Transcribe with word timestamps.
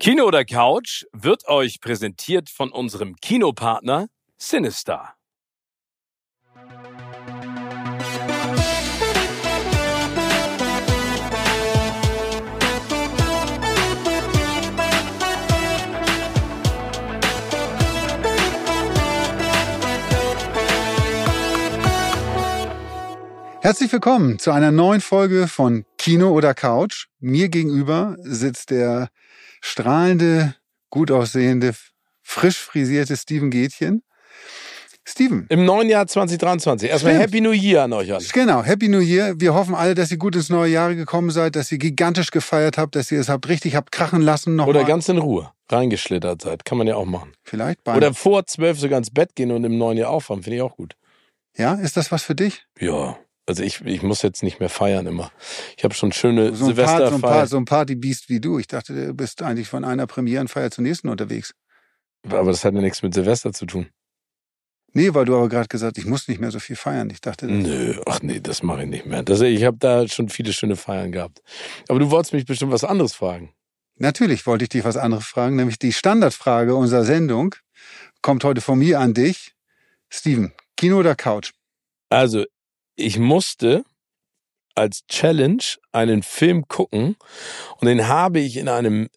Kino 0.00 0.26
oder 0.26 0.44
Couch 0.44 1.06
wird 1.12 1.48
euch 1.48 1.80
präsentiert 1.80 2.50
von 2.50 2.70
unserem 2.70 3.16
Kinopartner 3.16 4.06
Sinister. 4.36 5.14
Herzlich 23.60 23.92
willkommen 23.92 24.38
zu 24.38 24.52
einer 24.52 24.70
neuen 24.70 25.00
Folge 25.00 25.48
von 25.48 25.84
Kino 25.98 26.30
oder 26.30 26.54
Couch. 26.54 27.08
Mir 27.18 27.48
gegenüber 27.48 28.14
sitzt 28.20 28.70
der 28.70 29.08
strahlende, 29.60 30.54
gut 30.90 31.10
aussehende, 31.10 31.74
frisch 32.22 32.58
frisierte 32.58 33.16
Steven 33.16 33.50
Gätchen. 33.50 34.02
Steven. 35.04 35.46
Im 35.48 35.64
neuen 35.64 35.88
Jahr 35.88 36.06
2023. 36.06 36.90
Erstmal 36.90 37.14
Stimmt. 37.14 37.24
Happy 37.24 37.40
New 37.40 37.52
Year 37.52 37.84
an 37.84 37.94
euch 37.94 38.12
alle. 38.12 38.22
Genau, 38.30 38.62
Happy 38.62 38.88
New 38.88 39.00
Year. 39.00 39.40
Wir 39.40 39.54
hoffen 39.54 39.74
alle, 39.74 39.94
dass 39.94 40.10
ihr 40.10 40.18
gut 40.18 40.36
ins 40.36 40.50
neue 40.50 40.70
Jahr 40.70 40.94
gekommen 40.94 41.30
seid, 41.30 41.56
dass 41.56 41.72
ihr 41.72 41.78
gigantisch 41.78 42.30
gefeiert 42.30 42.76
habt, 42.76 42.94
dass 42.94 43.10
ihr 43.10 43.18
es 43.18 43.30
habt 43.30 43.48
richtig 43.48 43.74
habt 43.74 43.90
krachen 43.90 44.20
lassen 44.20 44.54
noch 44.56 44.66
Oder 44.66 44.82
mal. 44.82 44.88
ganz 44.88 45.08
in 45.08 45.16
Ruhe 45.16 45.50
reingeschlittert 45.70 46.42
seid. 46.42 46.64
Kann 46.66 46.76
man 46.78 46.86
ja 46.86 46.96
auch 46.96 47.06
machen. 47.06 47.32
Vielleicht 47.42 47.84
beim, 47.84 47.96
Oder 47.96 48.12
vor 48.12 48.44
zwölf 48.46 48.78
sogar 48.78 48.98
ins 48.98 49.10
Bett 49.10 49.34
gehen 49.34 49.50
und 49.50 49.64
im 49.64 49.78
neuen 49.78 49.96
Jahr 49.96 50.10
aufwachen. 50.10 50.42
Finde 50.42 50.56
ich 50.56 50.62
auch 50.62 50.76
gut. 50.76 50.94
Ja, 51.56 51.74
ist 51.74 51.96
das 51.96 52.12
was 52.12 52.22
für 52.22 52.34
dich? 52.34 52.66
Ja. 52.78 53.18
Also 53.48 53.62
ich, 53.62 53.80
ich 53.86 54.02
muss 54.02 54.20
jetzt 54.20 54.42
nicht 54.42 54.60
mehr 54.60 54.68
feiern 54.68 55.06
immer. 55.06 55.32
Ich 55.78 55.82
habe 55.82 55.94
schon 55.94 56.12
schöne 56.12 56.54
So 56.54 56.56
Part, 56.56 56.58
so, 56.58 56.64
ein 56.64 56.76
Silvesterfeiern. 56.76 57.20
Part, 57.22 57.48
so 57.48 57.56
ein 57.56 57.64
Partybeast 57.64 58.28
wie 58.28 58.40
du. 58.40 58.58
Ich 58.58 58.66
dachte, 58.66 58.92
du 58.92 59.14
bist 59.14 59.40
eigentlich 59.40 59.68
von 59.68 59.84
einer 59.84 60.06
Premierenfeier 60.06 60.70
zur 60.70 60.84
nächsten 60.84 61.08
unterwegs. 61.08 61.54
Aber 62.28 62.50
das 62.50 62.62
hat 62.66 62.74
ja 62.74 62.82
nichts 62.82 63.02
mit 63.02 63.14
Silvester 63.14 63.54
zu 63.54 63.64
tun. 63.64 63.86
Nee, 64.92 65.14
weil 65.14 65.24
du 65.24 65.34
aber 65.34 65.48
gerade 65.48 65.68
gesagt, 65.68 65.96
ich 65.96 66.04
muss 66.04 66.28
nicht 66.28 66.42
mehr 66.42 66.50
so 66.50 66.58
viel 66.58 66.76
feiern. 66.76 67.08
Ich 67.08 67.22
dachte, 67.22 67.46
Nö, 67.46 67.98
ach 68.04 68.20
nee, 68.20 68.38
das 68.38 68.62
mache 68.62 68.82
ich 68.82 68.88
nicht 68.88 69.06
mehr. 69.06 69.22
Das, 69.22 69.40
ich 69.40 69.64
habe 69.64 69.78
da 69.78 70.06
schon 70.08 70.28
viele 70.28 70.52
schöne 70.52 70.76
Feiern 70.76 71.10
gehabt. 71.10 71.40
Aber 71.88 71.98
du 71.98 72.10
wolltest 72.10 72.34
mich 72.34 72.44
bestimmt 72.44 72.72
was 72.72 72.84
anderes 72.84 73.14
fragen. 73.14 73.54
Natürlich 73.96 74.46
wollte 74.46 74.64
ich 74.64 74.68
dich 74.68 74.84
was 74.84 74.98
anderes 74.98 75.24
fragen, 75.24 75.56
nämlich 75.56 75.78
die 75.78 75.94
Standardfrage 75.94 76.74
unserer 76.74 77.04
Sendung 77.04 77.54
kommt 78.20 78.44
heute 78.44 78.60
von 78.60 78.78
mir 78.78 79.00
an 79.00 79.14
dich. 79.14 79.54
Steven, 80.10 80.52
Kino 80.76 80.98
oder 80.98 81.14
Couch? 81.14 81.52
Also, 82.10 82.44
ich 82.98 83.18
musste 83.18 83.84
als 84.74 85.06
Challenge 85.06 85.62
einen 85.92 86.22
Film 86.22 86.68
gucken 86.68 87.16
und 87.80 87.86
den 87.86 88.08
habe 88.08 88.40
ich 88.40 88.56
in 88.56 88.68
einem 88.68 89.08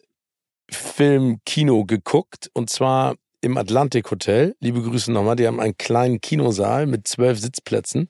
Filmkino 0.71 1.85
geguckt 1.85 2.49
und 2.53 2.69
zwar 2.69 3.15
im 3.43 3.57
Atlantik 3.57 4.11
Hotel. 4.11 4.55
Liebe 4.59 4.83
Grüße 4.83 5.11
nochmal. 5.11 5.35
Die 5.35 5.47
haben 5.47 5.59
einen 5.59 5.75
kleinen 5.75 6.21
Kinosaal 6.21 6.85
mit 6.85 7.07
zwölf 7.07 7.39
Sitzplätzen. 7.39 8.07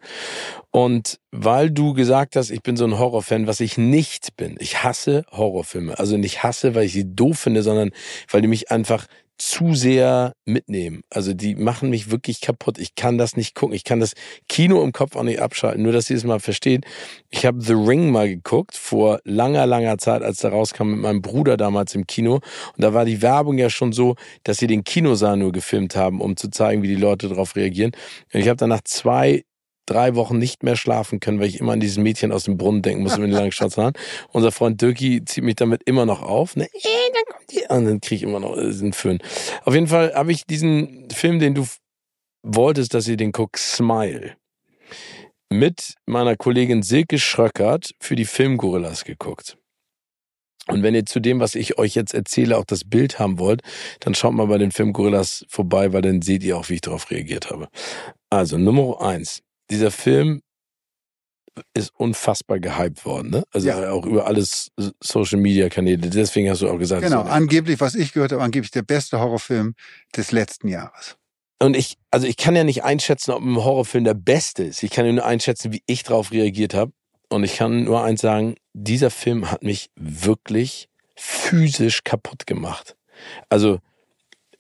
Und 0.72 1.22
weil 1.32 1.72
du 1.72 1.94
gesagt 1.94 2.36
hast, 2.36 2.52
ich 2.52 2.62
bin 2.62 2.76
so 2.76 2.84
ein 2.84 3.00
Horrorfan, 3.00 3.48
was 3.48 3.62
ich 3.62 3.78
nicht 3.78 4.36
bin. 4.36 4.58
Ich 4.60 4.84
hasse 4.84 5.24
Horrorfilme. 5.32 5.98
Also 5.98 6.18
nicht 6.18 6.44
hasse, 6.44 6.76
weil 6.76 6.86
ich 6.86 6.92
sie 6.92 7.16
doof 7.16 7.40
finde, 7.40 7.64
sondern 7.64 7.92
weil 8.30 8.42
die 8.42 8.50
mich 8.50 8.72
einfach 8.72 9.08
zu 9.42 9.74
sehr 9.74 10.34
mitnehmen. 10.46 11.02
Also 11.10 11.34
die 11.34 11.56
machen 11.56 11.90
mich 11.90 12.12
wirklich 12.12 12.42
kaputt. 12.42 12.78
Ich 12.78 12.94
kann 12.94 13.18
das 13.18 13.36
nicht 13.36 13.56
gucken. 13.56 13.76
Ich 13.76 13.84
kann 13.84 14.00
das 14.00 14.14
Kino 14.48 14.84
im 14.84 14.92
Kopf 14.92 15.16
auch 15.16 15.24
nicht 15.24 15.42
abschalten. 15.42 15.82
Nur, 15.82 15.94
dass 15.94 16.12
ihr 16.12 16.16
es 16.16 16.24
mal 16.24 16.40
versteht. 16.40 16.86
Ich 17.32 17.44
habe 17.48 17.60
The 17.60 17.74
Ring 17.74 18.12
mal 18.12 18.30
geguckt 18.30 18.78
vor 18.78 19.20
langer, 19.24 19.66
langer 19.66 19.98
Zeit, 19.98 20.22
als 20.22 20.38
der 20.38 20.52
rauskam 20.52 20.92
mit 20.92 21.00
meinem 21.00 21.24
Bruder 21.24 21.58
damals 21.58 21.96
im 21.96 22.06
Kino. 22.06 22.36
Und 22.36 22.44
da 22.78 22.94
war 22.94 23.04
die 23.04 23.24
Werbung 23.24 23.58
ja 23.58 23.72
schon 23.72 23.94
so, 23.94 24.16
dass 24.44 24.58
sie 24.58 24.68
den 24.68 24.84
Kinosaal 24.84 25.38
nur 25.38 25.52
gefilmt 25.52 25.96
haben, 25.96 26.22
um 26.22 26.38
zu 26.38 26.50
zeigen, 26.52 26.84
wie 26.84 26.90
die 26.90 26.96
Leute 26.96 27.28
darauf 27.28 27.56
reagieren. 27.56 27.94
Und 28.32 28.42
ich 28.42 28.48
habe 28.48 28.58
dann 28.58 28.70
nach 28.70 28.84
zwei 28.84 29.44
drei 29.86 30.16
Wochen 30.16 30.38
nicht 30.38 30.64
mehr 30.64 30.76
schlafen 30.76 31.20
können, 31.20 31.40
weil 31.40 31.48
ich 31.48 31.60
immer 31.60 31.74
an 31.74 31.80
dieses 31.80 31.98
Mädchen 31.98 32.32
aus 32.32 32.46
dem 32.46 32.58
Brunnen 32.58 32.82
denken 32.82 33.04
muss 33.04 33.18
mit 33.18 33.28
den 33.28 33.36
langen 33.36 33.52
schwarzen 33.52 33.84
Haaren. 33.84 33.94
Unser 34.32 34.52
Freund 34.52 34.82
Dirki 34.82 35.24
zieht 35.26 35.44
mich 35.44 35.56
damit 35.56 35.84
immer 35.86 36.06
noch 36.06 36.22
auf. 36.22 36.56
Ne? 36.56 36.66
Äh, 36.66 37.12
die. 37.52 37.62
Und 37.70 37.86
dann 37.86 38.02
kriege 38.02 38.16
ich 38.16 38.24
immer 38.24 38.40
noch 38.40 38.58
äh, 38.58 38.72
den 38.72 38.94
Föhn. 38.94 39.20
Auf 39.64 39.74
jeden 39.74 39.88
Fall 39.88 40.14
habe 40.14 40.32
ich 40.32 40.46
diesen 40.46 41.10
Film, 41.12 41.40
den 41.40 41.56
du 41.56 41.68
wolltest, 42.44 42.94
dass 42.94 43.08
ihr 43.08 43.18
den 43.18 43.32
guckt, 43.32 43.58
Smile, 43.58 44.36
mit 45.50 45.96
meiner 46.06 46.36
Kollegin 46.36 46.82
Silke 46.82 47.20
Schröckert 47.20 47.94
für 48.00 48.16
die 48.16 48.26
Filmgorillas 48.26 49.04
geguckt. 49.04 49.58
Und 50.68 50.84
wenn 50.84 50.96
ihr 50.96 51.06
zu 51.06 51.20
dem, 51.20 51.40
was 51.40 51.56
ich 51.56 51.78
euch 51.78 51.96
jetzt 51.96 52.14
erzähle, 52.14 52.58
auch 52.58 52.66
das 52.66 52.84
Bild 52.86 53.20
haben 53.20 53.40
wollt, 53.40 53.62
dann 54.00 54.14
schaut 54.14 54.34
mal 54.34 54.46
bei 54.46 54.58
den 54.58 54.72
Filmgorillas 54.72 55.46
vorbei, 55.50 55.92
weil 55.92 56.02
dann 56.02 56.22
seht 56.22 56.44
ihr 56.44 56.58
auch, 56.58 56.70
wie 56.70 56.76
ich 56.76 56.82
darauf 56.82 57.10
reagiert 57.12 57.50
habe. 57.50 57.68
Also 58.30 58.58
Nummer 58.58 59.02
eins. 59.02 59.42
Dieser 59.72 59.90
Film 59.90 60.42
ist 61.74 61.92
unfassbar 61.98 62.60
gehypt 62.60 63.06
worden, 63.06 63.30
ne? 63.32 63.44
Also 63.52 63.68
Ja. 63.70 63.92
auch 63.92 64.06
über 64.06 64.26
alles 64.26 64.72
Social 65.02 65.40
Media 65.40 65.70
Kanäle. 65.70 66.10
Deswegen 66.10 66.50
hast 66.50 66.62
du 66.62 66.70
auch 66.70 66.78
gesagt. 66.78 67.02
Genau, 67.04 67.24
so, 67.24 67.30
angeblich, 67.30 67.80
was 67.80 67.96
ich 67.96 68.14
gehört 68.14 68.32
habe, 68.32 68.44
angeblich 68.44 68.72
der 68.72 68.84
beste 68.84 69.20
Horrorfilm 69.20 69.76
des 70.16 70.32
letzten 70.32 70.68
Jahres. 70.68 71.18
Und 71.62 71.76
ich, 71.76 71.98
also 72.10 72.26
ich 72.26 72.38
kann 72.38 72.56
ja 72.56 72.64
nicht 72.64 72.84
einschätzen, 72.84 73.32
ob 73.32 73.42
ein 73.44 73.56
Horrorfilm 73.56 74.04
der 74.04 74.14
beste 74.14 74.64
ist. 74.64 74.82
Ich 74.84 74.92
kann 74.92 75.06
ja 75.06 75.12
nur 75.12 75.26
einschätzen, 75.26 75.72
wie 75.72 75.84
ich 75.86 76.04
darauf 76.04 76.32
reagiert 76.32 76.74
habe. 76.74 76.92
Und 77.30 77.44
ich 77.44 77.56
kann 77.58 77.84
nur 77.84 78.04
eins 78.04 78.22
sagen, 78.22 78.56
dieser 78.74 79.10
Film 79.10 79.52
hat 79.52 79.64
mich 79.64 79.90
wirklich 79.96 80.90
physisch 81.16 82.04
kaputt 82.04 82.48
gemacht. 82.48 82.96
Also 83.50 83.80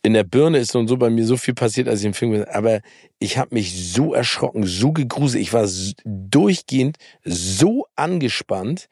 in 0.03 0.13
der 0.13 0.23
Birne 0.23 0.57
ist 0.57 0.75
und 0.75 0.87
so 0.87 0.97
bei 0.97 1.09
mir 1.09 1.25
so 1.25 1.37
viel 1.37 1.53
passiert, 1.53 1.87
als 1.87 1.99
ich 1.99 2.07
im 2.07 2.13
Film 2.13 2.33
habe. 2.33 2.53
Aber 2.53 2.81
ich 3.19 3.37
habe 3.37 3.53
mich 3.53 3.93
so 3.93 4.13
erschrocken, 4.13 4.65
so 4.65 4.91
gegruselt. 4.91 5.41
Ich 5.41 5.53
war 5.53 5.67
durchgehend 6.03 6.97
so 7.23 7.85
angespannt, 7.95 8.87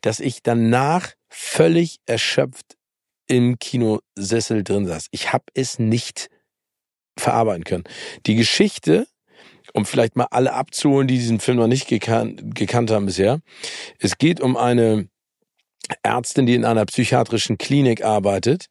dass 0.00 0.20
ich 0.20 0.42
danach 0.42 1.12
völlig 1.28 1.98
erschöpft 2.06 2.76
im 3.26 3.58
Kinosessel 3.58 4.64
drin 4.64 4.86
saß. 4.86 5.08
Ich 5.10 5.32
habe 5.32 5.44
es 5.54 5.78
nicht 5.78 6.28
verarbeiten 7.18 7.64
können. 7.64 7.84
Die 8.26 8.34
Geschichte, 8.34 9.06
um 9.74 9.84
vielleicht 9.84 10.16
mal 10.16 10.28
alle 10.30 10.54
abzuholen, 10.54 11.08
die 11.08 11.18
diesen 11.18 11.40
Film 11.40 11.58
noch 11.58 11.66
nicht 11.66 11.88
gekannt, 11.88 12.54
gekannt 12.54 12.90
haben 12.90 13.06
bisher. 13.06 13.40
Es 13.98 14.18
geht 14.18 14.40
um 14.40 14.56
eine 14.56 15.08
Ärztin, 16.02 16.46
die 16.46 16.54
in 16.54 16.64
einer 16.64 16.86
psychiatrischen 16.86 17.58
Klinik 17.58 18.02
arbeitet 18.02 18.66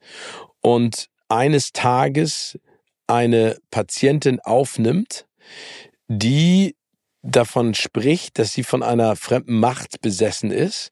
und 0.61 1.09
eines 1.33 1.71
Tages 1.73 2.59
eine 3.07 3.57
Patientin 3.71 4.39
aufnimmt, 4.39 5.25
die 6.07 6.75
davon 7.23 7.73
spricht, 7.73 8.37
dass 8.37 8.53
sie 8.53 8.63
von 8.63 8.83
einer 8.83 9.15
fremden 9.15 9.59
Macht 9.59 10.01
besessen 10.01 10.51
ist, 10.51 10.89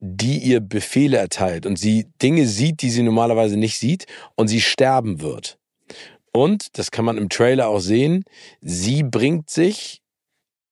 die 0.00 0.38
ihr 0.38 0.60
Befehle 0.60 1.18
erteilt 1.18 1.66
und 1.66 1.78
sie 1.78 2.06
Dinge 2.20 2.46
sieht, 2.46 2.82
die 2.82 2.90
sie 2.90 3.02
normalerweise 3.02 3.56
nicht 3.56 3.78
sieht 3.78 4.06
und 4.34 4.48
sie 4.48 4.60
sterben 4.60 5.20
wird. 5.20 5.58
Und, 6.32 6.78
das 6.78 6.90
kann 6.90 7.04
man 7.04 7.16
im 7.16 7.28
Trailer 7.28 7.68
auch 7.68 7.80
sehen, 7.80 8.24
sie 8.60 9.04
bringt 9.04 9.50
sich, 9.50 10.00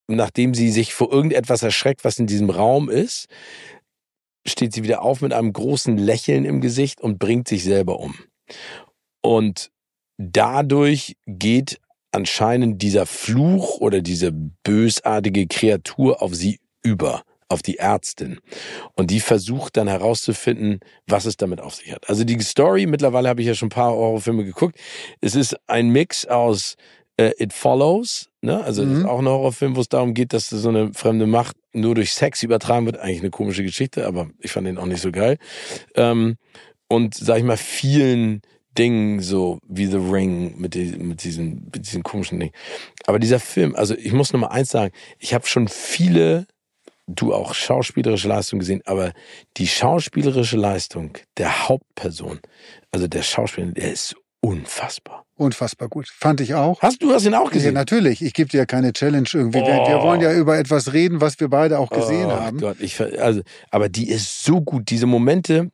nachdem 0.09 0.55
sie 0.55 0.71
sich 0.71 0.93
vor 0.93 1.12
irgendetwas 1.12 1.62
erschreckt, 1.62 2.05
was 2.05 2.19
in 2.19 2.27
diesem 2.27 2.50
Raum 2.50 2.91
ist, 2.91 3.27
steht 4.47 4.72
sie 4.72 4.82
wieder 4.82 5.03
auf 5.03 5.21
mit 5.21 5.32
einem 5.32 5.53
großen 5.53 5.97
Lächeln 5.97 6.44
im 6.44 6.61
Gesicht 6.61 7.00
und 7.00 7.19
bringt 7.19 7.47
sich 7.47 7.62
selber 7.62 8.00
um. 8.00 8.16
Und 9.22 9.71
dadurch 10.19 11.16
geht 11.27 11.81
anscheinend 12.12 12.83
dieser 12.83 13.06
Fluch 13.06 13.78
oder 13.78 14.03
diese 14.03 14.33
bösartige 14.33 15.47
Kreatur 15.47 16.21
auf 16.22 16.34
sie 16.34 16.60
über, 16.83 17.22
auf 17.49 17.62
die 17.62 17.78
Ärztin. 17.78 18.38
Und 18.94 19.11
die 19.11 19.21
versucht 19.21 19.77
dann 19.77 19.88
herauszufinden, 19.88 20.81
was 21.06 21.25
es 21.25 21.37
damit 21.37 21.61
auf 21.61 21.75
sich 21.75 21.93
hat. 21.93 22.08
Also 22.08 22.25
die 22.25 22.38
Story, 22.41 22.87
mittlerweile 22.87 23.29
habe 23.29 23.41
ich 23.41 23.47
ja 23.47 23.55
schon 23.55 23.67
ein 23.67 23.70
paar 23.70 23.93
Horrorfilme 23.93 24.44
geguckt. 24.44 24.79
Es 25.20 25.35
ist 25.35 25.56
ein 25.69 25.88
Mix 25.88 26.26
aus 26.26 26.75
äh, 27.17 27.32
It 27.38 27.52
Follows, 27.52 28.29
ne? 28.43 28.62
Also 28.64 28.82
das 28.85 28.93
ist 28.93 28.99
Mhm. 29.00 29.06
auch 29.06 29.19
ein 29.19 29.29
Horrorfilm, 29.29 29.76
wo 29.76 29.81
es 29.81 29.88
darum 29.88 30.12
geht, 30.14 30.32
dass 30.32 30.49
so 30.49 30.69
eine 30.69 30.93
fremde 30.94 31.26
Macht 31.26 31.56
nur 31.73 31.94
durch 31.94 32.12
Sex 32.12 32.43
übertragen 32.43 32.87
wird. 32.87 32.99
Eigentlich 32.99 33.20
eine 33.20 33.31
komische 33.31 33.62
Geschichte, 33.62 34.06
aber 34.06 34.29
ich 34.41 34.52
fand 34.52 34.67
den 34.67 34.79
auch 34.79 34.87
nicht 34.87 35.00
so 35.02 35.12
geil. 35.12 35.38
Ähm, 35.94 36.37
und 36.88 37.14
sag 37.14 37.38
ich 37.38 37.44
mal, 37.44 37.56
vielen 37.56 38.43
Dingen, 38.79 39.21
so 39.21 39.59
wie 39.69 39.87
The 39.87 39.97
Ring, 39.99 40.55
mit, 40.59 40.75
die, 40.75 40.87
mit, 40.97 41.25
diesen, 41.25 41.65
mit 41.75 41.87
diesen 41.87 42.03
komischen 42.03 42.41
Dingen. 42.41 42.53
Aber 43.07 43.19
dieser 43.19 43.39
Film, 43.41 43.75
also 43.77 43.95
ich 43.95 44.13
muss 44.13 44.33
nur 44.33 44.41
mal 44.41 44.49
eins 44.49 44.71
sagen, 44.71 44.93
ich 45.19 45.35
habe 45.35 45.47
schon 45.47 45.69
viele, 45.69 46.47
du 47.07 47.35
auch 47.35 47.55
schauspielerische 47.55 48.29
Leistung 48.29 48.59
gesehen, 48.61 48.81
aber 48.87 49.13
die 49.57 49.67
schauspielerische 49.69 50.57
Leistung 50.57 51.19
der 51.37 51.69
Hauptperson, 51.69 52.41
also 52.91 53.07
der 53.09 53.23
Schauspieler, 53.23 53.73
der 53.73 53.93
ist 53.93 54.15
unfassbar. 54.41 55.25
Unfassbar 55.37 55.89
gut. 55.89 56.09
Fand 56.09 56.41
ich 56.41 56.55
auch. 56.55 56.81
Hast 56.83 57.03
du 57.03 57.13
hast 57.13 57.25
ihn 57.25 57.35
auch 57.35 57.47
Ja, 57.47 57.51
gesehen? 57.53 57.75
natürlich. 57.75 58.23
Ich 58.23 58.33
gebe 58.35 58.49
dir 58.51 58.59
ja 58.59 58.67
keine 58.67 58.93
Challenge 58.93 59.29
irgendwie. 59.33 59.59
Wir, 59.61 59.67
wir 59.67 59.99
Oh. 60.01 60.03
wollen 60.05 60.21
ja 60.21 60.33
über 60.35 60.59
etwas 60.59 60.93
reden, 60.93 61.21
was 61.21 61.39
wir 61.41 61.49
beide 61.49 61.79
auch 61.79 61.91
gesehen 61.91 62.27
oh 62.27 62.33
haben. 62.33 62.59
Gott, 62.59 62.77
ich 62.81 63.01
also, 63.01 63.43
aber 63.71 63.89
die 63.89 64.09
ist 64.09 64.45
so 64.45 64.61
gut. 64.61 64.91
Diese 64.91 65.07
Momente, 65.07 65.71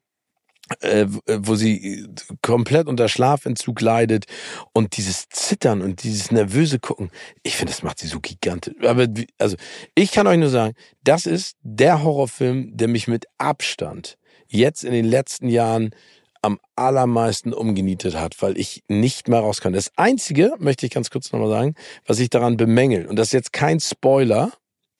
äh, 0.80 1.06
wo 1.08 1.54
sie 1.54 2.06
komplett 2.42 2.86
unter 2.86 3.08
Schlafentzug 3.08 3.80
leidet 3.80 4.26
und 4.72 4.96
dieses 4.96 5.28
Zittern 5.28 5.82
und 5.82 6.02
dieses 6.02 6.30
nervöse 6.30 6.78
Gucken, 6.78 7.10
ich 7.42 7.56
finde, 7.56 7.72
das 7.72 7.82
macht 7.82 7.98
sie 7.98 8.06
so 8.06 8.20
gigantisch. 8.20 8.74
Aber 8.84 9.06
also 9.38 9.56
ich 9.94 10.12
kann 10.12 10.26
euch 10.26 10.38
nur 10.38 10.50
sagen, 10.50 10.74
das 11.02 11.26
ist 11.26 11.56
der 11.62 12.02
Horrorfilm, 12.02 12.76
der 12.76 12.88
mich 12.88 13.08
mit 13.08 13.26
Abstand 13.38 14.18
jetzt 14.46 14.84
in 14.84 14.92
den 14.92 15.04
letzten 15.04 15.48
Jahren 15.48 15.90
am 16.42 16.60
allermeisten 16.76 17.52
umgenietet 17.52 18.14
hat, 18.14 18.40
weil 18.40 18.56
ich 18.56 18.84
nicht 18.88 19.28
mehr 19.28 19.40
raus 19.40 19.60
kann. 19.60 19.72
Das 19.72 19.90
Einzige, 19.96 20.52
möchte 20.58 20.86
ich 20.86 20.92
ganz 20.92 21.10
kurz 21.10 21.32
nochmal 21.32 21.50
sagen, 21.50 21.74
was 22.06 22.20
ich 22.20 22.30
daran 22.30 22.56
bemängel, 22.56 23.06
und 23.06 23.16
das 23.16 23.28
ist 23.28 23.32
jetzt 23.32 23.52
kein 23.52 23.80
Spoiler, 23.80 24.52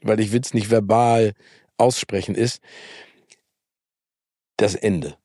weil 0.03 0.21
ich 0.21 0.33
will 0.33 0.41
es 0.41 0.55
nicht 0.55 0.71
verbal 0.71 1.33
aussprechen, 1.77 2.35
ist 2.35 2.61
das 4.57 4.75
Ende. 4.75 5.17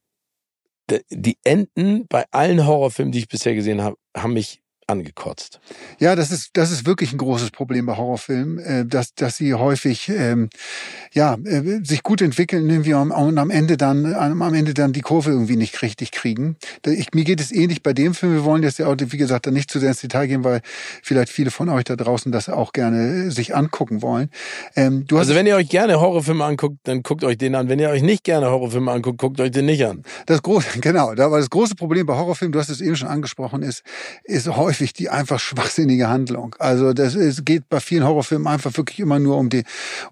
Die 1.09 1.37
Enden 1.43 2.07
bei 2.07 2.25
allen 2.31 2.65
Horrorfilmen, 2.65 3.11
die 3.11 3.19
ich 3.19 3.27
bisher 3.27 3.55
gesehen 3.55 3.81
habe, 3.81 3.97
haben 4.15 4.33
mich 4.33 4.62
angekotzt. 4.87 5.59
Ja, 5.99 6.15
das 6.15 6.31
ist, 6.31 6.51
das 6.53 6.71
ist 6.71 6.85
wirklich 6.85 7.13
ein 7.13 7.17
großes 7.17 7.51
Problem 7.51 7.85
bei 7.85 7.97
Horrorfilmen, 7.97 8.59
äh, 8.59 8.85
dass, 8.85 9.15
dass 9.15 9.37
sie 9.37 9.53
häufig, 9.53 10.09
ähm, 10.09 10.49
ja, 11.13 11.35
äh, 11.45 11.83
sich 11.83 12.03
gut 12.03 12.21
entwickeln, 12.21 12.69
irgendwie 12.69 12.93
und 12.93 13.11
am 13.37 13.49
Ende 13.49 13.77
dann, 13.77 14.13
am 14.13 14.53
Ende 14.53 14.73
dann 14.73 14.93
die 14.93 15.01
Kurve 15.01 15.31
irgendwie 15.31 15.55
nicht 15.55 15.81
richtig 15.81 16.11
kriegen. 16.11 16.57
Ich, 16.85 17.13
mir 17.13 17.23
geht 17.23 17.39
es 17.39 17.51
ähnlich 17.51 17.83
bei 17.83 17.93
dem 17.93 18.13
Film. 18.13 18.33
Wir 18.33 18.43
wollen 18.43 18.63
jetzt 18.63 18.79
ja 18.79 18.87
auch, 18.87 18.95
wie 18.97 19.17
gesagt, 19.17 19.47
dann 19.47 19.53
nicht 19.53 19.71
zu 19.71 19.79
sehr 19.79 19.89
ins 19.89 20.01
Detail 20.01 20.27
gehen, 20.27 20.43
weil 20.43 20.61
vielleicht 21.01 21.31
viele 21.31 21.51
von 21.51 21.69
euch 21.69 21.85
da 21.85 21.95
draußen 21.95 22.31
das 22.31 22.49
auch 22.49 22.73
gerne 22.73 23.31
sich 23.31 23.55
angucken 23.55 24.01
wollen. 24.01 24.29
Ähm, 24.75 25.05
also 25.13 25.35
wenn 25.35 25.47
ihr 25.47 25.55
euch 25.55 25.69
gerne 25.69 25.99
Horrorfilme 25.99 26.43
anguckt, 26.43 26.77
dann 26.83 27.03
guckt 27.03 27.23
euch 27.23 27.37
den 27.37 27.55
an. 27.55 27.69
Wenn 27.69 27.79
ihr 27.79 27.89
euch 27.89 28.03
nicht 28.03 28.23
gerne 28.23 28.49
Horrorfilme 28.49 28.91
anguckt, 28.91 29.19
guckt 29.19 29.39
euch 29.39 29.51
den 29.51 29.65
nicht 29.65 29.85
an. 29.85 30.03
Das 30.25 30.41
große, 30.41 30.67
genau, 30.81 31.11
aber 31.11 31.37
das 31.37 31.49
große 31.49 31.75
Problem 31.75 32.05
bei 32.05 32.15
Horrorfilmen, 32.15 32.51
du 32.51 32.59
hast 32.59 32.69
es 32.69 32.81
eben 32.81 32.95
schon 32.95 33.07
angesprochen, 33.07 33.63
ist, 33.63 33.83
ist 34.23 34.47
häufig 34.47 34.72
häufig 34.73 34.93
die 34.93 35.09
einfach 35.09 35.39
schwachsinnige 35.39 36.09
Handlung. 36.09 36.55
Also 36.57 36.93
das 36.93 37.13
ist, 37.13 37.45
geht 37.45 37.69
bei 37.69 37.79
vielen 37.79 38.03
Horrorfilmen 38.03 38.47
einfach 38.47 38.75
wirklich 38.75 38.99
immer 38.99 39.19
nur 39.19 39.37
um 39.37 39.49
die, 39.49 39.63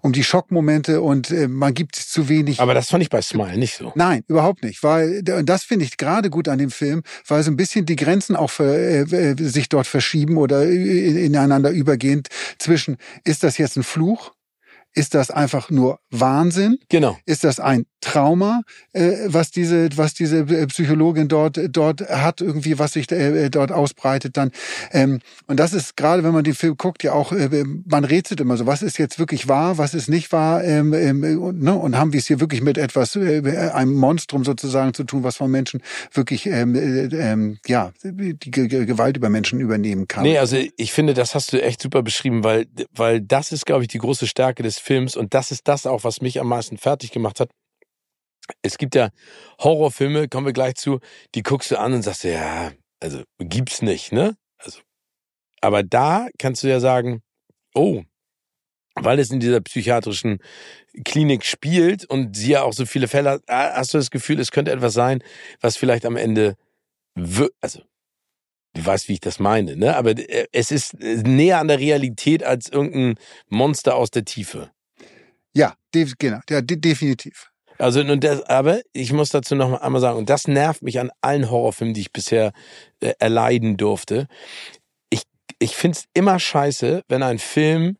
um 0.02 0.12
die 0.12 0.22
Schockmomente 0.22 1.00
und 1.00 1.32
äh, 1.32 1.48
man 1.48 1.74
gibt 1.74 1.96
zu 1.96 2.28
wenig. 2.28 2.60
Aber 2.60 2.74
das 2.74 2.88
fand 2.88 3.02
ich 3.02 3.10
bei 3.10 3.20
Smile 3.22 3.58
nicht 3.58 3.76
so. 3.76 3.92
Nein, 3.96 4.22
überhaupt 4.28 4.62
nicht, 4.62 4.84
weil 4.84 5.22
das 5.22 5.64
finde 5.64 5.84
ich 5.84 5.96
gerade 5.96 6.30
gut 6.30 6.46
an 6.48 6.58
dem 6.58 6.70
Film, 6.70 7.02
weil 7.26 7.42
so 7.42 7.50
ein 7.50 7.56
bisschen 7.56 7.86
die 7.86 7.96
Grenzen 7.96 8.36
auch 8.36 8.50
für, 8.50 8.72
äh, 8.72 9.34
sich 9.36 9.68
dort 9.68 9.88
verschieben 9.88 10.36
oder 10.36 10.64
ineinander 10.64 11.70
übergehend 11.70 12.28
zwischen 12.58 12.98
ist 13.24 13.42
das 13.42 13.58
jetzt 13.58 13.76
ein 13.76 13.82
Fluch? 13.82 14.32
Ist 14.94 15.14
das 15.14 15.30
einfach 15.30 15.70
nur 15.70 16.00
Wahnsinn? 16.10 16.78
Genau. 16.88 17.16
Ist 17.24 17.44
das 17.44 17.60
ein 17.60 17.86
Trauma, 18.02 18.62
äh, 18.92 19.12
was 19.26 19.50
diese, 19.50 19.88
was 19.96 20.12
diese 20.12 20.40
äh, 20.40 20.66
Psychologin 20.66 21.28
dort, 21.28 21.58
dort 21.70 22.02
hat, 22.02 22.40
irgendwie, 22.40 22.78
was 22.78 22.94
sich 22.94 23.10
äh, 23.10 23.48
dort 23.48 23.72
ausbreitet 23.72 24.36
dann. 24.36 24.50
Ähm, 24.90 25.20
und 25.46 25.58
das 25.58 25.72
ist 25.72 25.96
gerade, 25.96 26.24
wenn 26.24 26.32
man 26.32 26.44
den 26.44 26.54
Film 26.54 26.76
guckt, 26.76 27.04
ja 27.04 27.12
auch, 27.12 27.32
äh, 27.32 27.64
man 27.86 28.04
rätselt 28.04 28.40
immer 28.40 28.56
so, 28.56 28.66
was 28.66 28.82
ist 28.82 28.98
jetzt 28.98 29.18
wirklich 29.18 29.48
wahr, 29.48 29.78
was 29.78 29.94
ist 29.94 30.08
nicht 30.08 30.32
wahr, 30.32 30.64
ähm, 30.64 30.92
ähm, 30.92 31.40
und, 31.40 31.62
ne? 31.62 31.74
und 31.74 31.96
haben 31.96 32.12
wir 32.12 32.18
es 32.18 32.26
hier 32.26 32.40
wirklich 32.40 32.60
mit 32.60 32.76
etwas, 32.76 33.16
äh, 33.16 33.70
einem 33.72 33.94
Monstrum 33.94 34.44
sozusagen 34.44 34.92
zu 34.94 35.04
tun, 35.04 35.22
was 35.22 35.36
von 35.36 35.50
Menschen 35.50 35.80
wirklich, 36.12 36.46
ähm, 36.46 36.74
äh, 36.74 37.04
ähm, 37.04 37.58
ja, 37.66 37.92
die 38.02 38.50
G 38.50 38.66
Gewalt 38.66 39.16
über 39.16 39.28
Menschen 39.28 39.60
übernehmen 39.60 40.08
kann. 40.08 40.24
Nee, 40.24 40.38
also 40.38 40.56
ich 40.76 40.92
finde, 40.92 41.14
das 41.14 41.36
hast 41.36 41.52
du 41.52 41.62
echt 41.62 41.80
super 41.80 42.02
beschrieben, 42.02 42.42
weil, 42.42 42.66
weil 42.94 43.20
das 43.20 43.52
ist, 43.52 43.64
glaube 43.64 43.82
ich, 43.82 43.88
die 43.88 43.98
große 43.98 44.26
Stärke 44.26 44.64
des 44.64 44.81
Films 44.82 45.16
und 45.16 45.34
das 45.34 45.50
ist 45.50 45.68
das 45.68 45.86
auch, 45.86 46.04
was 46.04 46.20
mich 46.20 46.40
am 46.40 46.48
meisten 46.48 46.76
fertig 46.76 47.12
gemacht 47.12 47.40
hat 47.40 47.50
es 48.62 48.78
gibt 48.78 48.94
ja 48.94 49.10
Horrorfilme, 49.60 50.28
kommen 50.28 50.46
wir 50.46 50.52
gleich 50.52 50.74
zu, 50.74 51.00
die 51.34 51.42
guckst 51.42 51.70
du 51.70 51.78
an 51.78 51.92
und 51.92 52.02
sagst, 52.02 52.24
ja, 52.24 52.72
also 53.00 53.22
gibt's 53.38 53.82
nicht, 53.82 54.12
ne? 54.12 54.36
Also, 54.58 54.80
aber 55.60 55.82
da 55.82 56.28
kannst 56.38 56.62
du 56.62 56.68
ja 56.68 56.80
sagen, 56.80 57.22
oh, 57.74 58.02
weil 58.94 59.18
es 59.18 59.30
in 59.30 59.40
dieser 59.40 59.60
psychiatrischen 59.60 60.38
Klinik 61.04 61.44
spielt 61.44 62.04
und 62.04 62.36
sie 62.36 62.52
ja 62.52 62.62
auch 62.62 62.74
so 62.74 62.84
viele 62.84 63.08
Fälle 63.08 63.30
hat, 63.30 63.42
ah, 63.48 63.74
hast 63.76 63.94
du 63.94 63.98
das 63.98 64.10
Gefühl, 64.10 64.38
es 64.40 64.50
könnte 64.50 64.72
etwas 64.72 64.92
sein, 64.92 65.22
was 65.60 65.76
vielleicht 65.76 66.04
am 66.04 66.16
Ende, 66.16 66.56
also, 67.60 67.82
du 68.74 68.84
weißt, 68.84 69.08
wie 69.08 69.14
ich 69.14 69.20
das 69.20 69.38
meine, 69.38 69.76
ne? 69.76 69.96
Aber 69.96 70.10
äh, 70.10 70.46
es 70.52 70.70
ist 70.70 70.94
äh, 71.00 71.16
näher 71.22 71.58
an 71.58 71.68
der 71.68 71.78
Realität 71.78 72.42
als 72.42 72.68
irgendein 72.68 73.16
Monster 73.48 73.96
aus 73.96 74.10
der 74.10 74.24
Tiefe. 74.24 74.71
Ja, 75.94 76.06
genau, 76.18 76.40
ja, 76.48 76.60
definitiv. 76.62 77.48
Also, 77.78 78.00
und 78.00 78.22
das, 78.22 78.42
aber 78.42 78.80
ich 78.92 79.12
muss 79.12 79.30
dazu 79.30 79.54
noch 79.54 79.80
einmal 79.80 80.00
sagen, 80.00 80.18
und 80.18 80.30
das 80.30 80.46
nervt 80.46 80.82
mich 80.82 81.00
an 81.00 81.10
allen 81.20 81.50
Horrorfilmen, 81.50 81.94
die 81.94 82.02
ich 82.02 82.12
bisher 82.12 82.52
äh, 83.00 83.14
erleiden 83.18 83.76
durfte. 83.76 84.28
Ich, 85.10 85.22
ich 85.58 85.74
finde 85.74 85.98
es 85.98 86.04
immer 86.14 86.38
scheiße, 86.38 87.02
wenn 87.08 87.22
ein 87.22 87.38
Film 87.38 87.96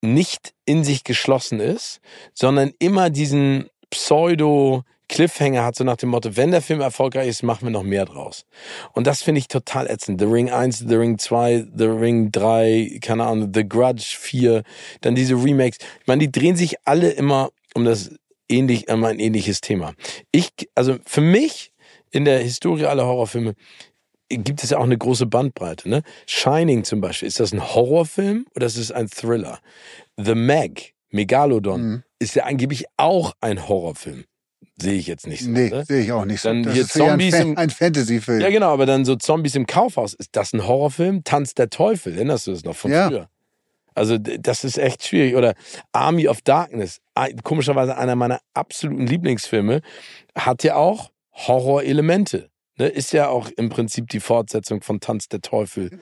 nicht 0.00 0.52
in 0.64 0.84
sich 0.84 1.04
geschlossen 1.04 1.60
ist, 1.60 2.00
sondern 2.34 2.72
immer 2.78 3.10
diesen 3.10 3.68
Pseudo- 3.90 4.84
Cliffhanger 5.08 5.64
hat, 5.64 5.76
so 5.76 5.84
nach 5.84 5.96
dem 5.96 6.10
Motto, 6.10 6.36
wenn 6.36 6.50
der 6.50 6.62
Film 6.62 6.80
erfolgreich 6.80 7.28
ist, 7.28 7.42
machen 7.42 7.66
wir 7.66 7.70
noch 7.70 7.82
mehr 7.82 8.04
draus. 8.04 8.44
Und 8.92 9.06
das 9.06 9.22
finde 9.22 9.38
ich 9.38 9.48
total 9.48 9.88
ätzend. 9.88 10.20
The 10.20 10.26
Ring 10.26 10.50
1, 10.50 10.84
The 10.88 10.94
Ring 10.94 11.18
2, 11.18 11.68
The 11.74 11.84
Ring 11.84 12.30
3, 12.30 12.98
keine 13.00 13.24
Ahnung, 13.24 13.50
The 13.54 13.68
Grudge 13.68 14.16
4, 14.18 14.62
dann 15.00 15.14
diese 15.14 15.34
Remakes. 15.34 15.78
Ich 16.00 16.06
meine, 16.06 16.26
die 16.26 16.32
drehen 16.32 16.56
sich 16.56 16.76
alle 16.84 17.10
immer 17.10 17.50
um 17.74 17.84
das 17.84 18.10
ähnlich, 18.48 18.88
ähm, 18.88 19.04
ein 19.04 19.18
ähnliches 19.18 19.60
Thema. 19.60 19.94
Ich, 20.32 20.50
also 20.74 20.96
für 21.04 21.20
mich 21.20 21.72
in 22.10 22.24
der 22.24 22.40
Historie 22.40 22.86
aller 22.86 23.06
Horrorfilme 23.06 23.54
gibt 24.30 24.62
es 24.62 24.70
ja 24.70 24.78
auch 24.78 24.84
eine 24.84 24.98
große 24.98 25.26
Bandbreite. 25.26 25.88
Ne? 25.88 26.02
Shining 26.26 26.84
zum 26.84 27.00
Beispiel, 27.00 27.28
ist 27.28 27.40
das 27.40 27.52
ein 27.52 27.74
Horrorfilm 27.74 28.46
oder 28.54 28.66
ist 28.66 28.76
es 28.76 28.92
ein 28.92 29.08
Thriller? 29.08 29.60
The 30.16 30.34
Meg, 30.34 30.94
Megalodon, 31.10 31.82
mhm. 31.82 32.02
ist 32.18 32.34
ja 32.34 32.44
angeblich 32.44 32.84
auch 32.96 33.32
ein 33.40 33.68
Horrorfilm. 33.68 34.24
Sehe 34.80 34.94
ich 34.94 35.06
jetzt 35.06 35.26
nicht 35.26 35.44
so. 35.44 35.50
Nee, 35.50 35.70
ne? 35.70 35.84
sehe 35.84 36.02
ich 36.02 36.12
auch 36.12 36.24
nicht 36.24 36.40
so. 36.40 36.48
Dann 36.48 36.62
das 36.62 36.74
hier 36.74 36.82
ist 36.82 36.92
Zombies 36.92 37.34
ein, 37.34 37.56
ein 37.56 37.70
Fantasy-Film. 37.70 38.40
Ja, 38.40 38.50
genau, 38.50 38.72
aber 38.72 38.86
dann 38.86 39.04
so 39.04 39.16
Zombies 39.16 39.54
im 39.56 39.66
Kaufhaus. 39.66 40.14
Ist 40.14 40.36
das 40.36 40.52
ein 40.52 40.66
Horrorfilm? 40.66 41.24
Tanz 41.24 41.54
der 41.54 41.70
Teufel, 41.70 42.14
erinnerst 42.14 42.46
du 42.46 42.52
das 42.52 42.64
noch 42.64 42.76
von 42.76 42.92
ja. 42.92 43.08
früher? 43.08 43.28
Also 43.94 44.16
das 44.18 44.62
ist 44.62 44.78
echt 44.78 45.04
schwierig. 45.04 45.34
Oder 45.34 45.54
Army 45.92 46.28
of 46.28 46.40
Darkness, 46.42 47.00
komischerweise 47.42 47.96
einer 47.96 48.14
meiner 48.14 48.40
absoluten 48.54 49.06
Lieblingsfilme, 49.06 49.80
hat 50.36 50.62
ja 50.62 50.76
auch 50.76 51.10
Horrorelemente. 51.32 52.50
Ne, 52.78 52.86
ist 52.86 53.12
ja 53.12 53.28
auch 53.28 53.50
im 53.56 53.70
Prinzip 53.70 54.08
die 54.08 54.20
Fortsetzung 54.20 54.82
von 54.82 55.00
Tanz 55.00 55.28
der 55.28 55.40
Teufel. 55.40 55.98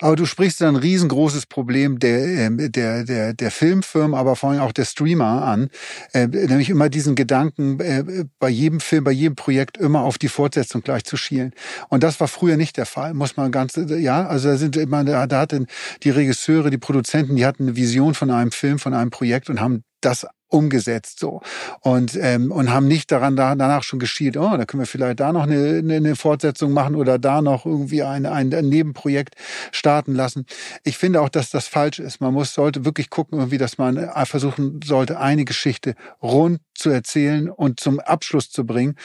Aber 0.00 0.16
du 0.16 0.26
sprichst 0.26 0.60
da 0.60 0.68
ein 0.68 0.74
riesengroßes 0.74 1.46
Problem 1.46 2.00
der, 2.00 2.26
ähm, 2.26 2.72
der, 2.72 3.04
der, 3.04 3.32
der 3.32 3.50
Filmfirmen, 3.52 4.14
aber 4.14 4.34
vor 4.34 4.50
allem 4.50 4.60
auch 4.60 4.72
der 4.72 4.84
Streamer 4.84 5.44
an. 5.44 5.70
Äh, 6.12 6.26
nämlich 6.26 6.68
immer 6.68 6.88
diesen 6.88 7.14
Gedanken, 7.14 7.78
äh, 7.78 8.24
bei 8.40 8.48
jedem 8.48 8.80
Film, 8.80 9.04
bei 9.04 9.12
jedem 9.12 9.36
Projekt 9.36 9.76
immer 9.76 10.00
auf 10.02 10.18
die 10.18 10.28
Fortsetzung 10.28 10.82
gleich 10.82 11.04
zu 11.04 11.16
schielen. 11.16 11.52
Und 11.90 12.02
das 12.02 12.18
war 12.18 12.26
früher 12.26 12.56
nicht 12.56 12.76
der 12.76 12.86
Fall, 12.86 13.14
muss 13.14 13.36
man 13.36 13.52
ganz, 13.52 13.76
ja, 13.76 14.26
also 14.26 14.48
da 14.48 14.56
sind 14.56 14.76
immer, 14.76 15.04
da 15.04 15.38
hatten 15.38 15.66
die 16.02 16.10
Regisseure, 16.10 16.70
die 16.70 16.78
Produzenten, 16.78 17.36
die 17.36 17.46
hatten 17.46 17.64
eine 17.64 17.76
Vision 17.76 18.14
von 18.14 18.30
einem 18.30 18.50
Film, 18.50 18.80
von 18.80 18.94
einem 18.94 19.10
Projekt 19.10 19.48
und 19.48 19.60
haben 19.60 19.84
das 20.00 20.26
umgesetzt 20.50 21.20
so 21.20 21.40
und 21.80 22.18
ähm, 22.20 22.52
und 22.52 22.70
haben 22.70 22.88
nicht 22.88 23.10
daran 23.10 23.36
da, 23.36 23.54
danach 23.54 23.82
schon 23.82 23.98
geschielt, 23.98 24.36
oh, 24.36 24.56
da 24.56 24.64
können 24.64 24.82
wir 24.82 24.86
vielleicht 24.86 25.20
da 25.20 25.32
noch 25.32 25.44
eine, 25.44 25.78
eine 25.78 26.16
Fortsetzung 26.16 26.72
machen 26.72 26.94
oder 26.94 27.18
da 27.18 27.40
noch 27.42 27.66
irgendwie 27.66 28.02
ein, 28.02 28.26
ein, 28.26 28.52
ein 28.52 28.68
Nebenprojekt 28.68 29.34
starten 29.72 30.14
lassen. 30.14 30.46
Ich 30.84 30.98
finde 30.98 31.20
auch, 31.20 31.28
dass 31.28 31.50
das 31.50 31.68
falsch 31.68 31.98
ist. 31.98 32.20
Man 32.20 32.34
muss 32.34 32.54
sollte 32.54 32.84
wirklich 32.84 33.10
gucken, 33.10 33.38
irgendwie, 33.38 33.58
dass 33.58 33.78
man 33.78 33.96
äh, 33.96 34.26
versuchen 34.26 34.80
sollte, 34.84 35.18
eine 35.18 35.44
Geschichte 35.44 35.94
rund 36.22 36.60
zu 36.80 36.90
erzählen 36.90 37.48
und 37.48 37.80
zum 37.80 38.00
Abschluss 38.00 38.50
zu 38.50 38.64
bringen. 38.64 38.96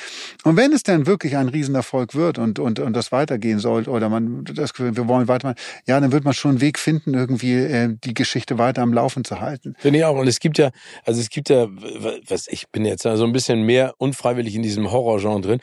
Und 0.44 0.58
wenn 0.58 0.74
es 0.74 0.84
dann 0.84 1.05
wirklich 1.05 1.38
ein 1.38 1.50
Riesenerfolg 1.50 2.15
wird 2.15 2.39
und, 2.39 2.60
und, 2.60 2.79
und 2.79 2.94
das 2.94 3.12
weitergehen 3.12 3.60
soll 3.60 3.88
oder 3.88 4.10
man 4.10 4.44
das 4.46 4.74
wir 4.77 5.08
wollen 5.08 5.27
weitermachen, 5.27 5.60
ja, 5.88 6.00
dann 6.00 6.12
wird 6.12 6.24
man 6.24 6.34
schon 6.34 6.51
einen 6.51 6.62
Weg 6.62 6.79
finden, 6.79 7.13
irgendwie 7.13 7.53
äh, 7.53 7.96
die 8.03 8.13
Geschichte 8.13 8.58
weiter 8.58 8.82
am 8.82 8.94
Laufen 8.94 9.24
zu 9.24 9.39
halten. 9.39 9.75
Finde 9.77 10.00
ich 10.00 10.05
auch. 10.05 10.17
Und 10.17 10.27
es 10.27 10.39
gibt 10.39 10.58
ja, 10.58 10.72
also 11.03 11.20
es 11.20 11.29
gibt 11.29 11.50
ja, 11.50 11.67
was 12.27 12.48
ich 12.48 12.70
bin 12.70 12.86
jetzt 12.86 13.03
so 13.03 13.24
ein 13.24 13.34
bisschen 13.34 13.63
mehr 13.63 13.94
unfreiwillig 13.98 14.55
in 14.55 14.63
diesem 14.63 14.91
Horrorgenre 14.91 15.41
drin, 15.41 15.62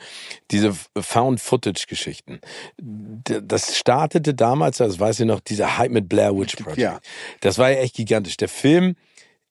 diese 0.51 0.73
Found-Footage-Geschichten. 0.97 2.39
Das 2.77 3.75
startete 3.75 4.33
damals, 4.33 4.77
das 4.77 4.99
weiß 4.99 5.21
ich 5.21 5.25
noch, 5.25 5.39
dieser 5.39 5.77
Hype 5.77 5.91
mit 5.91 6.09
Blair 6.09 6.35
Witch 6.35 6.55
Project. 6.55 6.77
Ja. 6.77 6.99
Das 7.41 7.57
war 7.57 7.71
ja 7.71 7.79
echt 7.79 7.95
gigantisch. 7.95 8.37
Der 8.37 8.49
Film, 8.49 8.95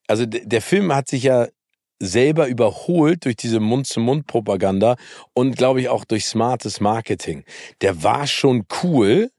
also 0.06 0.26
der 0.26 0.62
Film 0.62 0.94
hat 0.94 1.08
sich 1.08 1.24
ja 1.24 1.48
selber 2.02 2.48
überholt 2.48 3.24
durch 3.24 3.36
diese 3.36 3.60
Mund-zu-Mund-Propaganda 3.60 4.96
und 5.34 5.56
glaube 5.56 5.80
ich 5.80 5.88
auch 5.88 6.04
durch 6.04 6.26
smartes 6.26 6.80
Marketing. 6.80 7.44
Der 7.80 8.02
war 8.02 8.26
schon 8.26 8.66
cool, 8.82 9.30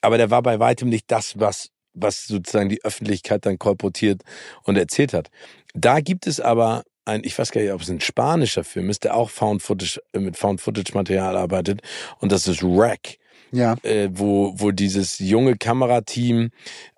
aber 0.00 0.18
der 0.18 0.30
war 0.30 0.42
bei 0.42 0.60
weitem 0.60 0.88
nicht 0.88 1.10
das, 1.10 1.40
was, 1.40 1.70
was 1.94 2.26
sozusagen 2.26 2.68
die 2.68 2.84
Öffentlichkeit 2.84 3.44
dann 3.44 3.58
kolportiert 3.58 4.22
und 4.62 4.78
erzählt 4.78 5.12
hat. 5.12 5.30
Da 5.74 6.00
gibt 6.00 6.28
es 6.28 6.38
aber 6.38 6.84
ein, 7.04 7.22
ich 7.24 7.36
weiß 7.36 7.50
gar 7.50 7.60
nicht, 7.60 7.72
ob 7.72 7.80
es 7.80 7.90
ein 7.90 8.00
spanischer 8.00 8.62
Film 8.62 8.88
ist, 8.88 9.02
der 9.02 9.16
auch 9.16 9.28
Found 9.30 9.60
Footage, 9.60 10.00
mit 10.16 10.36
Found 10.36 10.60
Footage 10.60 10.94
Material 10.94 11.36
arbeitet. 11.36 11.82
Und 12.20 12.30
das 12.30 12.46
ist 12.46 12.62
Wreck. 12.62 13.18
Ja. 13.52 13.76
Äh, 13.82 14.08
wo, 14.12 14.54
wo 14.56 14.70
dieses 14.70 15.18
junge 15.18 15.56
Kamerateam 15.56 16.50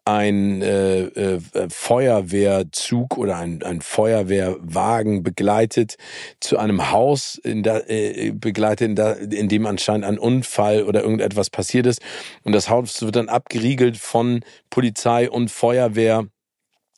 ein 0.05 0.61
äh, 0.63 1.05
äh, 1.05 1.41
Feuerwehrzug 1.69 3.17
oder 3.17 3.39
ein, 3.39 3.63
ein 3.63 3.81
Feuerwehrwagen 3.81 5.23
begleitet 5.23 5.97
zu 6.41 6.59
einem 6.59 6.91
Haus, 6.91 7.41
in 7.43 7.63
der, 7.63 7.91
äh, 7.91 8.31
begleitet, 8.33 8.89
in, 8.89 8.97
der, 8.97 9.19
in 9.19 9.49
dem 9.49 9.67
anscheinend 9.67 10.05
ein 10.05 10.19
Unfall 10.19 10.85
oder 10.85 11.03
irgendetwas 11.03 11.51
passiert 11.51 11.87
ist. 11.87 12.03
Und 12.45 12.53
das 12.53 12.69
Haus 12.69 13.03
wird 13.03 13.17
dann 13.17 13.29
abgeriegelt 13.29 13.97
von 13.97 14.45
Polizei 14.71 15.31
und 15.31 15.51
Feuerwehr 15.51 16.27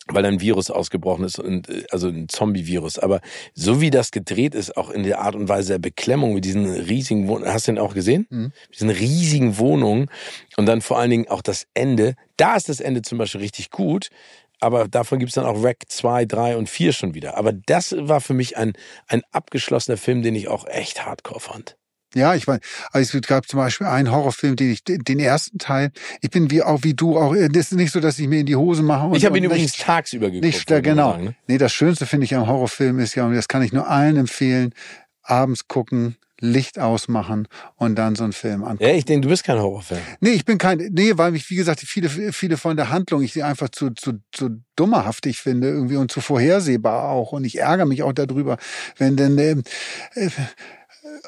weil 0.06 0.25
ein 0.25 0.40
Virus 0.40 0.70
ausgebrochen 0.70 1.25
ist 1.25 1.38
und 1.38 1.68
äh, 1.68 1.84
also 1.90 2.08
ein 2.08 2.28
Zombie-Virus. 2.28 2.98
Aber 2.98 3.20
so 3.54 3.80
wie 3.80 3.90
das 3.90 4.10
gedreht 4.10 4.54
ist, 4.54 4.76
auch 4.76 4.90
in 4.90 5.02
der 5.02 5.20
Art 5.20 5.34
und 5.34 5.48
Weise 5.48 5.75
der 5.75 5.78
Beklemmung 5.78 6.34
mit 6.34 6.44
diesen 6.44 6.66
riesigen 6.66 7.28
Wohnungen, 7.28 7.52
hast 7.52 7.68
du 7.68 7.72
den 7.72 7.78
auch 7.78 7.94
gesehen? 7.94 8.26
Mhm. 8.30 8.52
Mit 8.68 8.75
diesen 8.75 8.90
riesigen 8.90 9.58
Wohnungen 9.58 10.08
und 10.56 10.66
dann 10.66 10.80
vor 10.80 10.98
allen 10.98 11.10
Dingen 11.10 11.28
auch 11.28 11.42
das 11.42 11.66
Ende. 11.75 12.14
Da 12.36 12.56
ist 12.56 12.68
das 12.68 12.80
Ende 12.80 13.02
zum 13.02 13.18
Beispiel 13.18 13.40
richtig 13.40 13.70
gut. 13.70 14.08
Aber 14.58 14.88
davon 14.88 15.18
gibt's 15.18 15.34
dann 15.34 15.44
auch 15.44 15.62
Rack 15.62 15.82
2, 15.86 16.25
3 16.25 16.56
und 16.56 16.70
4 16.70 16.92
schon 16.92 17.14
wieder. 17.14 17.36
Aber 17.36 17.52
das 17.52 17.94
war 17.98 18.22
für 18.22 18.32
mich 18.32 18.56
ein, 18.56 18.72
ein 19.06 19.22
abgeschlossener 19.30 19.98
Film, 19.98 20.22
den 20.22 20.34
ich 20.34 20.48
auch 20.48 20.66
echt 20.66 21.04
hardcore 21.04 21.40
fand. 21.40 21.76
Ja, 22.14 22.34
ich 22.34 22.46
meine, 22.46 22.60
also 22.92 23.18
es 23.18 23.26
gab 23.26 23.48
zum 23.48 23.58
Beispiel 23.58 23.86
einen 23.86 24.10
Horrorfilm, 24.10 24.56
den 24.56 24.70
ich, 24.70 24.84
den 24.84 25.18
ersten 25.18 25.58
Teil, 25.58 25.90
ich 26.20 26.30
bin 26.30 26.50
wie 26.50 26.62
auch 26.62 26.82
wie 26.82 26.94
du 26.94 27.18
auch, 27.18 27.34
das 27.34 27.72
ist 27.72 27.72
nicht 27.72 27.92
so, 27.92 28.00
dass 28.00 28.18
ich 28.18 28.28
mir 28.28 28.40
in 28.40 28.46
die 28.46 28.56
Hose 28.56 28.82
mache. 28.82 29.06
Und, 29.06 29.16
ich 29.16 29.26
habe 29.26 29.36
ihn 29.36 29.44
übrigens 29.44 29.72
nicht, 29.72 29.82
tagsüber 29.82 30.26
geguckt. 30.26 30.44
Nicht, 30.44 30.70
da, 30.70 30.80
genau. 30.80 31.12
Sagen, 31.12 31.25
ne? 31.25 31.36
Nee, 31.48 31.58
das 31.58 31.72
Schönste 31.72 32.06
finde 32.06 32.25
ich 32.25 32.34
am 32.34 32.46
Horrorfilm 32.46 32.98
ist 33.00 33.14
ja, 33.16 33.26
und 33.26 33.34
das 33.34 33.48
kann 33.48 33.62
ich 33.62 33.72
nur 33.72 33.88
allen 33.88 34.16
empfehlen, 34.16 34.72
abends 35.22 35.68
gucken, 35.68 36.16
Licht 36.40 36.78
ausmachen 36.78 37.48
und 37.76 37.96
dann 37.96 38.14
so 38.14 38.25
einen 38.25 38.32
Film 38.32 38.62
angucken. 38.62 38.84
Ja, 38.84 38.94
ich 38.94 39.06
denke, 39.06 39.22
du 39.22 39.28
bist 39.30 39.44
kein 39.44 39.58
Horrorfilm. 39.58 40.00
Nee, 40.20 40.30
ich 40.30 40.44
bin 40.44 40.58
kein, 40.58 40.78
nee, 40.92 41.12
weil 41.16 41.32
mich, 41.32 41.48
wie 41.48 41.56
gesagt, 41.56 41.80
viele, 41.80 42.08
viele 42.08 42.56
von 42.58 42.76
der 42.76 42.90
Handlung 42.90 43.22
ich 43.22 43.32
sie 43.32 43.42
einfach 43.42 43.70
zu, 43.70 43.90
zu, 43.90 44.20
zu 44.32 44.62
dummerhaftig 44.76 45.38
finde 45.38 45.68
irgendwie 45.68 45.96
und 45.96 46.10
zu 46.10 46.20
vorhersehbar 46.20 47.08
auch. 47.08 47.32
Und 47.32 47.44
ich 47.44 47.58
ärgere 47.58 47.86
mich 47.86 48.02
auch 48.02 48.12
darüber, 48.12 48.58
wenn 48.98 49.16
denn, 49.16 49.38
äh, 49.38 49.56
äh, 50.14 50.30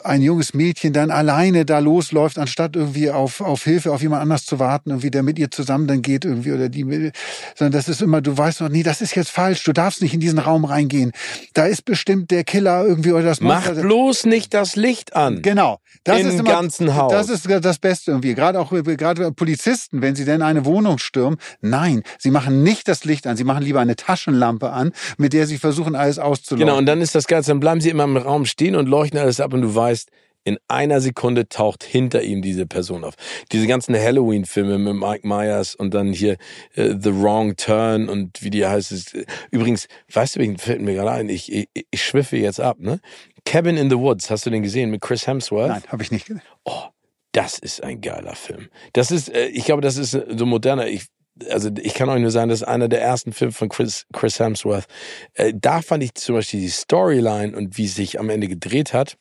ein 0.04 0.23
junges 0.23 0.54
Mädchen 0.54 0.92
dann 0.92 1.11
alleine 1.11 1.64
da 1.64 1.78
losläuft, 1.78 2.38
anstatt 2.38 2.76
irgendwie 2.76 3.11
auf, 3.11 3.40
auf 3.40 3.64
Hilfe, 3.64 3.92
auf 3.92 4.02
jemand 4.02 4.23
anders 4.23 4.44
zu 4.44 4.58
warten, 4.58 4.90
irgendwie, 4.90 5.11
der 5.11 5.23
mit 5.23 5.38
ihr 5.38 5.50
zusammen 5.50 5.87
dann 5.87 6.02
geht 6.02 6.25
irgendwie 6.25 6.52
oder 6.52 6.68
die, 6.68 7.12
sondern 7.54 7.73
das 7.73 7.88
ist 7.88 8.02
immer, 8.02 8.20
du 8.20 8.37
weißt 8.37 8.61
noch, 8.61 8.68
nee, 8.68 8.82
das 8.82 9.00
ist 9.00 9.14
jetzt 9.14 9.30
falsch, 9.30 9.64
du 9.64 9.73
darfst 9.73 10.02
nicht 10.02 10.14
in 10.14 10.20
diesen 10.20 10.38
Raum 10.38 10.64
reingehen. 10.64 11.12
Da 11.54 11.66
ist 11.66 11.85
bestimmt 11.85 12.30
der 12.30 12.44
Killer 12.44 12.85
irgendwie 12.85 13.12
oder 13.12 13.25
das 13.25 13.40
Monster. 13.40 13.75
Mach 13.75 13.82
bloß 13.82 14.26
nicht 14.26 14.54
das 14.54 14.76
Licht 14.76 15.14
an. 15.16 15.42
Genau. 15.42 15.80
Das 16.04 16.20
Im 16.20 16.28
ist 16.28 16.40
immer, 16.40 16.50
ganzen 16.50 16.94
Haus. 16.94 17.12
Das 17.12 17.28
ist 17.28 17.49
das 17.49 17.78
Beste 17.78 18.12
irgendwie. 18.12 18.35
Gerade 18.35 18.61
auch, 18.61 18.70
gerade 18.70 19.32
Polizisten, 19.32 20.02
wenn 20.02 20.14
sie 20.14 20.25
denn 20.25 20.42
eine 20.42 20.64
Wohnung 20.64 20.99
stürmen. 20.99 21.38
Nein, 21.61 22.02
sie 22.18 22.30
machen 22.30 22.62
nicht 22.62 22.88
das 22.88 23.04
Licht 23.04 23.26
an. 23.26 23.37
Sie 23.37 23.44
machen 23.44 23.62
lieber 23.62 23.80
eine 23.80 23.97
Taschenlampe 23.97 24.70
an, 24.70 24.92
mit 25.16 25.32
der 25.32 25.47
sie 25.47 25.58
versuchen, 25.58 25.94
alles 25.94 26.18
auszuleuchten. 26.18 26.66
Genau. 26.66 26.78
Und 26.78 26.87
dann 26.87 27.00
ist 27.00 27.14
das 27.14 27.26
Ganze, 27.26 27.50
dann 27.50 27.61
bleiben 27.61 27.80
sie 27.80 27.90
immer 27.90 28.04
im 28.04 28.16
Raum 28.16 28.47
stehen 28.47 28.76
und 28.76 28.88
leuchten 28.88 29.18
alles 29.18 29.40
ab 29.40 29.52
und 29.52 29.62
du 29.62 29.67
weißt, 29.75 30.10
in 30.48 30.58
einer 30.66 31.00
Sekunde 31.02 31.48
taucht 31.48 31.84
hinter 31.84 32.22
ihm 32.22 32.40
diese 32.40 32.66
Person 32.66 33.04
auf. 33.04 33.14
Diese 33.52 33.66
ganzen 33.66 33.94
Halloween-Filme 33.94 34.78
mit 34.78 34.94
Mike 34.94 35.28
Myers 35.28 35.75
und 35.75 35.92
dann 35.92 36.12
hier 36.12 36.38
äh, 36.75 36.94
The 36.98 37.14
Wrong 37.14 37.56
Turn 37.56 38.08
und 38.08 38.42
wie 38.42 38.48
die 38.48 38.64
heißt 38.64 38.92
es. 38.92 39.12
Übrigens, 39.50 39.88
weißt 40.12 40.37
du, 40.37 40.56
fällt 40.56 40.80
mir 40.80 40.94
gerade 40.94 41.10
ein, 41.12 41.28
ich, 41.28 41.52
ich, 41.52 41.68
ich 41.90 42.02
schwiffe 42.02 42.38
jetzt 42.38 42.60
ab, 42.60 42.78
ne? 42.80 43.00
Cabin 43.44 43.76
in 43.76 43.90
the 43.90 43.98
Woods, 43.98 44.30
hast 44.30 44.46
du 44.46 44.50
den 44.50 44.62
gesehen 44.62 44.90
mit 44.90 45.02
Chris 45.02 45.26
Hemsworth? 45.26 45.68
Nein, 45.68 45.82
habe 45.88 46.02
ich 46.02 46.10
nicht 46.10 46.26
gesehen. 46.26 46.42
Oh, 46.64 46.84
das 47.32 47.58
ist 47.58 47.82
ein 47.82 48.00
geiler 48.00 48.34
Film. 48.34 48.68
Das 48.94 49.10
ist, 49.10 49.28
äh, 49.28 49.48
ich 49.48 49.66
glaube, 49.66 49.82
das 49.82 49.98
ist 49.98 50.12
so 50.12 50.46
moderner. 50.46 50.87
Ich, 50.87 51.08
also 51.50 51.68
ich 51.78 51.92
kann 51.92 52.08
euch 52.08 52.20
nur 52.20 52.30
sagen, 52.30 52.48
das 52.48 52.62
ist 52.62 52.68
einer 52.68 52.88
der 52.88 53.02
ersten 53.02 53.32
Filme 53.32 53.52
von 53.52 53.68
Chris, 53.68 54.06
Chris 54.14 54.40
Hemsworth. 54.40 54.87
Äh, 55.34 55.52
da 55.54 55.82
fand 55.82 56.02
ich 56.02 56.14
zum 56.14 56.37
Beispiel 56.37 56.60
die 56.60 56.70
Storyline 56.70 57.54
und 57.54 57.76
wie 57.76 57.84
es 57.84 57.96
sich 57.96 58.18
am 58.18 58.30
Ende 58.30 58.48
gedreht 58.48 58.94
hat 58.94 59.18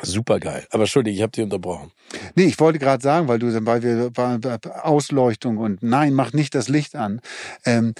Super 0.00 0.40
geil. 0.40 0.66
Aber 0.70 0.84
Entschuldigung, 0.84 1.16
ich 1.16 1.22
habe 1.22 1.32
dich 1.32 1.44
unterbrochen. 1.44 1.92
Nee, 2.34 2.44
ich 2.44 2.58
wollte 2.58 2.78
gerade 2.78 3.02
sagen, 3.02 3.28
weil 3.28 3.38
du, 3.38 3.52
weil 3.66 3.82
wir 3.82 4.10
weil 4.14 4.58
Ausleuchtung 4.82 5.58
und 5.58 5.82
nein, 5.82 6.14
mach 6.14 6.32
nicht 6.32 6.54
das 6.54 6.68
Licht 6.68 6.96
an. 6.96 7.20
Ähm, 7.64 7.94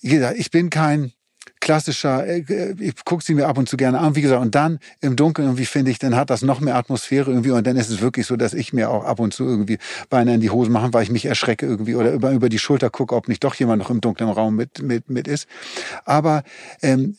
ich 0.00 0.50
bin 0.50 0.70
kein 0.70 1.12
klassischer, 1.60 2.26
äh, 2.26 2.74
ich 2.78 3.04
gucke 3.04 3.24
sie 3.24 3.34
mir 3.34 3.46
ab 3.48 3.58
und 3.58 3.68
zu 3.68 3.76
gerne 3.76 3.98
an, 3.98 4.14
wie 4.14 4.22
gesagt, 4.22 4.42
und 4.42 4.54
dann 4.54 4.78
im 5.00 5.16
Dunkeln 5.16 5.48
irgendwie 5.48 5.66
finde 5.66 5.90
ich, 5.90 5.98
dann 5.98 6.14
hat 6.14 6.30
das 6.30 6.42
noch 6.42 6.60
mehr 6.60 6.76
Atmosphäre 6.76 7.30
irgendwie 7.30 7.50
und 7.50 7.66
dann 7.66 7.76
ist 7.76 7.90
es 7.90 8.00
wirklich 8.00 8.26
so, 8.26 8.36
dass 8.36 8.54
ich 8.54 8.72
mir 8.72 8.90
auch 8.90 9.04
ab 9.04 9.20
und 9.20 9.32
zu 9.32 9.44
irgendwie 9.44 9.78
Beine 10.10 10.34
in 10.34 10.40
die 10.40 10.50
Hose 10.50 10.70
mache, 10.70 10.92
weil 10.92 11.02
ich 11.02 11.10
mich 11.10 11.26
erschrecke 11.26 11.66
irgendwie 11.66 11.94
oder 11.94 12.12
über, 12.12 12.32
über 12.32 12.48
die 12.48 12.58
Schulter 12.58 12.90
gucke, 12.90 13.14
ob 13.14 13.28
nicht 13.28 13.42
doch 13.42 13.54
jemand 13.54 13.82
noch 13.82 13.90
im 13.90 14.00
dunklen 14.00 14.30
Raum 14.30 14.56
mit, 14.56 14.82
mit, 14.82 15.10
mit 15.10 15.26
ist. 15.26 15.48
Aber 16.04 16.42
ähm, 16.82 17.16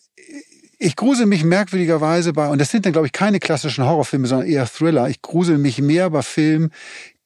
ich 0.77 0.95
grusel 0.95 1.25
mich 1.25 1.43
merkwürdigerweise 1.43 2.33
bei, 2.33 2.49
und 2.49 2.59
das 2.59 2.69
sind 2.69 2.85
dann, 2.85 2.93
glaube 2.93 3.07
ich, 3.07 3.13
keine 3.13 3.39
klassischen 3.39 3.85
Horrorfilme, 3.85 4.27
sondern 4.27 4.47
eher 4.47 4.67
Thriller. 4.67 5.09
Ich 5.09 5.21
grusel 5.21 5.57
mich 5.57 5.81
mehr 5.81 6.09
bei 6.09 6.21
Filmen, 6.21 6.71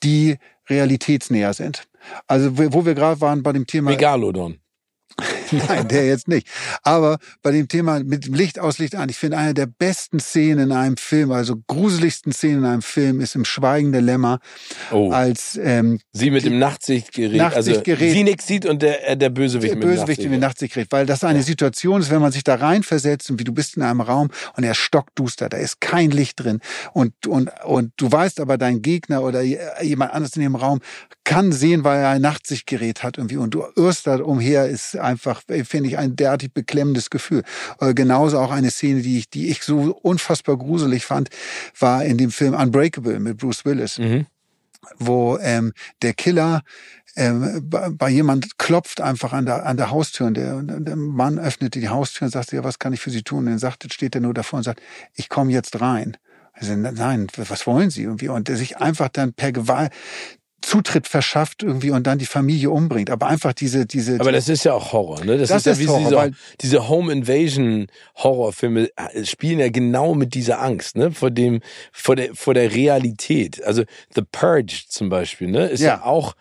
die 0.03 0.37
realitätsnäher 0.69 1.53
sind. 1.53 1.83
Also, 2.27 2.57
wo 2.57 2.85
wir 2.85 2.95
gerade 2.95 3.21
waren 3.21 3.43
bei 3.43 3.51
dem 3.51 3.67
Thema. 3.67 3.91
Megalodon. 3.91 4.60
Nein, 5.67 5.87
der 5.87 6.07
jetzt 6.07 6.27
nicht. 6.27 6.47
Aber 6.83 7.17
bei 7.41 7.51
dem 7.51 7.67
Thema 7.67 7.99
mit 8.03 8.25
dem 8.25 8.33
Licht 8.33 8.59
aus, 8.59 8.77
Licht 8.77 8.95
an, 8.95 9.09
ich 9.09 9.17
finde 9.17 9.37
eine 9.37 9.53
der 9.53 9.65
besten 9.65 10.19
Szenen 10.19 10.65
in 10.65 10.71
einem 10.71 10.97
Film, 10.97 11.31
also 11.31 11.55
gruseligsten 11.67 12.31
Szenen 12.31 12.59
in 12.59 12.65
einem 12.65 12.81
Film, 12.81 13.19
ist 13.21 13.35
im 13.35 13.45
Schweigen 13.45 13.91
der 13.91 14.01
Lämmer. 14.01 14.39
Oh. 14.91 15.11
Als 15.11 15.59
ähm, 15.61 15.99
sie 16.13 16.31
mit 16.31 16.45
dem 16.45 16.59
Nachtsichtgerät, 16.59 17.37
Nachtsichtgerät 17.37 18.01
also 18.01 18.13
sie 18.13 18.23
nichts 18.23 18.47
sieht 18.47 18.65
und 18.65 18.81
der, 18.81 19.09
äh, 19.09 19.17
der 19.17 19.29
Bösewicht 19.29 19.73
der 19.73 19.77
mit 19.77 19.87
Bösewicht 19.87 20.29
mit 20.29 20.39
Nachtsichtgerät, 20.39 20.87
weil 20.91 21.05
das 21.05 21.23
eine 21.23 21.43
Situation 21.43 22.01
ist, 22.01 22.09
wenn 22.11 22.21
man 22.21 22.31
sich 22.31 22.43
da 22.43 22.55
reinversetzt 22.55 23.29
und 23.29 23.39
wie 23.39 23.43
du 23.43 23.53
bist 23.53 23.77
in 23.77 23.83
einem 23.83 24.01
Raum 24.01 24.29
und 24.55 24.63
er 24.63 24.75
stockduster, 24.75 25.49
da 25.49 25.57
ist 25.57 25.81
kein 25.81 26.11
Licht 26.11 26.39
drin 26.43 26.59
und 26.93 27.27
und 27.27 27.49
und 27.65 27.93
du 27.97 28.11
weißt 28.11 28.39
aber 28.39 28.57
dein 28.57 28.81
Gegner 28.81 29.23
oder 29.23 29.41
jemand 29.41 30.13
anderes 30.13 30.35
in 30.35 30.41
dem 30.43 30.55
Raum 30.55 30.79
kann 31.23 31.51
sehen, 31.51 31.83
weil 31.83 31.99
er 31.99 32.09
ein 32.09 32.21
Nachtsichtgerät 32.21 33.03
hat 33.03 33.17
irgendwie 33.17 33.37
und 33.37 33.53
du 33.53 33.63
irrst 33.75 34.07
da 34.07 34.15
umher, 34.15 34.67
ist 34.67 34.97
einfach, 34.97 35.40
finde 35.47 35.89
ich, 35.89 35.97
ein 35.97 36.15
derartig 36.15 36.53
beklemmendes 36.53 37.09
Gefühl. 37.09 37.43
Äh, 37.79 37.93
genauso 37.93 38.39
auch 38.39 38.51
eine 38.51 38.71
Szene, 38.71 39.01
die 39.01 39.17
ich, 39.19 39.29
die 39.29 39.49
ich 39.49 39.63
so 39.63 39.97
unfassbar 40.01 40.57
gruselig 40.57 41.05
fand, 41.05 41.29
war 41.79 42.03
in 42.03 42.17
dem 42.17 42.31
Film 42.31 42.53
Unbreakable 42.53 43.19
mit 43.19 43.37
Bruce 43.37 43.65
Willis. 43.65 43.97
Mhm. 43.97 44.25
wo 44.97 45.37
ähm, 45.37 45.73
der 46.01 46.13
Killer 46.13 46.63
ähm, 47.15 47.61
bei, 47.69 47.89
bei 47.89 48.09
jemand 48.09 48.57
klopft 48.57 49.01
einfach 49.01 49.33
an 49.33 49.45
der, 49.45 49.65
an 49.65 49.77
der 49.77 49.91
Haustür 49.91 50.27
und 50.27 50.35
der, 50.35 50.61
der 50.61 50.95
Mann 50.95 51.39
öffnet 51.39 51.75
die 51.75 51.89
Haustür 51.89 52.25
und 52.25 52.31
sagt, 52.31 52.51
ja, 52.51 52.63
was 52.63 52.79
kann 52.79 52.93
ich 52.93 53.01
für 53.01 53.09
Sie 53.09 53.23
tun? 53.23 53.39
Und 53.39 53.45
dann 53.47 53.59
sagt, 53.59 53.91
steht 53.93 54.15
er 54.15 54.21
nur 54.21 54.33
davor 54.33 54.57
und 54.57 54.63
sagt, 54.63 54.81
ich 55.13 55.29
komme 55.29 55.51
jetzt 55.51 55.81
rein. 55.81 56.17
Also, 56.53 56.75
nein, 56.75 57.27
was 57.35 57.65
wollen 57.65 57.89
Sie? 57.89 58.03
Irgendwie? 58.03 58.29
Und 58.29 58.47
der 58.47 58.57
sich 58.57 58.77
einfach 58.77 59.09
dann 59.09 59.33
per 59.33 59.51
Gewalt, 59.51 59.91
Zutritt 60.61 61.07
verschafft 61.07 61.63
irgendwie 61.63 61.91
und 61.91 62.07
dann 62.07 62.19
die 62.19 62.25
Familie 62.25 62.69
umbringt. 62.69 63.09
Aber 63.09 63.27
einfach 63.27 63.53
diese, 63.53 63.85
diese. 63.85 64.19
Aber 64.19 64.31
das 64.31 64.49
ist 64.49 64.63
ja 64.63 64.73
auch 64.73 64.93
Horror, 64.93 65.23
ne? 65.23 65.37
Das, 65.37 65.49
das 65.49 65.65
ist, 65.65 65.73
ist 65.73 65.79
ja 65.79 65.83
wie 65.83 65.87
Horror, 65.89 66.27
diese, 66.27 66.37
diese 66.61 66.89
Home 66.89 67.11
Invasion 67.11 67.87
Horrorfilme 68.15 68.89
äh, 68.95 69.25
spielen 69.25 69.59
ja 69.59 69.69
genau 69.69 70.15
mit 70.15 70.33
dieser 70.33 70.61
Angst, 70.61 70.95
ne? 70.95 71.11
Vor 71.11 71.31
dem, 71.31 71.61
vor 71.91 72.15
der, 72.15 72.33
vor 72.35 72.53
der 72.53 72.73
Realität. 72.73 73.63
Also 73.63 73.83
The 74.15 74.23
Purge 74.31 74.83
zum 74.87 75.09
Beispiel, 75.09 75.49
ne? 75.49 75.67
Ist 75.67 75.81
ja, 75.81 75.95
ja 75.95 76.03
auch, 76.03 76.33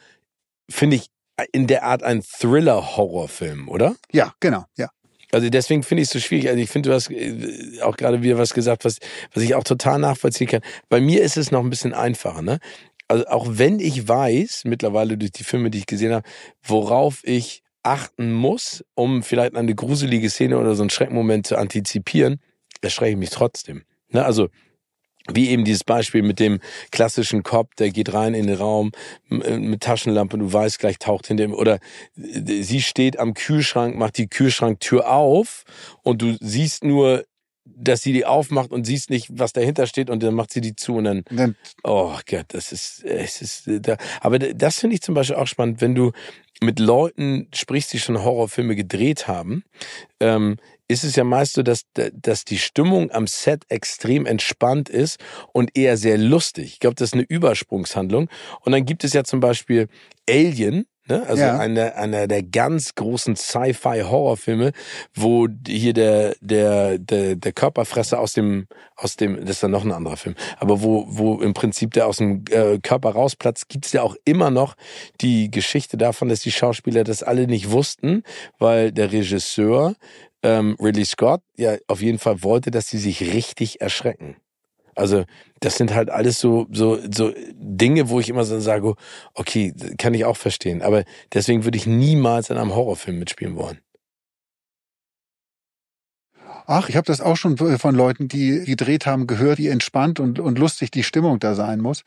finde 0.68 0.96
ich, 0.96 1.10
in 1.52 1.66
der 1.66 1.84
Art 1.84 2.02
ein 2.02 2.22
Thriller-Horrorfilm, 2.22 3.68
oder? 3.68 3.96
Ja, 4.12 4.34
genau, 4.40 4.64
ja. 4.76 4.90
Also 5.32 5.48
deswegen 5.48 5.82
finde 5.82 6.02
ich 6.02 6.08
es 6.08 6.12
so 6.12 6.18
schwierig. 6.18 6.48
Also 6.48 6.60
ich 6.60 6.70
finde, 6.70 6.90
du 6.90 6.94
hast 6.94 7.10
äh, 7.10 7.80
auch 7.82 7.96
gerade 7.96 8.22
wieder 8.22 8.38
was 8.38 8.52
gesagt, 8.52 8.84
was, 8.84 8.98
was 9.32 9.42
ich 9.42 9.54
auch 9.54 9.64
total 9.64 9.98
nachvollziehen 9.98 10.48
kann. 10.48 10.62
Bei 10.88 11.00
mir 11.00 11.22
ist 11.22 11.36
es 11.36 11.50
noch 11.50 11.60
ein 11.60 11.70
bisschen 11.70 11.94
einfacher, 11.94 12.42
ne? 12.42 12.58
Also 13.10 13.26
auch 13.26 13.46
wenn 13.48 13.80
ich 13.80 14.06
weiß, 14.06 14.62
mittlerweile 14.66 15.18
durch 15.18 15.32
die 15.32 15.42
Filme, 15.42 15.70
die 15.70 15.78
ich 15.78 15.86
gesehen 15.86 16.12
habe, 16.12 16.28
worauf 16.62 17.22
ich 17.24 17.64
achten 17.82 18.32
muss, 18.32 18.84
um 18.94 19.24
vielleicht 19.24 19.56
eine 19.56 19.74
gruselige 19.74 20.30
Szene 20.30 20.58
oder 20.58 20.76
so 20.76 20.84
einen 20.84 20.90
Schreckmoment 20.90 21.44
zu 21.44 21.56
antizipieren, 21.56 22.40
erschrecke 22.82 23.12
ich 23.12 23.16
mich 23.16 23.30
trotzdem. 23.30 23.82
Ne? 24.10 24.24
Also 24.24 24.48
wie 25.28 25.48
eben 25.50 25.64
dieses 25.64 25.82
Beispiel 25.82 26.22
mit 26.22 26.38
dem 26.38 26.60
klassischen 26.92 27.42
Cop, 27.42 27.74
der 27.76 27.90
geht 27.90 28.14
rein 28.14 28.32
in 28.32 28.46
den 28.46 28.56
Raum 28.56 28.92
äh, 29.28 29.58
mit 29.58 29.82
Taschenlampe, 29.82 30.38
du 30.38 30.52
weißt, 30.52 30.78
gleich 30.78 30.98
taucht 30.98 31.26
hinter 31.26 31.44
ihm, 31.44 31.52
oder 31.52 31.80
äh, 32.16 32.62
sie 32.62 32.80
steht 32.80 33.18
am 33.18 33.34
Kühlschrank, 33.34 33.96
macht 33.96 34.18
die 34.18 34.28
Kühlschranktür 34.28 35.10
auf 35.10 35.64
und 36.02 36.22
du 36.22 36.36
siehst 36.40 36.84
nur 36.84 37.24
dass 37.80 38.02
sie 38.02 38.12
die 38.12 38.26
aufmacht 38.26 38.70
und 38.70 38.84
siehst 38.84 39.10
nicht, 39.10 39.28
was 39.30 39.52
dahinter 39.52 39.86
steht 39.86 40.10
und 40.10 40.22
dann 40.22 40.34
macht 40.34 40.52
sie 40.52 40.60
die 40.60 40.76
zu 40.76 40.96
und 40.96 41.04
dann, 41.04 41.22
dann 41.30 41.56
oh 41.82 42.16
Gott, 42.28 42.46
das 42.48 42.72
ist, 42.72 43.04
es 43.04 43.42
ist, 43.42 43.64
da, 43.66 43.96
aber 44.20 44.38
das 44.38 44.80
finde 44.80 44.94
ich 44.94 45.02
zum 45.02 45.14
Beispiel 45.14 45.36
auch 45.36 45.46
spannend, 45.46 45.80
wenn 45.80 45.94
du 45.94 46.12
mit 46.62 46.78
Leuten 46.78 47.48
sprichst, 47.54 47.92
die 47.92 47.98
schon 47.98 48.22
Horrorfilme 48.22 48.76
gedreht 48.76 49.28
haben, 49.28 49.64
ähm, 50.20 50.56
ist 50.88 51.04
es 51.04 51.14
ja 51.14 51.22
meist 51.22 51.54
so, 51.54 51.62
dass, 51.62 51.82
dass 51.94 52.44
die 52.44 52.58
Stimmung 52.58 53.12
am 53.12 53.28
Set 53.28 53.62
extrem 53.68 54.26
entspannt 54.26 54.88
ist 54.88 55.20
und 55.52 55.76
eher 55.76 55.96
sehr 55.96 56.18
lustig. 56.18 56.72
Ich 56.72 56.80
glaube, 56.80 56.96
das 56.96 57.10
ist 57.10 57.14
eine 57.14 57.22
Übersprungshandlung. 57.22 58.28
Und 58.62 58.72
dann 58.72 58.84
gibt 58.84 59.04
es 59.04 59.12
ja 59.12 59.22
zum 59.22 59.38
Beispiel 59.38 59.86
Alien, 60.28 60.86
Ne? 61.10 61.26
Also 61.26 61.42
ja. 61.42 61.58
einer, 61.58 61.96
einer 61.96 62.28
der 62.28 62.44
ganz 62.44 62.94
großen 62.94 63.34
Sci-Fi-Horrorfilme, 63.34 64.70
wo 65.12 65.48
hier 65.66 65.92
der, 65.92 66.36
der, 66.40 66.98
der, 66.98 67.34
der 67.34 67.52
Körperfresser 67.52 68.20
aus 68.20 68.32
dem, 68.32 68.68
aus 68.94 69.16
dem, 69.16 69.36
das 69.40 69.56
ist 69.56 69.62
dann 69.64 69.72
noch 69.72 69.84
ein 69.84 69.90
anderer 69.90 70.16
Film, 70.16 70.36
aber 70.58 70.82
wo, 70.82 71.06
wo 71.08 71.40
im 71.40 71.52
Prinzip 71.52 71.94
der 71.94 72.06
aus 72.06 72.18
dem 72.18 72.44
äh, 72.50 72.78
Körper 72.78 73.10
rausplatzt, 73.10 73.68
gibt's 73.68 73.92
ja 73.92 74.02
auch 74.02 74.14
immer 74.24 74.50
noch 74.50 74.76
die 75.20 75.50
Geschichte 75.50 75.96
davon, 75.96 76.28
dass 76.28 76.40
die 76.40 76.52
Schauspieler 76.52 77.02
das 77.02 77.24
alle 77.24 77.48
nicht 77.48 77.72
wussten, 77.72 78.22
weil 78.60 78.92
der 78.92 79.10
Regisseur 79.10 79.96
ähm, 80.44 80.76
Ridley 80.80 81.04
Scott 81.04 81.42
ja 81.56 81.76
auf 81.88 82.00
jeden 82.02 82.18
Fall 82.18 82.44
wollte, 82.44 82.70
dass 82.70 82.86
sie 82.86 82.98
sich 82.98 83.34
richtig 83.34 83.80
erschrecken. 83.80 84.36
Also 84.94 85.24
das 85.60 85.76
sind 85.76 85.94
halt 85.94 86.10
alles 86.10 86.40
so 86.40 86.66
so 86.72 86.98
so 87.10 87.32
Dinge, 87.54 88.08
wo 88.08 88.20
ich 88.20 88.28
immer 88.28 88.44
so 88.44 88.60
sage, 88.60 88.94
okay, 89.34 89.74
kann 89.98 90.14
ich 90.14 90.24
auch 90.24 90.36
verstehen, 90.36 90.82
aber 90.82 91.04
deswegen 91.32 91.64
würde 91.64 91.78
ich 91.78 91.86
niemals 91.86 92.50
in 92.50 92.56
einem 92.56 92.74
Horrorfilm 92.74 93.18
mitspielen 93.18 93.56
wollen. 93.56 93.78
Ach, 96.72 96.88
ich 96.88 96.94
habe 96.96 97.06
das 97.06 97.20
auch 97.20 97.36
schon 97.36 97.56
von 97.56 97.94
Leuten, 97.96 98.28
die 98.28 98.64
gedreht 98.64 99.04
haben, 99.04 99.26
gehört, 99.26 99.58
wie 99.58 99.66
entspannt 99.66 100.20
und, 100.20 100.38
und 100.38 100.56
lustig 100.56 100.92
die 100.92 101.02
Stimmung 101.02 101.40
da 101.40 101.56
sein 101.56 101.80
muss. 101.80 102.04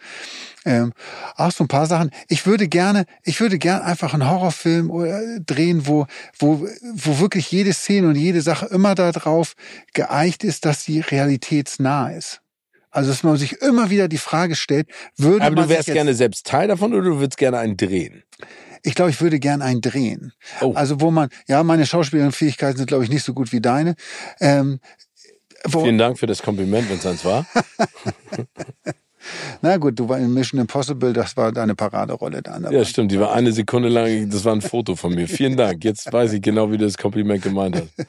Ähm, 0.63 0.93
ach, 1.35 1.51
so 1.51 1.65
ein 1.65 1.67
paar 1.67 1.85
Sachen. 1.85 2.11
Ich 2.29 2.45
würde 2.45 2.69
gerne, 2.69 3.05
ich 3.23 3.41
würde 3.41 3.59
gerne 3.59 3.83
einfach 3.83 4.13
einen 4.13 4.29
Horrorfilm 4.29 4.89
äh, 5.03 5.41
drehen, 5.41 5.85
wo, 5.85 6.07
wo, 6.39 6.65
wo 6.93 7.19
wirklich 7.19 7.51
jede 7.51 7.73
Szene 7.73 8.07
und 8.07 8.15
jede 8.15 8.41
Sache 8.41 8.67
immer 8.67 8.95
darauf 8.95 9.55
geeicht 9.93 10.45
ist, 10.45 10.63
dass 10.63 10.83
sie 10.83 11.01
realitätsnah 11.01 12.11
ist. 12.11 12.42
Also, 12.93 13.09
dass 13.09 13.23
man 13.23 13.37
sich 13.37 13.61
immer 13.61 13.89
wieder 13.89 14.07
die 14.07 14.19
Frage 14.19 14.55
stellt, 14.55 14.87
würde 15.17 15.43
Aber 15.43 15.55
du 15.55 15.69
wärst 15.69 15.91
gerne 15.91 16.13
selbst 16.13 16.45
Teil 16.45 16.67
davon 16.67 16.93
oder 16.93 17.09
du 17.09 17.19
würdest 17.19 17.37
gerne 17.37 17.57
einen 17.57 17.75
drehen? 17.75 18.23
Ich 18.83 18.93
glaube, 18.93 19.09
ich 19.09 19.19
würde 19.19 19.39
gern 19.39 19.63
einen 19.63 19.81
drehen. 19.81 20.33
Oh. 20.61 20.73
Also, 20.75 21.01
wo 21.01 21.09
man, 21.09 21.29
ja, 21.47 21.63
meine 21.63 21.87
Schauspielerin-Fähigkeiten 21.87 22.77
sind, 22.77 22.85
glaube 22.85 23.03
ich, 23.03 23.09
nicht 23.09 23.23
so 23.23 23.33
gut 23.33 23.51
wie 23.51 23.61
deine. 23.61 23.95
Ähm, 24.39 24.79
Vielen 25.67 25.97
Dank 25.97 26.19
für 26.19 26.27
das 26.27 26.43
Kompliment, 26.43 26.89
wenn 26.89 26.97
es 26.97 27.05
eins 27.05 27.25
war. 27.25 27.47
Na 29.61 29.77
gut, 29.77 29.97
du 29.97 30.07
war 30.09 30.19
in 30.19 30.33
Mission 30.33 30.59
Impossible, 30.59 31.13
das 31.13 31.35
war 31.35 31.51
deine 31.51 31.73
Paraderolle 31.73 32.41
da. 32.41 32.59
Ja, 32.69 32.85
stimmt, 32.85 33.11
die 33.11 33.19
war 33.19 33.33
eine 33.33 33.53
Sekunde 33.53 33.89
lang, 33.89 34.29
das 34.29 34.43
war 34.43 34.53
ein 34.53 34.61
Foto 34.61 34.95
von 34.97 35.15
mir. 35.15 35.27
Vielen 35.27 35.55
Dank, 35.55 35.83
jetzt 35.85 36.11
weiß 36.11 36.33
ich 36.33 36.41
genau, 36.41 36.69
wie 36.71 36.77
du 36.77 36.85
das 36.85 36.97
Kompliment 36.97 37.41
gemeint 37.41 37.77
hast. 37.77 38.07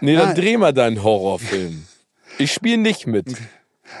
Nee, 0.00 0.16
dann 0.16 0.30
Nein. 0.30 0.36
dreh 0.36 0.56
mal 0.56 0.72
deinen 0.72 1.04
Horrorfilm. 1.04 1.84
Ich 2.38 2.52
spiele 2.52 2.78
nicht 2.78 3.06
mit. 3.06 3.26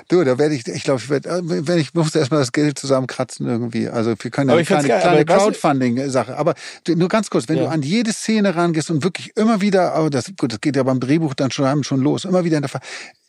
Du, 0.08 0.22
da 0.24 0.38
werde 0.38 0.54
ich, 0.54 0.66
ich 0.66 0.82
glaube, 0.84 1.00
ich 1.00 1.10
werde, 1.10 1.28
äh, 1.28 1.40
wenn 1.44 1.78
ich 1.78 1.94
muss 1.94 2.14
erstmal 2.14 2.40
das 2.40 2.52
Geld 2.52 2.78
zusammenkratzen 2.78 3.46
irgendwie. 3.46 3.88
Also 3.88 4.14
wir 4.18 4.30
können 4.30 4.50
ja 4.50 4.56
eine 4.56 4.64
kleine, 4.64 4.88
kleine 4.88 5.24
Crowdfunding-Sache. 5.24 6.36
Aber 6.36 6.54
nur 6.88 7.08
ganz 7.08 7.30
kurz, 7.30 7.48
wenn 7.48 7.56
ja. 7.56 7.64
du 7.64 7.70
an 7.70 7.82
jede 7.82 8.12
Szene 8.12 8.54
rangehst 8.54 8.90
und 8.90 9.04
wirklich 9.04 9.36
immer 9.36 9.60
wieder, 9.60 9.94
aber 9.94 10.10
das, 10.10 10.32
gut, 10.38 10.52
das 10.52 10.60
geht 10.60 10.76
ja 10.76 10.82
beim 10.82 11.00
Drehbuch 11.00 11.34
dann 11.34 11.50
schon, 11.50 11.84
schon 11.84 12.00
los, 12.00 12.24
immer 12.24 12.44
wieder 12.44 12.56
in 12.56 12.62
der 12.62 12.68
Fall, 12.68 12.82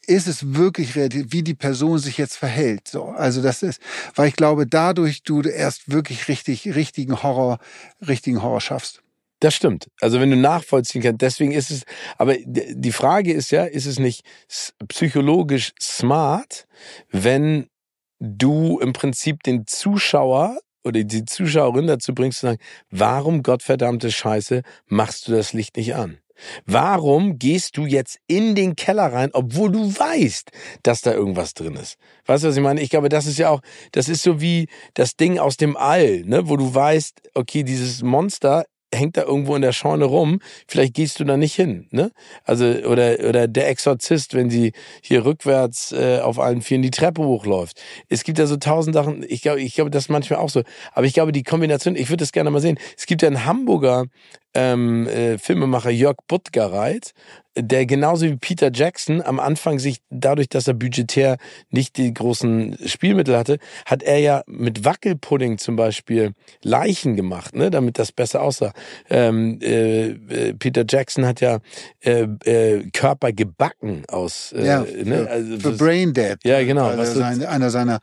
ist 0.05 0.27
es 0.27 0.55
wirklich 0.55 0.95
wie 0.95 1.43
die 1.43 1.53
Person 1.53 1.97
sich 1.97 2.17
jetzt 2.17 2.35
verhält. 2.35 2.87
So, 2.87 3.05
also 3.05 3.41
das 3.41 3.63
ist, 3.63 3.81
weil 4.15 4.27
ich 4.27 4.35
glaube, 4.35 4.67
dadurch 4.67 5.23
du 5.23 5.41
erst 5.41 5.91
wirklich 5.91 6.27
richtig, 6.27 6.75
richtigen 6.75 7.23
Horror, 7.23 7.59
richtigen 8.05 8.41
Horror 8.41 8.61
schaffst. 8.61 9.02
Das 9.43 9.55
stimmt. 9.55 9.89
Also 9.99 10.21
wenn 10.21 10.31
du 10.31 10.37
nachvollziehen 10.37 11.01
kannst, 11.01 11.21
deswegen 11.21 11.51
ist 11.51 11.69
es, 11.69 11.83
aber 12.17 12.35
die 12.45 12.93
Frage 12.93 13.33
ist 13.33 13.51
ja, 13.51 13.65
ist 13.65 13.85
es 13.85 13.99
nicht 13.99 14.23
psychologisch 14.87 15.73
smart, 15.81 16.65
wenn 17.11 17.67
du 18.21 18.79
im 18.79 18.93
Prinzip 18.93 19.43
den 19.43 19.67
Zuschauer 19.67 20.57
oder 20.85 21.03
die 21.03 21.25
Zuschauerin 21.25 21.87
dazu 21.87 22.15
bringst 22.15 22.39
zu 22.39 22.45
sagen, 22.45 22.59
warum 22.89 23.43
Gottverdammte 23.43 24.13
Scheiße 24.13 24.61
machst 24.87 25.27
du 25.27 25.33
das 25.33 25.51
Licht 25.51 25.75
nicht 25.75 25.93
an? 25.93 26.19
Warum 26.65 27.37
gehst 27.37 27.75
du 27.75 27.85
jetzt 27.85 28.19
in 28.27 28.55
den 28.55 28.77
Keller 28.77 29.11
rein, 29.11 29.29
obwohl 29.33 29.71
du 29.71 29.93
weißt, 29.93 30.51
dass 30.83 31.01
da 31.01 31.11
irgendwas 31.11 31.53
drin 31.53 31.75
ist? 31.75 31.97
Weißt 32.25 32.45
du, 32.45 32.47
was 32.47 32.55
ich 32.55 32.63
meine? 32.63 32.81
Ich 32.81 32.89
glaube, 32.89 33.09
das 33.09 33.25
ist 33.25 33.39
ja 33.39 33.49
auch, 33.49 33.61
das 33.91 34.07
ist 34.07 34.23
so 34.23 34.39
wie 34.39 34.67
das 34.93 35.17
Ding 35.17 35.37
aus 35.37 35.57
dem 35.57 35.75
All, 35.75 36.21
ne, 36.23 36.47
wo 36.47 36.55
du 36.55 36.73
weißt, 36.73 37.29
okay, 37.33 37.63
dieses 37.63 38.03
Monster 38.03 38.65
hängt 38.93 39.17
da 39.17 39.23
irgendwo 39.23 39.55
in 39.55 39.61
der 39.61 39.73
Scheune 39.73 40.05
rum, 40.05 40.39
vielleicht 40.67 40.93
gehst 40.93 41.19
du 41.19 41.23
da 41.23 41.37
nicht 41.37 41.55
hin, 41.55 41.87
ne? 41.91 42.11
Also 42.43 42.65
oder 42.65 43.17
oder 43.27 43.47
der 43.47 43.69
Exorzist, 43.69 44.33
wenn 44.33 44.49
sie 44.49 44.73
hier 45.01 45.25
rückwärts 45.25 45.91
äh, 45.91 46.19
auf 46.19 46.39
allen 46.39 46.61
Vieren 46.61 46.81
die 46.81 46.91
Treppe 46.91 47.23
hochläuft. 47.23 47.81
Es 48.09 48.23
gibt 48.23 48.39
ja 48.39 48.45
so 48.45 48.57
tausend 48.57 48.93
Sachen. 48.95 49.25
Ich 49.27 49.41
glaube, 49.41 49.61
ich 49.61 49.75
glaube, 49.75 49.91
das 49.91 50.05
ist 50.05 50.09
manchmal 50.09 50.39
auch 50.39 50.49
so. 50.49 50.63
Aber 50.93 51.05
ich 51.05 51.13
glaube, 51.13 51.31
die 51.31 51.43
Kombination, 51.43 51.95
ich 51.95 52.09
würde 52.09 52.23
das 52.23 52.31
gerne 52.31 52.51
mal 52.51 52.61
sehen. 52.61 52.77
Es 52.97 53.05
gibt 53.05 53.21
ja 53.21 53.27
einen 53.27 53.45
Hamburger 53.45 54.05
ähm, 54.53 55.07
äh, 55.07 55.37
Filmemacher 55.37 55.89
Jörg 55.89 56.17
Buttgereit, 56.27 57.13
der 57.55 57.85
genauso 57.85 58.25
wie 58.25 58.35
Peter 58.35 58.71
Jackson 58.73 59.21
am 59.21 59.39
Anfang 59.39 59.79
sich 59.79 60.01
dadurch, 60.09 60.49
dass 60.49 60.67
er 60.67 60.73
budgetär 60.73 61.37
nicht 61.69 61.97
die 61.97 62.13
großen 62.13 62.77
Spielmittel 62.85 63.37
hatte, 63.37 63.59
hat 63.85 64.03
er 64.03 64.19
ja 64.19 64.43
mit 64.47 64.85
Wackelpudding 64.85 65.57
zum 65.57 65.75
Beispiel 65.75 66.33
Leichen 66.63 67.15
gemacht, 67.15 67.55
ne, 67.55 67.69
damit 67.69 67.99
das 67.99 68.11
besser 68.11 68.41
aussah. 68.41 68.73
Ähm, 69.09 69.59
äh, 69.61 70.09
äh 70.09 70.53
Peter 70.53 70.83
Jackson 70.87 71.25
hat 71.25 71.41
ja 71.41 71.59
äh, 72.01 72.23
äh, 72.45 72.89
Körper 72.91 73.31
gebacken 73.31 74.03
aus. 74.07 74.53
Äh, 74.53 74.65
ja, 74.65 74.83
für, 74.83 75.05
ne, 75.05 75.27
also, 75.29 75.59
für 75.59 75.71
Brain 75.71 76.13
Dead. 76.13 76.37
Ja, 76.43 76.63
genau. 76.63 76.87
Also 76.87 77.19
sein, 77.19 77.43
einer 77.45 77.69
seiner 77.69 77.99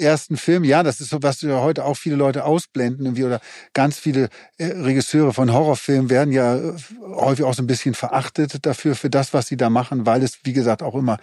ersten 0.00 0.36
Film. 0.36 0.64
Ja, 0.64 0.82
das 0.82 1.00
ist 1.00 1.10
so, 1.10 1.22
was 1.22 1.42
ja 1.42 1.60
heute 1.60 1.84
auch 1.84 1.96
viele 1.96 2.16
Leute 2.16 2.44
ausblenden 2.44 3.06
irgendwie 3.06 3.24
oder 3.24 3.40
ganz 3.74 3.98
viele 3.98 4.28
äh, 4.58 4.66
Regisseure 4.66 5.32
von 5.32 5.52
Horrorfilmen 5.52 6.10
werden 6.10 6.32
ja 6.32 6.56
äh, 6.56 6.72
häufig 7.02 7.44
auch 7.44 7.54
so 7.54 7.62
ein 7.62 7.66
bisschen 7.66 7.94
verachtet 7.94 8.64
dafür, 8.66 8.94
für 8.94 9.10
das, 9.10 9.34
was 9.34 9.46
sie 9.46 9.56
da 9.56 9.70
machen, 9.70 10.06
weil 10.06 10.22
es, 10.22 10.38
wie 10.44 10.52
gesagt, 10.52 10.82
auch 10.82 10.94
immer 10.94 11.18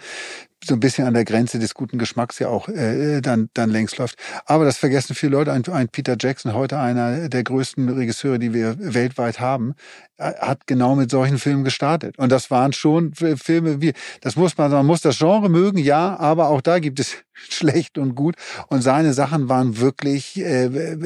so 0.64 0.74
ein 0.74 0.80
bisschen 0.80 1.06
an 1.06 1.14
der 1.14 1.24
Grenze 1.24 1.58
des 1.58 1.74
guten 1.74 1.98
Geschmacks 1.98 2.38
ja 2.38 2.48
auch 2.48 2.68
äh, 2.68 3.20
dann, 3.20 3.48
dann 3.54 3.70
längst 3.70 3.98
läuft. 3.98 4.18
Aber 4.44 4.64
das 4.64 4.76
vergessen 4.76 5.14
viele 5.14 5.32
Leute. 5.32 5.52
Ein, 5.52 5.64
ein 5.68 5.88
Peter 5.88 6.16
Jackson, 6.18 6.52
heute 6.52 6.78
einer 6.78 7.28
der 7.28 7.44
größten 7.44 7.88
Regisseure, 7.88 8.38
die 8.38 8.52
wir 8.52 8.76
weltweit 8.78 9.40
haben, 9.40 9.74
äh, 10.16 10.32
hat 10.34 10.66
genau 10.66 10.96
mit 10.96 11.10
solchen 11.10 11.38
Filmen 11.38 11.64
gestartet. 11.64 12.18
Und 12.18 12.32
das 12.32 12.50
waren 12.50 12.72
schon 12.72 13.14
Filme 13.14 13.80
wie, 13.80 13.92
das 14.20 14.36
muss 14.36 14.58
man, 14.58 14.70
man 14.70 14.86
muss 14.86 15.00
das 15.00 15.18
Genre 15.18 15.48
mögen, 15.48 15.78
ja, 15.78 16.18
aber 16.18 16.48
auch 16.48 16.60
da 16.60 16.80
gibt 16.80 16.98
es 16.98 17.16
schlecht 17.32 17.98
und 17.98 18.14
gut. 18.14 18.34
Und 18.68 18.82
seine 18.82 19.12
Sachen 19.12 19.48
waren 19.48 19.78
wirklich, 19.78 20.38
äh, 20.40 20.96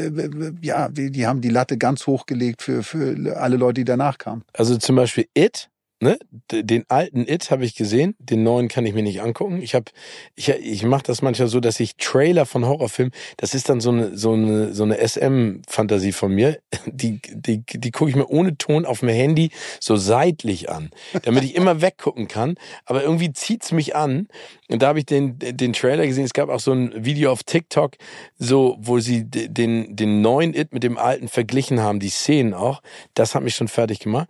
ja, 0.62 0.88
die 0.88 1.26
haben 1.26 1.40
die 1.40 1.50
Latte 1.50 1.76
ganz 1.76 2.06
hochgelegt 2.06 2.62
für, 2.62 2.82
für 2.82 3.36
alle 3.36 3.56
Leute, 3.56 3.80
die 3.80 3.84
danach 3.84 4.18
kamen. 4.18 4.42
Also 4.54 4.76
zum 4.78 4.96
Beispiel 4.96 5.26
It 5.34 5.68
ne, 6.02 6.18
den 6.50 6.84
alten 6.88 7.26
It 7.28 7.50
habe 7.50 7.64
ich 7.64 7.74
gesehen, 7.74 8.14
den 8.18 8.42
neuen 8.42 8.68
kann 8.68 8.84
ich 8.84 8.92
mir 8.92 9.02
nicht 9.02 9.22
angucken. 9.22 9.62
Ich 9.62 9.74
habe, 9.74 9.86
ich, 10.34 10.48
ich 10.48 10.82
mache 10.82 11.04
das 11.04 11.22
manchmal 11.22 11.48
so, 11.48 11.60
dass 11.60 11.78
ich 11.80 11.96
Trailer 11.96 12.44
von 12.44 12.66
Horrorfilmen, 12.66 13.12
das 13.36 13.54
ist 13.54 13.68
dann 13.68 13.80
so 13.80 13.90
eine 13.90 14.16
so 14.18 14.32
eine 14.32 14.74
so 14.74 14.82
eine 14.82 14.98
SM-Fantasie 14.98 16.12
von 16.12 16.34
mir, 16.34 16.58
die 16.86 17.20
die 17.32 17.62
die 17.64 17.90
gucke 17.92 18.10
ich 18.10 18.16
mir 18.16 18.28
ohne 18.28 18.58
Ton 18.58 18.84
auf 18.84 19.00
dem 19.00 19.10
Handy 19.10 19.50
so 19.80 19.96
seitlich 19.96 20.70
an, 20.70 20.90
damit 21.22 21.44
ich 21.44 21.54
immer 21.54 21.80
weggucken 21.80 22.26
kann. 22.26 22.56
Aber 22.84 23.02
irgendwie 23.02 23.32
zieht's 23.32 23.70
mich 23.70 23.94
an. 23.94 24.26
Und 24.68 24.82
da 24.82 24.88
habe 24.88 24.98
ich 24.98 25.06
den 25.06 25.38
den 25.38 25.72
Trailer 25.72 26.06
gesehen. 26.06 26.24
Es 26.24 26.32
gab 26.32 26.48
auch 26.48 26.60
so 26.60 26.72
ein 26.72 27.04
Video 27.04 27.30
auf 27.30 27.44
TikTok, 27.44 27.92
so 28.38 28.76
wo 28.80 28.98
sie 28.98 29.24
den 29.24 29.94
den 29.94 30.20
neuen 30.20 30.52
It 30.52 30.72
mit 30.72 30.82
dem 30.82 30.98
alten 30.98 31.28
verglichen 31.28 31.80
haben, 31.80 32.00
die 32.00 32.10
Szenen 32.10 32.54
auch. 32.54 32.82
Das 33.14 33.36
hat 33.36 33.44
mich 33.44 33.54
schon 33.54 33.68
fertig 33.68 34.00
gemacht. 34.00 34.28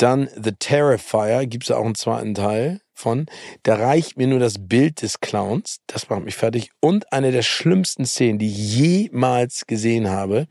Dann 0.00 0.30
The 0.34 0.52
Terrifier, 0.52 1.46
gibt 1.46 1.64
es 1.64 1.70
auch 1.70 1.84
einen 1.84 1.94
zweiten 1.94 2.34
Teil 2.34 2.80
von. 2.94 3.26
Da 3.64 3.74
reicht 3.74 4.16
mir 4.16 4.26
nur 4.26 4.38
das 4.38 4.54
Bild 4.58 5.02
des 5.02 5.20
Clowns, 5.20 5.80
das 5.86 6.08
macht 6.08 6.24
mich 6.24 6.36
fertig. 6.36 6.70
Und 6.80 7.12
eine 7.12 7.32
der 7.32 7.42
schlimmsten 7.42 8.06
Szenen, 8.06 8.38
die 8.38 8.46
ich 8.46 8.76
jemals 8.76 9.66
gesehen 9.66 10.08
habe, 10.08 10.46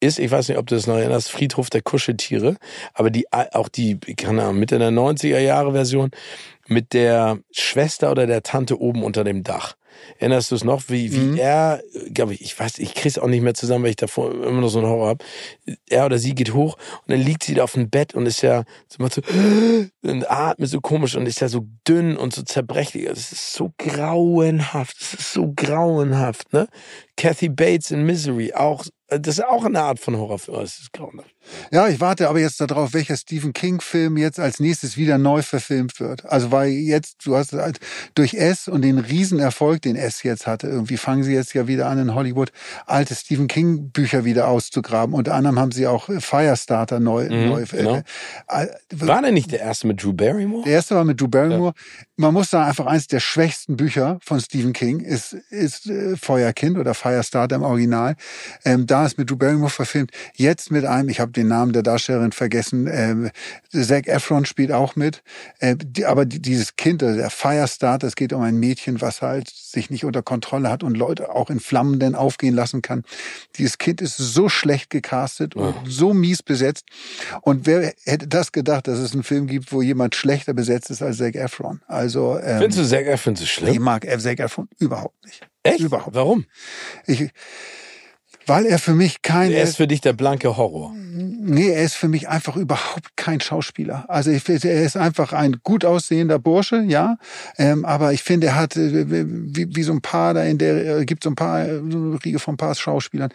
ist, 0.00 0.18
ich 0.18 0.32
weiß 0.32 0.48
nicht, 0.48 0.58
ob 0.58 0.66
du 0.66 0.74
das 0.74 0.88
noch 0.88 0.96
erinnerst, 0.96 1.30
Friedhof 1.30 1.70
der 1.70 1.82
Kuscheltiere, 1.82 2.56
aber 2.92 3.10
die, 3.10 3.32
auch 3.32 3.68
die, 3.68 4.00
keine 4.00 4.42
Ahnung, 4.42 4.58
Mitte 4.58 4.80
der 4.80 4.90
90er 4.90 5.38
Jahre 5.38 5.70
Version 5.70 6.10
mit 6.66 6.92
der 6.92 7.38
Schwester 7.52 8.10
oder 8.10 8.26
der 8.26 8.42
Tante 8.42 8.80
oben 8.80 9.04
unter 9.04 9.22
dem 9.22 9.44
Dach. 9.44 9.76
Erinnerst 10.18 10.50
du 10.50 10.54
es 10.54 10.64
noch, 10.64 10.82
wie, 10.88 11.12
wie 11.12 11.18
mhm. 11.18 11.36
er, 11.36 11.82
glaube 12.12 12.34
ich, 12.34 12.40
ich 12.40 12.58
weiß, 12.58 12.78
ich 12.78 12.94
krieg's 12.94 13.18
auch 13.18 13.26
nicht 13.26 13.42
mehr 13.42 13.54
zusammen, 13.54 13.84
weil 13.84 13.90
ich 13.90 13.96
davor 13.96 14.32
immer 14.32 14.60
noch 14.60 14.68
so 14.68 14.78
einen 14.78 14.88
Horror 14.88 15.08
hab. 15.08 15.24
Er 15.88 16.06
oder 16.06 16.18
sie 16.18 16.34
geht 16.34 16.54
hoch 16.54 16.76
und 17.06 17.12
dann 17.12 17.20
liegt 17.20 17.44
sie 17.44 17.54
da 17.54 17.64
auf 17.64 17.72
dem 17.72 17.90
Bett 17.90 18.14
und 18.14 18.26
ist 18.26 18.42
ja 18.42 18.64
so, 18.88 19.06
so 19.08 19.22
und 20.02 20.30
atmet 20.30 20.68
so 20.68 20.80
komisch 20.80 21.16
und 21.16 21.26
ist 21.26 21.40
ja 21.40 21.48
so 21.48 21.66
dünn 21.86 22.16
und 22.16 22.32
so 22.32 22.42
zerbrechlich. 22.42 23.06
Das 23.06 23.32
ist 23.32 23.52
so 23.52 23.72
grauenhaft. 23.78 25.00
Das 25.00 25.14
ist 25.14 25.32
so 25.32 25.52
grauenhaft, 25.54 26.52
ne? 26.52 26.68
Kathy 27.16 27.48
Bates 27.48 27.90
in 27.90 28.04
Misery, 28.04 28.52
auch 28.54 28.84
das 29.08 29.38
ist 29.38 29.44
auch 29.44 29.64
eine 29.64 29.82
Art 29.82 29.98
von 29.98 30.16
Horrorfilm. 30.16 30.58
Das 30.58 30.78
ist 30.78 30.92
grauenhaft. 30.92 31.34
Ja, 31.70 31.88
ich 31.88 31.98
warte 31.98 32.28
aber 32.28 32.40
jetzt 32.40 32.60
darauf, 32.60 32.92
welcher 32.92 33.16
Stephen 33.16 33.54
King-Film 33.54 34.18
jetzt 34.18 34.38
als 34.38 34.60
nächstes 34.60 34.98
wieder 34.98 35.16
neu 35.16 35.40
verfilmt 35.40 35.98
wird. 35.98 36.26
Also 36.26 36.52
weil 36.52 36.70
jetzt, 36.70 37.24
du 37.24 37.36
hast 37.36 37.54
halt 37.54 37.80
durch 38.14 38.34
S 38.34 38.68
und 38.68 38.82
den 38.82 38.98
Riesenerfolg, 38.98 39.80
den 39.80 39.96
S 39.96 40.22
jetzt 40.22 40.46
hatte, 40.46 40.66
irgendwie 40.66 40.98
fangen 40.98 41.22
sie 41.22 41.32
jetzt 41.32 41.54
ja 41.54 41.66
wieder 41.66 41.88
an 41.88 41.98
in 41.98 42.14
Hollywood 42.14 42.52
alte 42.84 43.14
Stephen 43.14 43.48
King-Bücher 43.48 44.26
wieder 44.26 44.48
auszugraben. 44.48 45.14
Unter 45.14 45.34
anderem 45.34 45.58
haben 45.58 45.72
sie 45.72 45.86
auch 45.86 46.10
Firestarter 46.18 47.00
neu. 47.00 47.24
Mhm, 47.30 47.48
neu 47.48 47.64
genau. 47.64 48.02
äh, 48.48 48.66
War 48.90 49.22
der 49.22 49.32
nicht 49.32 49.50
der 49.50 49.60
erste 49.60 49.86
mit 49.86 50.02
Drew 50.02 50.12
Barrymore? 50.12 50.64
der 50.64 50.72
erste 50.74 50.96
war 50.96 51.04
mit 51.04 51.18
Drew 51.18 51.28
Barrymore. 51.28 51.72
Man 52.16 52.34
muss 52.34 52.50
sagen, 52.50 52.68
einfach 52.68 52.86
eines 52.86 53.06
der 53.06 53.20
schwächsten 53.20 53.76
Bücher 53.76 54.18
von 54.22 54.40
Stephen 54.40 54.74
King 54.74 55.00
ist, 55.00 55.32
ist 55.50 55.86
äh, 55.86 56.16
Feuerkind 56.16 56.76
oder 56.76 56.92
Firestarter 56.92 57.56
im 57.56 57.62
Original. 57.62 58.16
Ähm, 58.64 58.86
da 58.86 58.97
ist 59.06 59.18
mit 59.18 59.30
Drew 59.30 59.36
Barrymore 59.36 59.70
verfilmt. 59.70 60.10
Jetzt 60.34 60.70
mit 60.70 60.84
einem, 60.84 61.08
ich 61.08 61.20
habe 61.20 61.32
den 61.32 61.48
Namen 61.48 61.72
der 61.72 61.82
Darstellerin 61.82 62.32
vergessen, 62.32 62.88
ähm, 62.90 63.30
Zac 63.70 64.06
Efron 64.08 64.44
spielt 64.44 64.72
auch 64.72 64.96
mit. 64.96 65.22
Äh, 65.58 65.76
die, 65.76 66.06
aber 66.06 66.24
die, 66.24 66.40
dieses 66.40 66.76
Kind, 66.76 67.02
also 67.02 67.16
der 67.16 67.30
Firestarter, 67.30 68.06
es 68.06 68.16
geht 68.16 68.32
um 68.32 68.42
ein 68.42 68.56
Mädchen, 68.56 69.00
was 69.00 69.22
halt 69.22 69.48
sich 69.50 69.90
nicht 69.90 70.04
unter 70.04 70.22
Kontrolle 70.22 70.70
hat 70.70 70.82
und 70.82 70.96
Leute 70.96 71.34
auch 71.34 71.50
in 71.50 71.60
Flammen 71.60 71.98
denn 72.00 72.14
aufgehen 72.14 72.54
lassen 72.54 72.82
kann. 72.82 73.04
Dieses 73.56 73.78
Kind 73.78 74.00
ist 74.00 74.16
so 74.16 74.48
schlecht 74.48 74.90
gecastet 74.90 75.56
und 75.56 75.74
so 75.86 76.14
mies 76.14 76.42
besetzt. 76.42 76.86
Und 77.42 77.66
wer 77.66 77.92
hätte 78.04 78.28
das 78.28 78.52
gedacht, 78.52 78.88
dass 78.88 78.98
es 78.98 79.12
einen 79.12 79.22
Film 79.22 79.46
gibt, 79.46 79.72
wo 79.72 79.82
jemand 79.82 80.14
schlechter 80.14 80.54
besetzt 80.54 80.90
ist 80.90 81.02
als 81.02 81.18
Zac 81.18 81.34
Efron? 81.34 81.80
Also 81.86 82.38
ähm, 82.38 82.60
Findest 82.60 82.78
du 82.80 82.84
Zac 82.86 83.06
Efron 83.06 83.36
so 83.36 83.44
ich 83.44 83.52
schlimm? 83.52 83.82
mag 83.82 84.06
Zac 84.20 84.40
Efron 84.40 84.68
überhaupt 84.78 85.24
nicht. 85.24 85.48
Echt? 85.62 85.80
Überhaupt. 85.80 86.14
Warum? 86.14 86.46
Ich, 87.06 87.30
weil 88.48 88.66
er 88.66 88.78
für 88.78 88.94
mich 88.94 89.22
kein 89.22 89.52
Er 89.52 89.62
ist 89.62 89.76
für 89.76 89.86
dich 89.86 90.00
der 90.00 90.12
blanke 90.12 90.56
Horror. 90.56 90.92
Nee, 90.94 91.70
er 91.70 91.82
ist 91.82 91.94
für 91.94 92.08
mich 92.08 92.28
einfach 92.28 92.56
überhaupt 92.56 93.16
kein 93.16 93.40
Schauspieler. 93.40 94.04
Also 94.08 94.30
ich 94.30 94.48
er 94.48 94.82
ist 94.82 94.96
einfach 94.96 95.32
ein 95.32 95.56
gut 95.62 95.84
aussehender 95.84 96.38
Bursche, 96.38 96.82
ja. 96.86 97.16
Ähm, 97.56 97.84
aber 97.84 98.12
ich 98.12 98.22
finde, 98.22 98.48
er 98.48 98.56
hat 98.56 98.76
äh, 98.76 99.06
wie, 99.08 99.74
wie 99.74 99.82
so 99.82 99.92
ein 99.92 100.00
paar 100.00 100.34
da 100.34 100.44
in 100.44 100.58
der 100.58 100.98
äh, 100.98 101.04
gibt 101.04 101.24
so 101.24 101.30
ein 101.30 101.36
paar 101.36 101.66
äh, 101.66 101.80
so 101.88 101.98
eine 101.98 102.24
Riege 102.24 102.38
von 102.38 102.54
ein 102.54 102.58
paar 102.58 102.74
Schauspielern, 102.74 103.30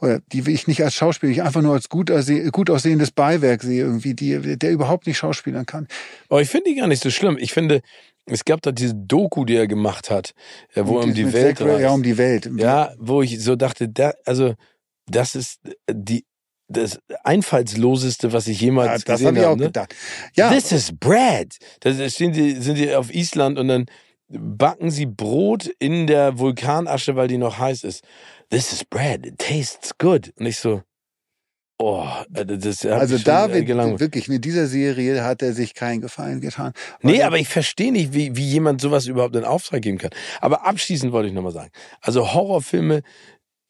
oder 0.00 0.20
die 0.32 0.46
will 0.46 0.54
ich 0.54 0.66
nicht 0.66 0.82
als 0.82 0.94
Schauspieler, 0.94 1.32
ich 1.32 1.42
einfach 1.42 1.62
nur 1.62 1.74
als 1.74 1.88
gut, 1.88 2.10
gut 2.52 2.70
aussehendes 2.70 3.10
Beiwerk 3.10 3.62
sehe 3.62 3.82
irgendwie, 3.82 4.14
die 4.14 4.56
der 4.56 4.70
überhaupt 4.70 5.06
nicht 5.06 5.18
schauspielern 5.18 5.66
kann. 5.66 5.88
Aber 6.28 6.40
ich 6.40 6.48
finde 6.48 6.70
die 6.70 6.76
gar 6.76 6.86
nicht 6.86 7.02
so 7.02 7.10
schlimm. 7.10 7.36
Ich 7.38 7.52
finde, 7.52 7.82
es 8.30 8.44
gab 8.44 8.62
da 8.62 8.72
diese 8.72 8.94
Doku, 8.94 9.44
die 9.44 9.56
er 9.56 9.66
gemacht 9.66 10.10
hat, 10.10 10.32
äh, 10.74 10.82
wo 10.84 10.98
er 10.98 11.04
um 11.04 11.14
die 11.14 11.32
Welt 11.32 11.58
Zac- 11.58 11.80
Ja, 11.80 11.90
um 11.92 12.02
die 12.02 12.16
Welt. 12.18 12.50
Ja, 12.56 12.92
wo 12.98 13.22
ich 13.22 13.40
so 13.42 13.56
dachte, 13.56 13.88
da, 13.88 14.12
also 14.24 14.54
das 15.06 15.34
ist 15.34 15.60
die 15.90 16.24
das 16.70 16.98
einfallsloseste, 17.24 18.32
was 18.34 18.46
ich 18.46 18.60
Ja, 18.60 18.66
jemals 18.66 19.04
das 19.04 19.16
gesehen 19.16 19.28
habe 19.28 19.38
ich 19.38 19.44
auch 19.44 19.50
habe. 19.52 19.60
Ne? 19.60 19.66
gedacht. 19.68 19.94
Ja, 20.36 20.50
This 20.52 20.70
is 20.72 20.92
bread. 20.92 21.56
Da 21.80 21.92
stehen 22.10 22.32
die, 22.32 22.52
sind 22.60 22.76
die 22.76 22.94
auf 22.94 23.12
Island 23.14 23.58
und 23.58 23.68
dann 23.68 23.86
backen 24.28 24.90
sie 24.90 25.06
Brot 25.06 25.66
in 25.78 26.06
der 26.06 26.38
Vulkanasche, 26.38 27.16
weil 27.16 27.28
die 27.28 27.38
noch 27.38 27.58
heiß 27.58 27.84
ist. 27.84 28.04
This 28.50 28.72
is 28.72 28.84
bread. 28.84 29.24
It 29.24 29.38
tastes 29.38 29.96
good. 29.96 30.30
Und 30.38 30.44
ich 30.44 30.58
so, 30.58 30.82
oh, 31.78 32.06
äh, 32.34 32.44
das 32.44 32.84
hat 32.84 32.92
also 32.92 33.14
mich 33.14 33.22
schon, 33.22 33.32
da 33.32 33.46
äh, 33.46 33.66
wird 33.66 34.00
wirklich 34.00 34.28
mit 34.28 34.44
dieser 34.44 34.66
Serie 34.66 35.24
hat 35.24 35.42
er 35.42 35.52
sich 35.52 35.74
keinen 35.74 36.00
Gefallen 36.00 36.40
getan. 36.40 36.72
Nee, 37.02 37.22
aber 37.22 37.38
ich 37.38 37.48
verstehe 37.48 37.92
nicht, 37.92 38.12
wie, 38.12 38.36
wie 38.36 38.46
jemand 38.46 38.80
sowas 38.80 39.06
überhaupt 39.06 39.36
in 39.36 39.44
Auftrag 39.44 39.82
geben 39.82 39.98
kann. 39.98 40.10
Aber 40.40 40.66
abschließend 40.66 41.12
wollte 41.12 41.28
ich 41.28 41.34
nochmal 41.34 41.52
sagen. 41.52 41.70
Also 42.00 42.32
Horrorfilme 42.34 43.02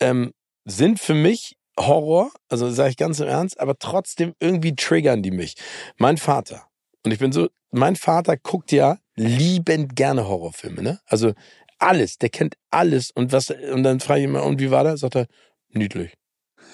ähm, 0.00 0.32
sind 0.64 1.00
für 1.00 1.14
mich 1.14 1.56
Horror, 1.78 2.32
also 2.48 2.70
sage 2.70 2.90
ich 2.90 2.96
ganz 2.96 3.20
im 3.20 3.28
Ernst, 3.28 3.60
aber 3.60 3.78
trotzdem 3.78 4.34
irgendwie 4.40 4.74
triggern 4.74 5.22
die 5.22 5.30
mich. 5.30 5.54
Mein 5.96 6.16
Vater, 6.16 6.66
und 7.04 7.12
ich 7.12 7.18
bin 7.18 7.32
so, 7.32 7.48
mein 7.70 7.96
Vater 7.96 8.36
guckt 8.36 8.72
ja 8.72 8.98
liebend 9.14 9.94
gerne 9.94 10.26
Horrorfilme, 10.26 10.82
ne? 10.82 11.00
Also 11.06 11.34
alles, 11.78 12.18
der 12.18 12.30
kennt 12.30 12.56
alles. 12.70 13.10
Und 13.10 13.32
was, 13.32 13.50
und 13.50 13.82
dann 13.82 14.00
frage 14.00 14.22
ich 14.22 14.28
mal, 14.28 14.40
und 14.40 14.60
wie 14.60 14.70
war 14.70 14.84
der? 14.84 14.96
Sagt 14.96 15.16
er, 15.16 15.26
niedlich. 15.68 16.14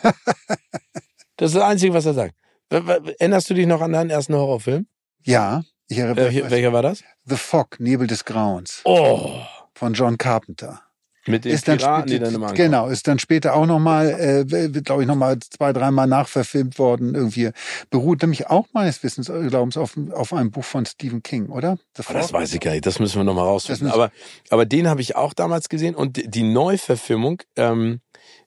das 1.36 1.50
ist 1.50 1.56
das 1.56 1.62
Einzige, 1.64 1.94
was 1.94 2.06
er 2.06 2.14
sagt. 2.14 2.34
Erinnerst 2.70 3.50
du 3.50 3.54
dich 3.54 3.66
noch 3.66 3.80
an 3.80 3.92
deinen 3.92 4.10
ersten 4.10 4.34
Horrorfilm? 4.34 4.86
ja, 5.22 5.62
ich 5.88 5.98
Äh, 5.98 6.02
erinnere 6.02 6.30
hier- 6.30 6.50
welcher 6.50 6.72
war 6.72 6.82
das? 6.82 7.02
The 7.26 7.36
Fog, 7.36 7.78
Nebel 7.78 8.06
des 8.06 8.24
Grauens 8.24 8.80
Oh, 8.84 9.38
von 9.74 9.92
John 9.94 10.16
Carpenter. 10.18 10.80
mit 11.26 11.44
den 11.44 11.52
ist 11.54 11.68
dann 11.68 11.78
Piraten, 11.78 12.06
die 12.06 12.12
später, 12.16 12.24
dann 12.26 12.34
immer 12.34 12.52
genau, 12.52 12.88
ist 12.88 13.06
dann 13.08 13.18
später 13.18 13.54
auch 13.54 13.64
nochmal, 13.66 14.44
äh, 14.50 14.68
glaube 14.82 15.02
ich, 15.02 15.08
nochmal 15.08 15.38
zwei, 15.38 15.72
dreimal 15.72 16.06
nachverfilmt 16.06 16.78
worden. 16.78 17.14
Irgendwie 17.14 17.50
beruht 17.90 18.20
nämlich 18.22 18.48
auch 18.48 18.66
meines 18.72 19.02
Wissens, 19.02 19.28
äh, 19.30 19.46
Glaubens, 19.48 19.76
auf, 19.78 19.96
auf 20.12 20.32
einem 20.34 20.50
Buch 20.50 20.64
von 20.64 20.84
Stephen 20.86 21.22
King, 21.22 21.48
oder? 21.48 21.78
Aber 22.06 22.14
das 22.14 22.26
Fog? 22.26 22.32
weiß 22.34 22.52
ich 22.54 22.60
gar 22.60 22.72
nicht, 22.72 22.84
das 22.86 22.98
müssen 22.98 23.16
wir 23.16 23.24
nochmal 23.24 23.46
rausfinden. 23.46 23.86
Das 23.86 23.94
Aber, 23.94 24.10
aber 24.50 24.66
den 24.66 24.88
habe 24.88 25.00
ich 25.00 25.16
auch 25.16 25.32
damals 25.34 25.68
gesehen 25.70 25.94
und 25.94 26.16
die- 26.16 26.28
die 26.28 26.42
Neuverfilmung 26.42 27.42
ähm, 27.56 28.00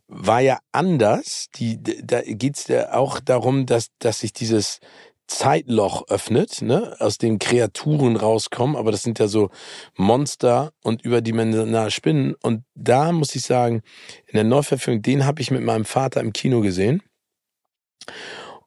war 0.07 0.41
ja 0.41 0.59
anders. 0.71 1.47
Die, 1.55 1.81
da 1.81 2.21
geht's 2.21 2.67
ja 2.67 2.93
auch 2.93 3.19
darum, 3.19 3.65
dass, 3.65 3.87
dass 3.99 4.19
sich 4.19 4.33
dieses 4.33 4.79
Zeitloch 5.27 6.07
öffnet, 6.07 6.61
ne, 6.61 6.95
aus 6.99 7.17
dem 7.17 7.37
Kreaturen 7.37 8.15
rauskommen, 8.15 8.77
aber 8.77 8.91
das 8.91 9.03
sind 9.03 9.19
ja 9.19 9.27
so 9.27 9.49
Monster 9.95 10.71
und 10.83 11.01
überdimensionale 11.01 11.91
Spinnen. 11.91 12.33
Und 12.41 12.63
da 12.75 13.11
muss 13.11 13.35
ich 13.35 13.43
sagen, 13.43 13.81
in 14.27 14.35
der 14.35 14.45
Neuverfilmung, 14.45 15.01
den 15.01 15.25
habe 15.25 15.41
ich 15.41 15.51
mit 15.51 15.63
meinem 15.63 15.85
Vater 15.85 16.21
im 16.21 16.31
Kino 16.31 16.61
gesehen. 16.61 17.03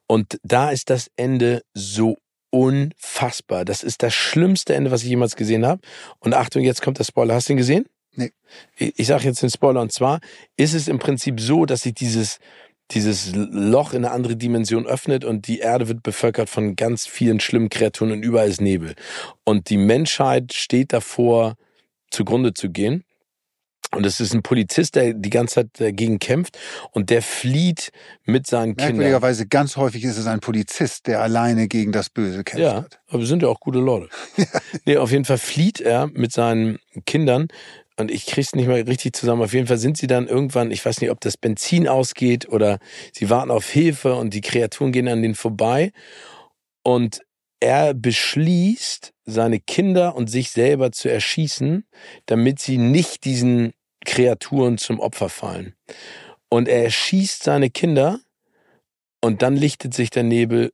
Und 0.07 0.39
da 0.43 0.71
ist 0.71 0.91
das 0.91 1.11
Ende 1.17 1.63
so 1.73 2.19
unfassbar. 2.51 3.65
Das 3.65 3.83
ist 3.83 4.03
das 4.03 4.13
schlimmste 4.13 4.75
Ende, 4.75 4.91
was 4.91 5.03
ich 5.03 5.09
jemals 5.09 5.37
gesehen 5.37 5.65
habe. 5.65 5.81
Und 6.19 6.35
Achtung, 6.35 6.63
jetzt 6.63 6.83
kommt 6.83 6.99
der 6.99 7.05
Spoiler. 7.05 7.35
Hast 7.35 7.49
du 7.49 7.55
ihn 7.55 7.59
gesehen? 7.59 7.87
Nee. 8.15 8.33
Ich, 8.77 8.99
ich 8.99 9.07
sage 9.07 9.25
jetzt 9.25 9.43
den 9.43 9.51
Spoiler. 9.51 9.81
Und 9.81 9.93
zwar 9.93 10.21
ist 10.57 10.75
es 10.75 10.89
im 10.89 10.99
Prinzip 10.99 11.41
so, 11.41 11.67
dass 11.67 11.83
sich 11.83 11.95
dieses, 11.95 12.39
dieses 12.91 13.33
Loch 13.35 13.93
in 13.93 14.05
eine 14.05 14.13
andere 14.13 14.37
Dimension 14.37 14.87
öffnet 14.87 15.25
und 15.25 15.47
die 15.47 15.61
Erde 15.61 15.89
wird 15.89 16.03
bevölkert 16.03 16.51
von 16.51 16.77
ganz 16.77 17.07
vielen 17.07 17.41
schlimmen 17.41 17.69
Kreaturen 17.69 18.13
und 18.13 18.23
überall 18.23 18.49
ist 18.49 18.61
Nebel. 18.61 18.95
Und 19.45 19.71
die 19.71 19.79
Menschheit 19.79 20.53
steht 20.53 20.93
davor, 20.93 21.55
zugrunde 22.11 22.55
zu 22.55 22.71
gehen. 22.71 23.05
Und 23.93 24.07
es 24.07 24.21
ist 24.21 24.35
ein 24.35 24.43
Polizist, 24.43 24.95
der 24.95 25.15
die 25.15 25.31
ganze 25.31 25.57
Zeit 25.57 25.69
dagegen 25.79 26.21
kämpft 26.21 26.57
und 26.93 27.11
der 27.11 27.23
flieht 27.23 27.91
mit 28.25 28.47
seinen 28.47 28.77
Kindern. 28.77 28.99
Merkwürdigerweise 28.99 29.49
ganz 29.49 29.77
häufig 29.77 30.05
ist 30.05 30.17
es 30.17 30.27
ein 30.27 30.39
Polizist, 30.39 31.09
der 31.09 31.21
alleine 31.21 31.67
gegen 31.67 31.91
das 31.91 32.09
Böse 32.09 32.45
kämpft. 32.45 32.63
Ja, 32.63 32.87
aber 33.09 33.19
wir 33.19 33.27
sind 33.27 33.43
ja 33.43 33.49
auch 33.49 33.59
gute 33.59 33.81
Leute. 33.81 34.09
nee, 34.85 34.97
auf 34.97 35.11
jeden 35.11 35.25
Fall 35.25 35.39
flieht 35.39 35.81
er 35.81 36.07
mit 36.07 36.31
seinen 36.31 36.79
Kindern 37.05 37.49
und 38.01 38.11
ich 38.11 38.27
krieg's 38.27 38.55
nicht 38.55 38.67
mehr 38.67 38.87
richtig 38.87 39.15
zusammen. 39.15 39.43
Auf 39.43 39.53
jeden 39.53 39.67
Fall 39.67 39.79
sind 39.79 39.97
sie 39.97 40.07
dann 40.07 40.27
irgendwann, 40.27 40.71
ich 40.71 40.85
weiß 40.85 41.01
nicht, 41.01 41.11
ob 41.11 41.21
das 41.21 41.37
Benzin 41.37 41.89
ausgeht 41.89 42.49
oder 42.49 42.79
sie 43.13 43.31
warten 43.31 43.51
auf 43.51 43.69
Hilfe 43.69 44.15
und 44.15 44.35
die 44.35 44.41
Kreaturen 44.41 44.93
gehen 44.93 45.09
an 45.09 45.23
denen 45.23 45.35
vorbei 45.35 45.93
und 46.83 47.21
er 47.61 47.93
beschließt, 47.95 49.13
seine 49.27 49.61
Kinder 49.61 50.17
und 50.17 50.29
sich 50.29 50.51
selber 50.51 50.93
zu 50.93 51.09
erschießen, 51.11 51.85
damit 52.27 52.59
sie 52.59 52.79
nicht 52.79 53.25
diesen 53.25 53.73
Kreaturen 54.05 54.79
zum 54.79 54.99
Opfer 54.99 55.29
fallen. 55.29 55.75
Und 56.49 56.69
er 56.69 56.85
erschießt 56.85 57.43
seine 57.43 57.71
Kinder 57.71 58.19
und 59.21 59.43
dann 59.43 59.57
lichtet 59.57 59.95
sich 59.95 60.11
der 60.11 60.23
Nebel 60.23 60.73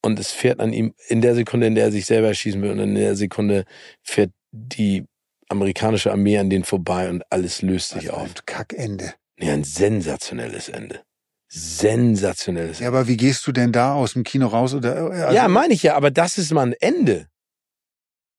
und 0.00 0.18
es 0.18 0.30
fährt 0.30 0.60
an 0.60 0.72
ihm 0.72 0.94
in 1.08 1.20
der 1.20 1.34
Sekunde, 1.34 1.66
in 1.66 1.74
der 1.74 1.86
er 1.86 1.92
sich 1.92 2.06
selber 2.06 2.28
erschießen 2.28 2.62
will 2.62 2.70
und 2.70 2.78
in 2.78 2.94
der 2.94 3.16
Sekunde 3.16 3.64
fährt 4.02 4.30
die 4.52 5.04
amerikanische 5.48 6.10
Armee 6.12 6.38
an 6.38 6.50
denen 6.50 6.64
vorbei 6.64 7.08
und 7.08 7.22
alles 7.30 7.62
löst 7.62 7.90
sich 7.90 8.10
Also 8.10 8.12
auf. 8.12 8.22
ein 8.28 8.34
Kackende. 8.46 9.14
Nee, 9.38 9.50
ein 9.50 9.64
sensationelles 9.64 10.68
Ende. 10.68 11.02
Sensationelles 11.48 12.80
Ja, 12.80 12.88
aber 12.88 13.08
wie 13.08 13.16
gehst 13.16 13.46
du 13.46 13.52
denn 13.52 13.72
da 13.72 13.94
aus 13.94 14.12
dem 14.12 14.24
Kino 14.24 14.46
raus? 14.48 14.74
Oder, 14.74 15.10
also, 15.10 15.34
ja, 15.34 15.48
meine 15.48 15.72
ich 15.74 15.82
ja, 15.82 15.94
aber 15.96 16.10
das 16.10 16.36
ist 16.38 16.52
mal 16.52 16.66
ein 16.66 16.72
Ende. 16.74 17.28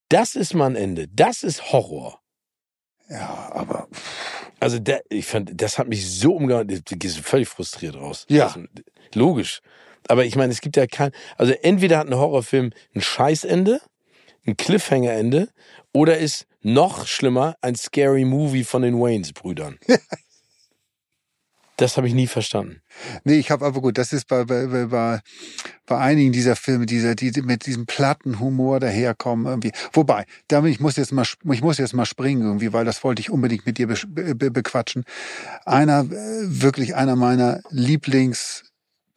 Das 0.09 0.35
ist 0.35 0.53
mal 0.53 0.67
ein 0.67 0.75
Ende. 0.75 1.07
Das 1.07 1.43
ist 1.43 1.71
Horror. 1.71 2.19
ja, 3.09 3.49
aber 3.53 3.87
Also 4.59 4.77
der, 4.79 5.01
ich 5.09 5.25
fand, 5.25 5.59
das 5.61 5.77
hat 5.79 5.87
mich 5.87 6.07
so 6.09 6.35
umgehauen, 6.35 6.67
du 6.67 6.81
gehst 6.97 7.19
völlig 7.19 7.47
frustriert 7.47 7.95
raus. 7.95 8.25
Ja. 8.29 8.47
Also, 8.47 8.63
logisch. 9.15 9.61
Aber 10.07 10.25
ich 10.25 10.35
meine, 10.35 10.51
es 10.51 10.61
gibt 10.61 10.75
ja 10.77 10.85
kein, 10.87 11.11
also 11.37 11.53
entweder 11.53 11.97
hat 11.99 12.07
ein 12.07 12.15
Horrorfilm 12.15 12.71
ein 12.95 13.01
Scheißende, 13.01 13.81
ein 14.45 14.57
Cliffhanger-Ende, 14.57 15.49
oder 15.93 16.17
ist 16.17 16.45
noch 16.61 17.07
schlimmer 17.07 17.55
ein 17.61 17.75
Scary 17.75 18.25
Movie 18.25 18.63
von 18.63 18.81
den 18.81 18.99
Waynes-Brüdern. 18.99 19.79
Das 21.79 21.95
habe 21.95 22.07
ich 22.07 22.13
nie 22.13 22.27
verstanden. 22.27 22.81
Nee, 23.23 23.37
ich 23.37 23.51
habe 23.51 23.65
aber 23.65 23.79
gut, 23.79 23.97
das 23.97 24.11
ist 24.11 24.27
bei, 24.27 24.43
bei, 24.43 24.65
bei, 24.87 25.21
bei 25.85 25.97
einigen 25.97 26.33
dieser 26.33 26.57
Filme, 26.57 26.85
dieser, 26.85 27.15
die 27.15 27.31
mit 27.41 27.65
diesem 27.65 27.85
platten 27.85 28.41
Humor 28.41 28.81
daherkommen 28.81 29.45
irgendwie. 29.45 29.71
Wobei, 29.93 30.25
damit 30.49 30.73
ich 30.73 30.81
muss 30.81 30.97
jetzt 30.97 31.13
mal, 31.13 31.25
ich 31.49 31.61
muss 31.61 31.77
jetzt 31.77 31.93
mal 31.93 32.05
springen 32.05 32.41
irgendwie, 32.41 32.73
weil 32.73 32.83
das 32.83 33.01
wollte 33.05 33.21
ich 33.21 33.29
unbedingt 33.29 33.65
mit 33.65 33.77
dir 33.77 33.87
be, 33.87 34.35
be, 34.35 34.51
bequatschen. 34.51 35.05
Einer, 35.65 36.01
äh, 36.01 36.07
wirklich 36.11 36.95
einer 36.95 37.15
meiner 37.15 37.61
Lieblings 37.69 38.68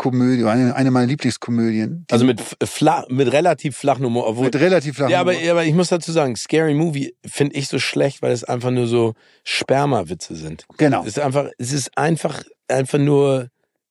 Komödie, 0.02 0.44
eine, 0.44 0.74
eine 0.74 0.90
meiner 0.90 1.06
Lieblingskomödien. 1.06 2.04
Also 2.10 2.24
mit, 2.24 2.42
flach, 2.64 3.04
mit 3.08 3.32
relativ 3.32 3.76
flachen 3.76 4.04
Humor. 4.04 4.26
Obwohl, 4.26 4.46
mit 4.46 4.56
relativ 4.56 4.96
flachen 4.96 5.12
ja, 5.12 5.20
aber, 5.20 5.32
Humor. 5.34 5.52
aber 5.52 5.64
ich 5.64 5.74
muss 5.74 5.88
dazu 5.88 6.10
sagen, 6.10 6.34
Scary 6.34 6.74
Movie 6.74 7.14
finde 7.24 7.54
ich 7.56 7.68
so 7.68 7.78
schlecht, 7.78 8.20
weil 8.20 8.32
es 8.32 8.42
einfach 8.42 8.72
nur 8.72 8.88
so 8.88 9.14
Sperma-Witze 9.44 10.34
sind. 10.34 10.66
Genau. 10.76 11.02
Es 11.02 11.08
ist 11.08 11.20
einfach, 11.20 11.50
es 11.56 11.72
ist 11.72 11.96
einfach, 11.96 12.42
einfach 12.66 12.98
nur, 12.98 13.48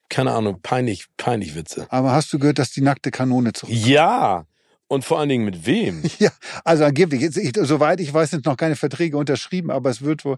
keine 0.10 0.32
Ahnung, 0.34 0.60
peinlich, 0.62 1.06
peinlich 1.16 1.56
Witze. 1.56 1.88
Aber 1.90 2.12
hast 2.12 2.34
du 2.34 2.40
gehört, 2.40 2.60
dass 2.60 2.72
die 2.72 2.82
nackte 2.82 3.10
Kanone 3.10 3.54
zurück? 3.54 3.74
Ja. 3.74 4.46
Und 4.92 5.06
vor 5.06 5.20
allen 5.20 5.30
Dingen 5.30 5.46
mit 5.46 5.66
wem? 5.66 6.04
Ja, 6.20 6.32
also 6.66 6.84
angeblich, 6.84 7.22
jetzt, 7.22 7.38
ich, 7.38 7.54
soweit 7.56 8.02
ich 8.02 8.14
weiß, 8.14 8.32
sind 8.32 8.46
noch 8.46 8.58
keine 8.58 8.76
Verträge 8.76 9.16
unterschrieben, 9.16 9.72
aber 9.72 9.90
es 9.90 10.02
wird 10.02 10.26
wohl 10.26 10.36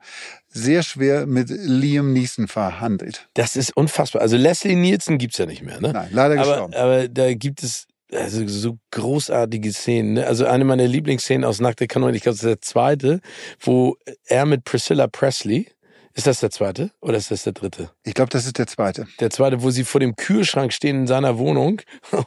sehr 0.48 0.84
schwer 0.84 1.26
mit 1.26 1.50
Liam 1.50 2.14
Neeson 2.14 2.48
verhandelt. 2.48 3.28
Das 3.34 3.56
ist 3.56 3.76
unfassbar. 3.76 4.22
Also 4.22 4.38
Leslie 4.38 4.76
Nielsen 4.76 5.18
gibt's 5.18 5.40
ja 5.40 5.48
nicht 5.48 5.64
mehr, 5.64 5.82
ne? 5.82 5.92
Nein, 5.92 6.10
leider 6.12 6.36
aber, 6.36 6.52
gestorben. 6.52 6.74
aber 6.76 7.08
da 7.08 7.34
gibt 7.34 7.64
es 7.64 7.88
also 8.14 8.48
so 8.48 8.78
großartige 8.92 9.74
Szenen. 9.74 10.14
Ne? 10.14 10.28
Also 10.28 10.46
eine 10.46 10.66
meiner 10.66 10.86
Lieblingsszenen 10.86 11.46
aus 11.46 11.60
Nackte 11.60 11.88
Kanone, 11.88 12.16
ich 12.16 12.22
glaube, 12.22 12.36
das 12.36 12.44
ist 12.44 12.50
der 12.50 12.62
zweite, 12.62 13.22
wo 13.60 13.98
er 14.26 14.46
mit 14.46 14.66
Priscilla 14.66 15.08
Presley, 15.08 15.68
ist 16.14 16.28
das 16.28 16.42
der 16.42 16.52
zweite 16.52 16.92
oder 17.02 17.18
ist 17.18 17.32
das 17.32 17.42
der 17.42 17.54
dritte? 17.54 17.90
Ich 18.04 18.14
glaube, 18.14 18.30
das 18.30 18.46
ist 18.46 18.60
der 18.60 18.68
zweite. 18.68 19.08
Der 19.20 19.32
zweite, 19.32 19.64
wo 19.64 19.72
sie 19.72 19.84
vor 19.84 20.00
dem 20.00 20.16
Kühlschrank 20.16 20.74
stehen 20.74 21.02
in 21.02 21.08
seiner 21.08 21.40
Wohnung. 21.40 21.82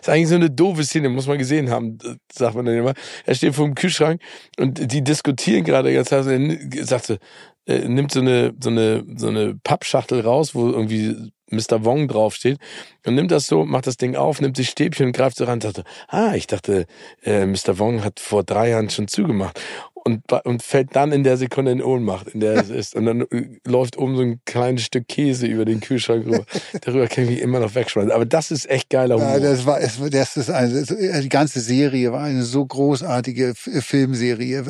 ist 0.00 0.08
eigentlich 0.08 0.28
so 0.28 0.34
eine 0.34 0.50
doofe 0.50 0.84
Szene, 0.84 1.08
muss 1.08 1.26
man 1.26 1.38
gesehen 1.38 1.70
haben, 1.70 1.98
sagt 2.32 2.54
man 2.54 2.66
dann 2.66 2.76
immer. 2.76 2.94
Er 3.24 3.34
steht 3.34 3.54
vor 3.54 3.66
dem 3.66 3.74
Kühlschrank 3.74 4.20
und 4.58 4.92
die 4.92 5.02
diskutieren 5.02 5.64
gerade 5.64 5.92
ganz 5.92 6.08
Zeit. 6.08 6.26
Er 6.26 6.86
sagte, 6.86 7.18
er 7.66 7.88
nimmt 7.88 8.12
so 8.12 8.20
eine, 8.20 8.54
so 8.60 8.70
eine, 8.70 9.04
so 9.16 9.28
eine 9.28 9.58
Pappschachtel 9.62 10.20
raus, 10.20 10.54
wo 10.54 10.68
irgendwie 10.68 11.32
Mr. 11.50 11.84
Wong 11.84 12.08
draufsteht 12.08 12.58
und 13.06 13.14
nimmt 13.14 13.30
das 13.30 13.46
so, 13.46 13.64
macht 13.64 13.86
das 13.86 13.96
Ding 13.96 14.16
auf, 14.16 14.40
nimmt 14.40 14.56
sich 14.56 14.68
Stäbchen 14.68 15.06
und 15.06 15.12
greift 15.16 15.36
so 15.36 15.44
ran 15.44 15.54
und 15.54 15.62
sagte, 15.62 15.84
ah, 16.08 16.34
ich 16.34 16.46
dachte, 16.46 16.86
äh, 17.22 17.46
Mr. 17.46 17.78
Wong 17.78 18.04
hat 18.04 18.20
vor 18.20 18.44
drei 18.44 18.70
Jahren 18.70 18.90
schon 18.90 19.08
zugemacht 19.08 19.60
und, 20.04 20.30
und 20.44 20.62
fällt 20.62 20.94
dann 20.94 21.12
in 21.12 21.24
der 21.24 21.36
Sekunde 21.38 21.72
in 21.72 21.82
Ohnmacht, 21.82 22.28
in 22.28 22.40
der 22.40 22.54
es 22.56 22.68
ist. 22.70 22.94
Und 22.94 23.06
dann 23.06 23.22
äh, 23.22 23.58
läuft 23.66 23.96
oben 23.96 24.16
so 24.16 24.22
ein 24.22 24.40
kleines 24.44 24.82
Stück 24.84 25.08
Käse 25.08 25.46
über 25.46 25.64
den 25.64 25.80
Kühlschrank 25.80 26.26
rüber. 26.26 26.44
Darüber 26.82 27.06
kann 27.08 27.24
ich 27.24 27.30
mich 27.30 27.40
immer 27.40 27.58
noch 27.60 27.74
wegschmeißen. 27.74 28.12
Aber 28.12 28.26
das 28.26 28.50
ist 28.50 28.68
echt 28.68 28.90
geiler 28.90 29.16
Humor. 29.16 29.30
Ja, 29.30 29.40
das 29.40 29.64
war, 29.66 29.80
es, 29.80 29.98
das 30.10 30.36
ist 30.36 30.50
eine, 30.50 30.84
die 31.22 31.28
ganze 31.28 31.60
Serie 31.60 32.12
war 32.12 32.22
eine 32.24 32.42
so 32.42 32.64
großartige 32.66 33.54
Filmserie. 33.54 34.64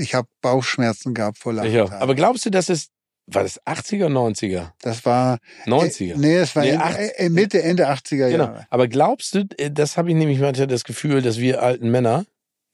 Ich 0.00 0.14
habe 0.14 0.28
Bauchschmerzen 0.40 1.14
gehabt 1.14 1.38
vor. 1.38 1.52
Ich 1.64 1.78
auch. 1.80 1.90
Aber 1.92 2.14
glaubst 2.14 2.46
du, 2.46 2.50
dass 2.50 2.68
es 2.68 2.88
war 3.30 3.42
das 3.42 3.60
80er, 3.66 4.06
90er? 4.06 4.70
Das 4.80 5.04
war 5.04 5.36
90er. 5.66 6.14
Äh, 6.14 6.16
nee, 6.16 6.36
es 6.36 6.56
war 6.56 6.62
Nee, 6.62 6.70
Ende- 6.70 6.84
80 6.84 7.10
äh, 7.18 7.28
Mitte, 7.28 7.62
Ende 7.62 7.88
80er 7.90 8.30
Genau. 8.30 8.44
Jahre. 8.44 8.66
Aber 8.70 8.88
glaubst 8.88 9.34
du, 9.34 9.44
äh, 9.58 9.70
das 9.70 9.98
habe 9.98 10.08
ich 10.08 10.14
nämlich 10.16 10.38
manchmal 10.40 10.66
das 10.66 10.84
Gefühl, 10.84 11.20
dass 11.20 11.38
wir 11.38 11.62
alten 11.62 11.90
Männer, 11.90 12.24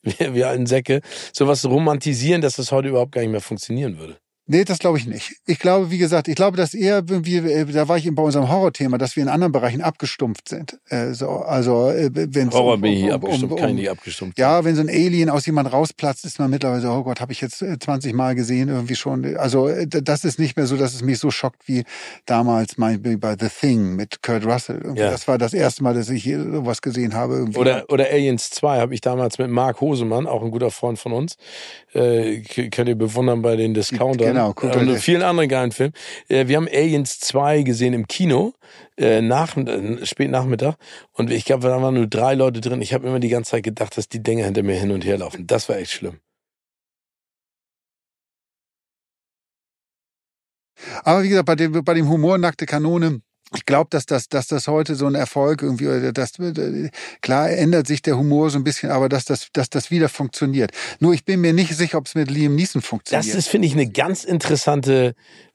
wir, 0.18 0.48
alten 0.48 0.66
Säcke, 0.66 1.00
sowas 1.32 1.64
romantisieren, 1.64 2.40
dass 2.40 2.56
das 2.56 2.72
heute 2.72 2.88
überhaupt 2.88 3.12
gar 3.12 3.22
nicht 3.22 3.30
mehr 3.30 3.40
funktionieren 3.40 3.98
würde. 3.98 4.18
Nee, 4.46 4.64
das 4.64 4.78
glaube 4.78 4.98
ich 4.98 5.06
nicht. 5.06 5.36
Ich 5.46 5.58
glaube, 5.58 5.90
wie 5.90 5.96
gesagt, 5.96 6.28
ich 6.28 6.34
glaube, 6.34 6.58
dass 6.58 6.74
eher 6.74 7.02
irgendwie, 7.08 7.38
äh, 7.38 7.64
da 7.64 7.88
war 7.88 7.96
ich 7.96 8.04
eben 8.04 8.14
bei 8.14 8.22
unserem 8.22 8.50
Horrorthema, 8.50 8.98
dass 8.98 9.16
wir 9.16 9.22
in 9.22 9.30
anderen 9.30 9.52
Bereichen 9.52 9.80
abgestumpft 9.80 10.50
sind. 10.50 10.78
Äh, 10.90 11.12
so, 11.12 11.28
also 11.28 11.88
äh, 11.88 12.10
wenn 12.12 12.50
Horror 12.50 12.76
bin 12.76 12.92
ich 12.92 13.02
nie 13.04 13.12
abgestumpft, 13.12 13.56
kann 13.56 13.78
ich 13.78 13.90
abgestumpft. 13.90 14.38
Ja, 14.38 14.62
wenn 14.62 14.76
so 14.76 14.82
ein 14.82 14.90
Alien 14.90 15.30
aus 15.30 15.46
jemand 15.46 15.72
rausplatzt, 15.72 16.26
ist 16.26 16.38
man 16.38 16.50
mittlerweile 16.50 16.82
so, 16.82 16.90
oh 16.90 17.04
Gott, 17.04 17.22
habe 17.22 17.32
ich 17.32 17.40
jetzt 17.40 17.62
äh, 17.62 17.78
20 17.78 18.12
Mal 18.12 18.34
gesehen, 18.34 18.68
irgendwie 18.68 18.96
schon. 18.96 19.34
Also 19.36 19.66
äh, 19.68 19.86
das 19.86 20.26
ist 20.26 20.38
nicht 20.38 20.58
mehr 20.58 20.66
so, 20.66 20.76
dass 20.76 20.92
es 20.92 21.02
mich 21.02 21.18
so 21.18 21.30
schockt 21.30 21.66
wie 21.66 21.84
damals 22.26 22.76
mein, 22.76 23.00
bei 23.00 23.36
The 23.40 23.48
Thing 23.48 23.96
mit 23.96 24.22
Kurt 24.22 24.44
Russell. 24.44 24.76
Irgendwie. 24.82 25.00
Ja. 25.00 25.10
Das 25.10 25.26
war 25.26 25.38
das 25.38 25.54
erste 25.54 25.82
Mal, 25.82 25.94
dass 25.94 26.10
ich 26.10 26.22
hier 26.22 26.42
sowas 26.42 26.82
gesehen 26.82 27.14
habe. 27.14 27.36
Irgendwie. 27.36 27.58
Oder, 27.58 27.86
oder 27.88 28.10
Aliens 28.10 28.50
2 28.50 28.78
habe 28.78 28.92
ich 28.92 29.00
damals 29.00 29.38
mit 29.38 29.48
Marc 29.48 29.80
Hosemann, 29.80 30.26
auch 30.26 30.42
ein 30.42 30.50
guter 30.50 30.70
Freund 30.70 30.98
von 30.98 31.12
uns, 31.12 31.36
äh, 31.94 32.40
könnt 32.40 32.90
ihr 32.90 32.94
bewundern 32.94 33.40
bei 33.40 33.56
den 33.56 33.72
Discountern 33.72 34.33
Genau, 34.34 34.52
guckt 34.52 34.76
und 34.76 34.96
vielen 34.98 35.22
anderen 35.22 35.48
geilen 35.48 35.72
Filmen. 35.72 35.92
Äh, 36.28 36.48
wir 36.48 36.56
haben 36.56 36.68
Aliens 36.68 37.20
2 37.20 37.62
gesehen 37.62 37.94
im 37.94 38.08
Kino, 38.08 38.54
äh, 38.96 39.20
nach, 39.20 39.56
äh, 39.56 40.04
spät 40.04 40.30
Nachmittag 40.30 40.76
und 41.12 41.30
ich 41.30 41.44
glaube, 41.44 41.68
da 41.68 41.80
waren 41.80 41.94
nur 41.94 42.06
drei 42.06 42.34
Leute 42.34 42.60
drin. 42.60 42.82
Ich 42.82 42.92
habe 42.92 43.06
immer 43.06 43.20
die 43.20 43.28
ganze 43.28 43.52
Zeit 43.52 43.62
gedacht, 43.62 43.96
dass 43.96 44.08
die 44.08 44.22
Dinger 44.22 44.44
hinter 44.44 44.62
mir 44.62 44.74
hin 44.74 44.90
und 44.90 45.04
her 45.04 45.18
laufen. 45.18 45.46
Das 45.46 45.68
war 45.68 45.76
echt 45.76 45.92
schlimm. 45.92 46.18
Aber 51.04 51.22
wie 51.22 51.28
gesagt, 51.28 51.46
bei 51.46 51.54
dem, 51.54 51.84
bei 51.84 51.94
dem 51.94 52.08
Humor 52.08 52.38
nackte 52.38 52.66
Kanone, 52.66 53.20
ich 53.54 53.66
glaube, 53.66 53.88
dass 53.90 54.06
das, 54.06 54.28
dass 54.28 54.46
das 54.46 54.68
heute 54.68 54.94
so 54.94 55.06
ein 55.06 55.14
Erfolg 55.14 55.62
irgendwie, 55.62 55.86
oder 55.86 56.12
das, 56.12 56.32
klar 57.20 57.50
ändert 57.50 57.86
sich 57.86 58.02
der 58.02 58.16
Humor 58.18 58.50
so 58.50 58.58
ein 58.58 58.64
bisschen, 58.64 58.90
aber 58.90 59.08
dass 59.08 59.24
das, 59.24 59.48
dass 59.52 59.70
das 59.70 59.90
wieder 59.90 60.08
funktioniert. 60.08 60.72
Nur 61.00 61.14
ich 61.14 61.24
bin 61.24 61.40
mir 61.40 61.52
nicht 61.52 61.74
sicher, 61.74 61.98
ob 61.98 62.06
es 62.06 62.14
mit 62.14 62.30
Liam 62.30 62.54
Neeson 62.54 62.82
funktioniert. 62.82 63.26
Das 63.26 63.34
ist, 63.34 63.48
finde 63.48 63.68
ich, 63.68 63.74
eine 63.74 63.88
ganz 63.88 64.24
interessante. 64.24 65.14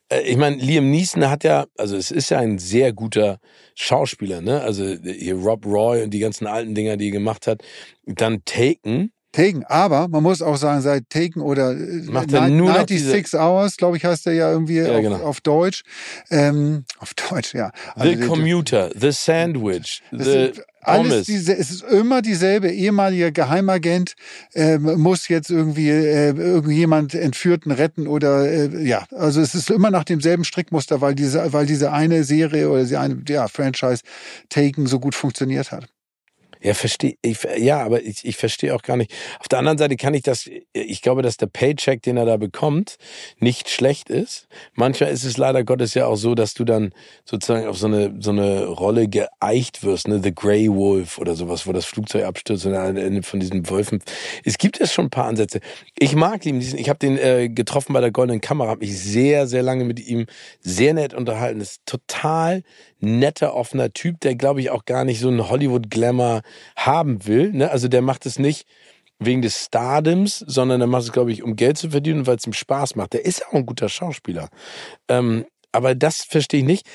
äh, 0.09 0.21
Ich 0.21 0.37
meine, 0.37 0.55
Liam 0.57 0.89
Neeson 0.89 1.29
hat 1.29 1.43
ja, 1.43 1.65
also 1.77 1.95
es 1.95 2.11
ist 2.11 2.29
ja 2.29 2.39
ein 2.39 2.57
sehr 2.57 2.93
guter 2.93 3.39
Schauspieler, 3.75 4.41
ne? 4.41 4.61
Also 4.61 4.85
hier 5.03 5.35
Rob 5.35 5.65
Roy 5.65 6.03
und 6.03 6.11
die 6.11 6.19
ganzen 6.19 6.47
alten 6.47 6.75
Dinger, 6.75 6.97
die 6.97 7.07
er 7.07 7.11
gemacht 7.11 7.47
hat. 7.47 7.61
Dann 8.05 8.43
Taken. 8.45 9.11
Taken, 9.31 9.63
aber 9.65 10.07
man 10.07 10.23
muss 10.23 10.41
auch 10.41 10.57
sagen, 10.57 10.81
seit 10.81 11.09
Taken 11.09 11.41
oder 11.41 11.71
äh, 11.71 11.75
Macht 12.09 12.33
er 12.33 12.47
Ni- 12.47 12.55
nur 12.57 12.69
noch 12.71 12.87
96 12.87 13.39
Hours, 13.39 13.77
glaube 13.77 13.97
ich, 13.97 14.05
heißt 14.05 14.25
er 14.27 14.33
ja 14.33 14.51
irgendwie 14.51 14.77
Ja, 14.77 14.95
auf, 14.95 15.01
genau. 15.01 15.15
auf 15.17 15.41
Deutsch. 15.41 15.83
Ähm, 16.31 16.83
auf 16.99 17.13
Deutsch, 17.13 17.53
ja. 17.53 17.71
The 17.95 18.15
Also, 18.15 18.27
Commuter, 18.27 18.89
The 18.99 19.11
Sandwich, 19.11 20.01
The 20.11 20.51
alles 20.81 21.25
diese, 21.27 21.55
es 21.57 21.69
ist 21.71 21.83
immer 21.83 22.21
dieselbe 22.21 22.71
ehemalige 22.71 23.31
Geheimagent 23.31 24.15
ähm, 24.55 24.99
muss 24.99 25.27
jetzt 25.27 25.49
irgendwie 25.51 25.89
äh, 25.89 26.29
irgendjemand 26.31 27.13
Entführten 27.13 27.71
retten 27.71 28.07
oder 28.07 28.49
äh, 28.49 28.83
ja, 28.87 29.05
also 29.13 29.41
es 29.41 29.53
ist 29.55 29.69
immer 29.69 29.91
nach 29.91 30.05
demselben 30.05 30.45
Strickmuster, 30.45 31.01
weil 31.01 31.15
diese, 31.15 31.51
weil 31.53 31.65
diese 31.65 31.91
eine 31.91 32.23
Serie 32.23 32.69
oder 32.69 32.85
die 32.85 32.97
eine 32.97 33.21
ja, 33.27 33.47
Franchise 33.47 34.03
Taken 34.49 34.87
so 34.87 34.99
gut 34.99 35.15
funktioniert 35.15 35.71
hat. 35.71 35.85
Ja, 36.61 36.73
verstehe 36.73 37.15
ich. 37.21 37.39
Ja, 37.57 37.79
aber 37.85 38.01
ich, 38.01 38.25
ich 38.25 38.35
verstehe 38.35 38.75
auch 38.75 38.81
gar 38.81 38.97
nicht. 38.97 39.13
Auf 39.39 39.47
der 39.47 39.59
anderen 39.59 39.77
Seite 39.77 39.95
kann 39.95 40.13
ich 40.13 40.23
das. 40.23 40.49
Ich 40.73 41.01
glaube, 41.01 41.21
dass 41.21 41.37
der 41.37 41.47
Paycheck, 41.47 42.01
den 42.01 42.17
er 42.17 42.25
da 42.25 42.35
bekommt, 42.35 42.97
nicht 43.39 43.69
schlecht 43.69 44.09
ist. 44.09 44.47
Manchmal 44.73 45.11
ist 45.11 45.23
es 45.23 45.37
leider 45.37 45.63
Gottes 45.63 45.93
ja 45.93 46.05
auch 46.07 46.17
so, 46.17 46.35
dass 46.35 46.53
du 46.55 46.65
dann 46.65 46.91
sozusagen 47.23 47.65
auf 47.65 47.77
so 47.77 47.87
eine 47.87 48.13
so 48.19 48.31
eine 48.31 48.65
Rolle 48.65 49.07
geeicht 49.07 49.83
wirst, 49.83 50.09
ne, 50.09 50.19
The 50.21 50.35
Grey 50.35 50.69
Wolf 50.69 51.17
oder 51.17 51.35
sowas, 51.35 51.65
wo 51.65 51.71
das 51.71 51.85
Flugzeug 51.85 52.25
abstürzt 52.25 52.65
und 52.65 52.73
eine 52.75 53.23
von 53.23 53.39
diesen 53.39 53.69
Wölfen. 53.69 54.03
Es 54.43 54.57
gibt 54.57 54.81
es 54.81 54.91
schon 54.91 55.05
ein 55.05 55.09
paar 55.11 55.25
Ansätze. 55.27 55.61
Ich 55.97 56.13
mag 56.15 56.45
ihn. 56.45 56.59
diesen- 56.59 56.77
Ich 56.79 56.89
habe 56.89 56.99
den 56.99 57.17
äh, 57.17 57.47
getroffen 57.47 57.93
bei 57.93 58.01
der 58.01 58.11
Goldenen 58.11 58.41
Kamera, 58.41 58.69
habe 58.71 58.81
mich 58.85 58.99
sehr 58.99 59.47
sehr 59.47 59.63
lange 59.63 59.85
mit 59.85 59.99
ihm 60.05 60.25
sehr 60.59 60.93
nett 60.93 61.13
unterhalten. 61.13 61.61
Ist 61.61 61.85
total 61.85 62.63
netter, 62.99 63.55
offener 63.55 63.91
Typ, 63.93 64.19
der 64.21 64.35
glaube 64.35 64.61
ich 64.61 64.69
auch 64.69 64.85
gar 64.85 65.05
nicht 65.05 65.19
so 65.19 65.27
einen 65.29 65.49
Hollywood-Glamour 65.49 66.41
haben 66.75 67.25
will. 67.25 67.51
Ne? 67.51 67.71
Also 67.71 67.87
der 67.87 68.01
macht 68.01 68.25
es 68.25 68.39
nicht 68.39 68.67
wegen 69.19 69.41
des 69.41 69.65
Stardoms, 69.65 70.39
sondern 70.39 70.79
der 70.79 70.87
macht 70.87 71.03
es, 71.03 71.11
glaube 71.11 71.31
ich, 71.31 71.43
um 71.43 71.55
Geld 71.55 71.77
zu 71.77 71.89
verdienen, 71.91 72.25
weil 72.27 72.37
es 72.37 72.47
ihm 72.47 72.53
Spaß 72.53 72.95
macht. 72.95 73.13
Der 73.13 73.25
ist 73.25 73.45
auch 73.47 73.53
ein 73.53 73.65
guter 73.65 73.89
Schauspieler. 73.89 74.49
Ähm, 75.07 75.45
aber 75.71 75.93
das 75.95 76.23
verstehe 76.23 76.61
ich 76.61 76.65
nicht. 76.65 76.87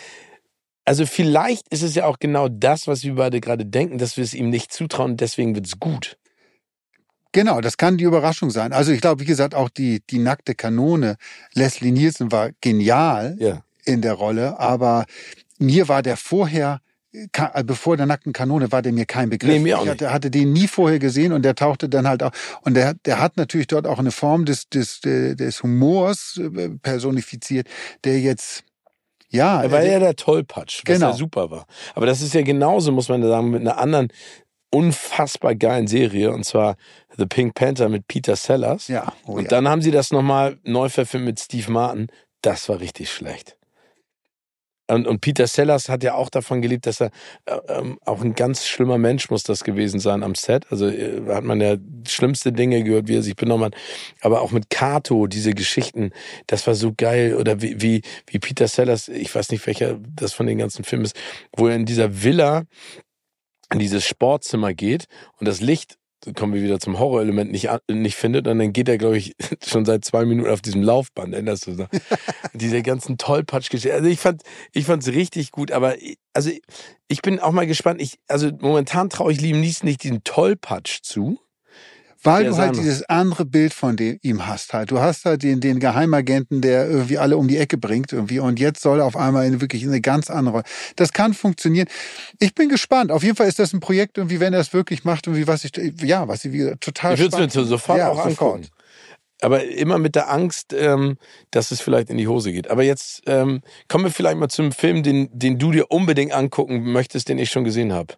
Also 0.87 1.07
vielleicht 1.07 1.69
ist 1.69 1.83
es 1.83 1.95
ja 1.95 2.07
auch 2.07 2.19
genau 2.19 2.49
das, 2.49 2.87
was 2.87 3.05
wir 3.05 3.15
beide 3.15 3.41
gerade 3.41 3.65
denken, 3.65 3.99
dass 3.99 4.17
wir 4.17 4.25
es 4.25 4.35
ihm 4.35 4.51
nicht 4.51 4.73
zutrauen 4.73 5.13
und 5.13 5.21
deswegen 5.21 5.55
wird 5.55 5.67
es 5.67 5.79
gut. 5.81 6.17
Genau, 7.33 7.61
das 7.61 7.77
kann 7.77 7.97
die 7.97 8.05
Überraschung 8.05 8.51
sein. 8.51 8.73
Also 8.73 8.93
ich 8.93 9.01
glaube, 9.01 9.21
wie 9.21 9.27
gesagt, 9.27 9.55
auch 9.55 9.69
die, 9.69 10.03
die 10.09 10.19
nackte 10.19 10.55
Kanone, 10.55 11.17
Leslie 11.53 11.91
Nielsen 11.91 12.31
war 12.31 12.51
genial 12.61 13.37
Ja. 13.41 13.63
in 13.85 14.03
der 14.03 14.13
Rolle, 14.13 14.61
aber 14.61 15.05
mir 15.59 15.89
war 15.89 16.03
der 16.03 16.17
vorher, 16.17 16.81
ka- 17.33 17.53
äh, 17.55 17.63
bevor 17.65 17.97
der 17.97 18.07
nackten 18.07 18.33
Kanone 18.33 18.73
war 18.73 18.83
der 18.83 18.93
mir 18.93 19.07
kein 19.07 19.31
Begriff. 19.31 19.51
Nee, 19.53 19.59
mir 19.61 19.79
auch 19.79 19.85
ich 19.85 19.91
hatte, 19.91 20.13
hatte 20.13 20.31
den 20.31 20.53
nie 20.53 20.67
vorher 20.69 20.99
gesehen 20.99 21.33
und 21.33 21.43
der 21.43 21.55
tauchte 21.55 21.89
dann 21.89 22.09
halt 22.09 22.23
auch. 22.23 22.33
Und 22.63 22.75
der, 22.75 22.95
der 22.95 23.21
hat 23.21 23.37
natürlich 23.37 23.67
dort 23.69 23.87
auch 23.87 23.99
eine 23.99 24.11
Form 24.11 24.45
des, 24.45 24.69
des, 24.69 25.01
des, 25.01 25.63
Humors 25.63 26.39
äh, 26.39 26.71
personifiziert, 26.83 27.69
der 28.05 28.21
jetzt, 28.21 28.65
ja, 29.31 29.63
Er 29.63 29.71
war 29.71 29.81
äh, 29.83 29.93
ja 29.93 29.99
der 30.01 30.17
Tollpatsch, 30.17 30.83
was 30.87 30.95
Genau. 30.97 31.11
ja 31.11 31.13
super 31.17 31.51
war. 31.51 31.67
Aber 31.95 32.07
das 32.07 32.21
ist 32.21 32.35
ja 32.35 32.43
genauso, 32.43 32.91
muss 32.93 33.09
man 33.09 33.23
sagen, 33.23 33.51
mit 33.51 33.61
einer 33.63 33.79
anderen 33.79 34.09
unfassbar 34.71 35.55
geilen 35.55 35.87
Serie, 35.87 36.33
und 36.33 36.45
zwar 36.45 36.77
The 37.17 37.27
Pink 37.27 37.55
Panther 37.55 37.89
mit 37.89 38.09
Peter 38.09 38.35
Sellers. 38.35 38.89
ja, 38.89 39.13
oh, 39.27 39.33
und 39.35 39.45
ja. 39.45 39.49
dann 39.51 39.69
haben 39.69 39.83
sie 39.83 39.93
das 39.93 40.11
nochmal 40.11 40.59
neu 40.65 40.89
verfilmt 40.89 41.27
mit 41.27 41.39
Steve 41.41 41.71
Martin. 41.71 42.09
Das 42.43 42.69
war 42.69 42.81
richtig 42.81 43.13
schlecht. 43.13 43.57
Und, 44.87 45.07
und 45.07 45.21
Peter 45.21 45.47
Sellers 45.47 45.89
hat 45.89 46.03
ja 46.03 46.15
auch 46.15 46.29
davon 46.29 46.61
gelebt, 46.61 46.87
dass 46.87 47.01
er 47.01 47.11
äh, 47.47 47.57
ähm, 47.69 47.99
auch 48.05 48.21
ein 48.23 48.35
ganz 48.35 48.67
schlimmer 48.67 48.99
Mensch 48.99 49.31
muss 49.31 49.43
das 49.43 49.65
gewesen 49.65 49.99
sein 49.99 50.23
am 50.23 50.35
Set. 50.35 50.67
Also 50.71 50.89
äh, 50.89 51.23
hat 51.29 51.45
man 51.45 51.61
ja 51.61 51.77
schlimmste 52.07 52.53
Dinge 52.53 52.83
gehört, 52.85 53.09
wie 53.09 53.17
er 53.17 53.23
sich 53.23 53.37
benommen 53.37 53.67
hat. 53.67 53.75
Aber 54.21 54.43
auch 54.43 54.51
mit 54.51 54.69
Kato, 54.69 55.27
diese 55.27 55.55
Geschichten, 55.55 56.11
das 56.47 56.67
war 56.67 56.75
so 56.75 56.93
geil. 56.95 57.37
Oder 57.37 57.63
wie, 57.63 57.81
wie, 57.81 58.03
wie 58.27 58.39
Peter 58.39 58.69
Sellers, 58.69 59.09
ich 59.09 59.35
weiß 59.35 59.51
nicht, 59.51 59.67
welcher 59.67 59.99
das 60.15 60.35
von 60.35 60.47
den 60.47 60.59
ganzen 60.59 60.85
Filmen 60.85 61.07
ist, 61.07 61.17
wo 61.57 61.69
er 61.69 61.77
in 61.77 61.87
dieser 61.87 62.23
Villa 62.23 62.65
in 63.73 63.79
dieses 63.79 64.07
Sportzimmer 64.07 64.75
geht 64.75 65.07
und 65.41 65.49
das 65.49 65.61
Licht 65.61 65.99
kommen 66.33 66.55
wir 66.55 66.63
wieder 66.63 66.81
zum 66.81 66.99
Horrorelement, 66.99 67.51
nicht, 67.51 67.69
nicht 67.91 68.17
findet. 68.17 68.47
Und 68.47 68.59
dann 68.59 68.73
geht 68.73 68.89
er, 68.89 68.99
glaube 68.99 69.19
ich, 69.19 69.35
schon 69.67 69.85
seit 69.85 70.05
zwei 70.05 70.25
Minuten 70.25 70.51
auf 70.51 70.63
diesem 70.63 70.83
Laufband. 70.83 71.35
Erinnerst 71.35 71.67
du 71.67 71.77
das? 71.77 71.89
Diese 72.55 72.83
ganzen 72.83 73.19
Tollpatsch-Geschichten. 73.19 73.97
Also 73.97 74.09
ich 74.09 74.21
fand, 74.21 74.43
ich 74.73 74.87
fand's 74.87 75.09
richtig 75.09 75.51
gut, 75.51 75.73
aber 75.73 75.95
also 76.33 76.51
ich 77.09 77.23
bin 77.23 77.41
auch 77.41 77.53
mal 77.53 77.67
gespannt. 77.67 78.01
Ich, 78.01 78.19
also 78.29 78.51
momentan 78.61 79.11
traue 79.11 79.33
ich 79.33 79.41
Liam 79.41 79.61
Neeson 79.61 79.89
nicht 79.89 80.03
diesen 80.03 80.25
Tollpatsch 80.25 81.01
zu. 81.03 81.39
Weil 82.25 82.45
du 82.45 82.57
halt 82.57 82.77
dieses 82.77 83.03
andere 83.05 83.45
Bild 83.45 83.75
von 83.75 83.97
dem, 83.97 84.19
ihm 84.23 84.47
hast 84.47 84.73
halt. 84.73 84.91
Du 84.91 84.99
hast 84.99 85.27
halt 85.27 85.43
den, 85.43 85.61
den 85.61 85.79
Geheimagenten, 85.79 86.63
der 86.63 86.89
irgendwie 86.89 87.19
alle 87.19 87.37
um 87.37 87.49
die 87.49 87.59
Ecke 87.59 87.77
bringt 87.77 88.13
irgendwie. 88.13 88.39
Und 88.39 88.59
jetzt 88.59 88.81
soll 88.81 89.01
er 89.01 89.05
auf 89.05 89.17
einmal 89.17 89.47
in 89.47 89.61
wirklich 89.61 89.85
eine 89.85 90.01
ganz 90.01 90.31
andere. 90.31 90.63
Das 90.97 91.13
kann 91.13 91.35
funktionieren. 91.35 91.87
Ich 92.41 92.55
bin 92.55 92.69
gespannt. 92.69 93.13
Auf 93.13 93.23
jeden 93.23 93.37
Fall 93.37 93.47
ist 93.47 93.59
das 93.59 93.73
ein 93.75 93.81
Projekt 93.81 94.17
irgendwie, 94.17 94.41
wenn 94.41 94.55
er 94.55 94.61
es 94.61 94.73
wirklich 94.73 95.05
macht 95.05 95.27
irgendwie 95.27 95.47
was 95.47 95.65
ich, 95.65 95.73
ja, 96.03 96.27
was 96.27 96.45
ich 96.45 96.53
wieder 96.53 96.79
total 96.81 97.15
Ich 97.15 97.21
würde 97.21 97.45
es 97.45 97.55
mir 97.55 97.65
sofort 97.65 97.99
ja, 97.99 98.09
auch 98.09 98.25
angucken. 98.25 98.67
Aber 99.41 99.65
immer 99.65 99.99
mit 99.99 100.15
der 100.15 100.31
Angst, 100.31 100.73
ähm, 100.73 101.19
dass 101.51 101.71
es 101.71 101.83
vielleicht 101.83 102.09
in 102.09 102.17
die 102.17 102.29
Hose 102.29 102.53
geht. 102.53 102.71
Aber 102.71 102.83
jetzt 102.83 103.23
ähm, 103.27 103.61
kommen 103.89 104.05
wir 104.05 104.11
vielleicht 104.11 104.39
mal 104.39 104.49
zum 104.49 104.73
Film, 104.73 105.03
den, 105.03 105.29
den 105.33 105.59
du 105.59 105.73
dir 105.73 105.91
unbedingt 105.91 106.33
angucken 106.33 106.91
möchtest, 106.91 107.29
den 107.29 107.39
ich 107.39 107.51
schon 107.51 107.65
gesehen 107.65 107.93
habe. 107.93 108.15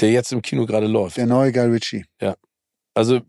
Der 0.00 0.10
jetzt 0.10 0.32
im 0.32 0.42
Kino 0.42 0.66
gerade 0.66 0.86
läuft. 0.86 1.16
Der 1.16 1.26
neue 1.26 1.52
Guy 1.52 1.66
Ritchie. 1.66 2.04
Ja. 2.20 2.34
Also 2.98 3.20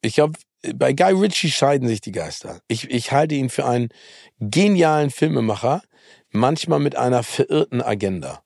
ich 0.00 0.14
glaube, 0.14 0.38
bei 0.74 0.94
Guy 0.94 1.12
Ritchie 1.12 1.50
scheiden 1.50 1.86
sich 1.86 2.00
die 2.00 2.12
Geister. 2.12 2.60
Ich, 2.66 2.88
ich 2.90 3.12
halte 3.12 3.34
ihn 3.34 3.50
für 3.50 3.66
einen 3.66 3.90
genialen 4.40 5.10
Filmemacher, 5.10 5.82
manchmal 6.30 6.78
mit 6.78 6.96
einer 6.96 7.22
verirrten 7.22 7.82
Agenda. 7.82 8.42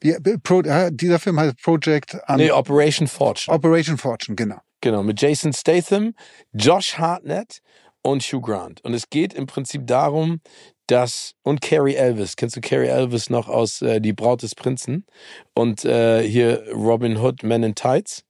Wie, 0.00 0.16
Pro, 0.42 0.62
dieser 0.62 1.18
Film 1.18 1.38
heißt 1.38 1.58
Project 1.62 2.16
um, 2.28 2.36
Nee, 2.36 2.50
Operation 2.50 3.08
Fortune. 3.08 3.54
Operation 3.54 3.98
Fortune, 3.98 4.34
genau. 4.34 4.56
Genau, 4.80 5.02
mit 5.02 5.20
Jason 5.20 5.52
Statham, 5.52 6.14
Josh 6.54 6.96
Hartnett 6.96 7.60
und 8.00 8.22
Hugh 8.22 8.40
Grant. 8.40 8.82
Und 8.84 8.94
es 8.94 9.10
geht 9.10 9.34
im 9.34 9.46
Prinzip 9.46 9.86
darum, 9.86 10.40
dass, 10.86 11.34
und 11.42 11.60
Carrie 11.60 11.94
Elvis, 11.94 12.36
kennst 12.36 12.56
du 12.56 12.62
Carrie 12.62 12.88
Elvis 12.88 13.28
noch 13.28 13.50
aus 13.50 13.82
äh, 13.82 14.00
Die 14.00 14.14
Braut 14.14 14.42
des 14.42 14.54
Prinzen? 14.54 15.04
Und 15.54 15.84
äh, 15.84 16.26
hier 16.26 16.64
Robin 16.72 17.18
Hood, 17.18 17.42
Men 17.42 17.62
in 17.62 17.74
Tights? 17.74 18.24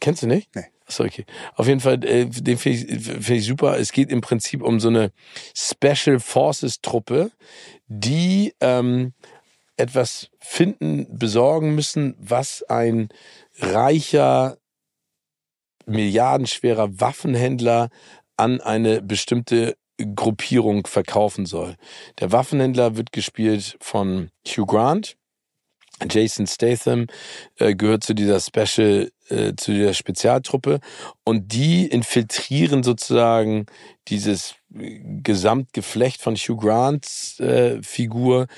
Kennst 0.00 0.22
du 0.22 0.26
nicht? 0.26 0.54
Nee. 0.54 0.64
Achso, 0.86 1.04
okay. 1.04 1.24
Auf 1.54 1.66
jeden 1.66 1.80
Fall, 1.80 2.04
äh, 2.04 2.26
den 2.26 2.58
finde 2.58 2.78
ich, 2.78 3.04
find 3.04 3.30
ich 3.30 3.46
super. 3.46 3.78
Es 3.78 3.92
geht 3.92 4.10
im 4.10 4.20
Prinzip 4.20 4.62
um 4.62 4.80
so 4.80 4.88
eine 4.88 5.12
Special 5.56 6.20
Forces 6.20 6.80
Truppe, 6.82 7.30
die 7.86 8.54
ähm, 8.60 9.14
etwas 9.76 10.30
finden, 10.38 11.06
besorgen 11.18 11.74
müssen, 11.74 12.14
was 12.18 12.62
ein 12.68 13.08
reicher, 13.58 14.58
milliardenschwerer 15.86 17.00
Waffenhändler 17.00 17.88
an 18.36 18.60
eine 18.60 19.00
bestimmte 19.02 19.76
Gruppierung 20.14 20.86
verkaufen 20.86 21.46
soll. 21.46 21.76
Der 22.20 22.32
Waffenhändler 22.32 22.96
wird 22.96 23.12
gespielt 23.12 23.76
von 23.80 24.30
Hugh 24.46 24.66
Grant. 24.66 25.16
Jason 26.10 26.46
Statham 26.46 27.06
äh, 27.58 27.74
gehört 27.74 28.04
zu 28.04 28.14
dieser 28.14 28.40
Special, 28.40 29.10
äh, 29.28 29.54
zu 29.56 29.72
dieser 29.72 29.94
Spezialtruppe 29.94 30.80
und 31.24 31.52
die 31.52 31.86
infiltrieren 31.86 32.82
sozusagen 32.82 33.66
dieses 34.08 34.56
Gesamtgeflecht 34.70 36.20
von 36.20 36.34
Hugh 36.34 36.56
Grants 36.60 37.38
äh, 37.38 37.80
Figur 37.82 38.48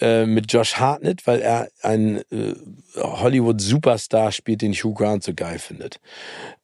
äh, 0.00 0.24
mit 0.24 0.52
Josh 0.52 0.76
Hartnett, 0.76 1.26
weil 1.26 1.40
er 1.40 1.68
einen 1.82 2.18
äh, 2.30 2.54
Hollywood-Superstar 2.96 4.30
spielt, 4.30 4.62
den 4.62 4.72
Hugh 4.72 4.94
Grant 4.94 5.24
so 5.24 5.34
geil 5.34 5.58
findet. 5.58 6.00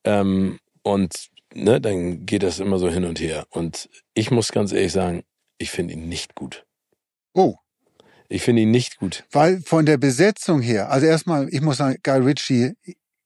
Ähm, 0.05 0.61
und 0.83 1.29
ne, 1.53 1.81
dann 1.81 2.25
geht 2.25 2.45
das 2.45 2.61
immer 2.61 2.79
so 2.79 2.89
hin 2.89 3.05
und 3.05 3.21
her. 3.21 3.47
Und 3.51 3.89
ich 4.15 4.31
muss 4.31 4.53
ganz 4.53 4.73
ehrlich 4.73 4.93
sagen, 4.93 5.25
ich 5.59 5.71
finde 5.71 5.95
ihn 5.95 6.09
nicht 6.09 6.35
gut. 6.35 6.65
Oh. 7.35 7.57
Ich 8.33 8.43
finde 8.43 8.63
ihn 8.63 8.71
nicht 8.71 8.99
gut. 8.99 9.25
Weil 9.33 9.61
von 9.61 9.85
der 9.85 9.99
Besetzung 9.99 10.63
her, 10.63 10.91
also 10.91 11.05
erstmal, 11.05 11.49
ich 11.51 11.61
muss 11.61 11.79
sagen, 11.79 11.97
Guy 12.03 12.19
Ritchie, 12.19 12.75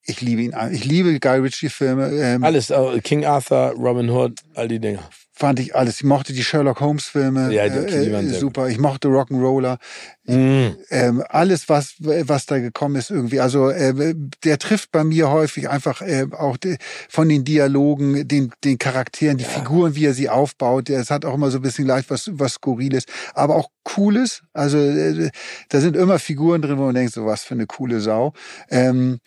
ich 0.03 0.21
liebe 0.21 0.43
ihn. 0.43 0.55
Ich 0.73 0.85
liebe 0.85 1.21
Guy 1.21 1.39
Ritchie-Filme. 1.39 2.11
Ähm, 2.11 2.43
Alles, 2.43 2.73
King 3.03 3.25
Arthur, 3.25 3.75
Robin 3.79 4.11
Hood, 4.11 4.41
all 4.55 4.67
die 4.67 4.81
Dinge 4.81 5.01
fand 5.37 5.59
ich 5.59 5.75
alles. 5.75 5.97
Ich 5.97 6.05
mochte 6.05 6.33
die 6.33 6.45
Sherlock 6.45 6.81
Holmes 6.81 7.07
Filme. 7.07 7.53
Ja, 7.53 7.69
die, 7.69 7.87
die 7.87 8.11
äh, 8.11 8.29
super. 8.29 8.69
Ich 8.69 8.79
mochte 8.79 9.09
Rock'n'Roller. 9.09 9.79
Mm. 10.27 10.77
Ähm, 10.91 11.25
alles, 11.29 11.69
was, 11.69 11.97
was 11.99 12.47
da 12.47 12.61
gekommen 12.61 12.95
ist 12.95 13.11
irgendwie. 13.11 13.41
Also, 13.41 13.69
äh, 13.69 14.15
der 14.45 14.59
trifft 14.59 14.93
bei 14.93 15.03
mir 15.03 15.31
häufig 15.31 15.69
einfach 15.69 16.03
äh, 16.03 16.27
auch 16.31 16.57
de, 16.57 16.79
von 17.09 17.29
den 17.29 17.45
Dialogen, 17.45 18.29
den, 18.29 18.53
den 18.63 18.79
Charakteren, 18.79 19.37
die 19.37 19.45
ja. 19.45 19.51
Figuren, 19.51 19.97
wie 19.97 20.07
er 20.07 20.15
sie 20.15 20.29
aufbaut. 20.29 20.89
Es 20.89 21.11
hat 21.11 21.25
auch 21.25 21.35
immer 21.35 21.51
so 21.51 21.59
ein 21.59 21.63
bisschen 21.63 21.87
leicht 21.87 22.11
was, 22.11 22.31
was 22.33 22.55
Skurriles, 22.55 23.05
aber 23.35 23.57
auch 23.57 23.71
Cooles. 23.83 24.43
Also, 24.53 24.79
äh, 24.79 25.31
da 25.69 25.81
sind 25.81 25.97
immer 25.97 26.21
Figuren 26.21 26.63
drin, 26.63 26.79
wo 26.79 26.85
man 26.85 26.95
denkt, 26.95 27.13
so 27.13 27.27
was 27.27 27.43
für 27.43 27.55
eine 27.55 27.67
coole 27.67 28.01
Sau. 28.01 28.35
Ähm, 28.71 29.19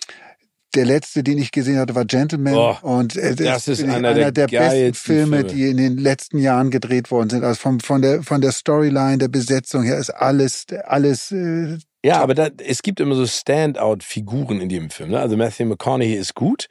der 0.76 0.86
letzte, 0.86 1.24
den 1.24 1.38
ich 1.38 1.52
gesehen 1.52 1.78
hatte, 1.78 1.96
war 1.96 2.06
Gentleman. 2.06 2.54
Oh, 2.54 2.78
und 2.82 3.16
äh, 3.16 3.36
das, 3.36 3.68
ist 3.68 3.84
einer, 3.84 3.96
einer 3.96 4.14
der, 4.14 4.32
der 4.32 4.48
besten 4.48 4.94
Filme, 4.94 5.38
Filme, 5.38 5.44
die 5.44 5.70
in 5.70 5.78
den 5.78 5.98
letzten 5.98 6.40
Jahren 6.40 6.72
gedreht 6.72 7.10
worden 7.12 7.30
sind. 7.30 7.44
Also 7.44 7.60
vom, 7.60 7.80
von 7.80 8.02
der 8.02 8.24
von 8.24 8.42
der 8.42 8.52
Storyline, 8.52 9.18
der 9.18 9.28
Besetzung 9.30 9.84
her 9.84 9.98
ist 9.98 10.10
alles 10.10 10.66
alles. 10.86 11.32
Äh, 11.32 11.78
ja, 12.04 12.16
top. 12.16 12.24
aber 12.24 12.34
da, 12.36 12.50
es 12.64 12.82
gibt 12.82 13.00
immer 13.00 13.16
so 13.16 13.26
Standout-Figuren 13.26 14.62
in 14.62 14.70
dem 14.70 14.90
Film. 14.90 15.12
Ne? 15.12 15.20
Also 15.20 15.36
Matthew 15.36 15.66
McConaughey 15.66 16.14
ist 16.14 16.36
gut, 16.36 16.68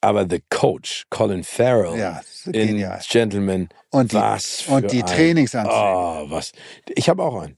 aber 0.00 0.26
The 0.28 0.42
Coach, 0.50 1.04
Colin 1.10 1.44
Farrell 1.44 1.98
ja, 1.98 2.20
in. 2.46 2.84
Gentleman, 3.08 3.68
und 3.90 4.12
die, 4.12 4.16
was 4.16 4.64
und 4.68 4.90
die 4.90 5.02
Trainingsanzüge. 5.02 5.76
Oh, 5.76 6.26
was? 6.28 6.52
Ich 6.94 7.08
habe 7.08 7.22
auch 7.22 7.42
einen. 7.42 7.56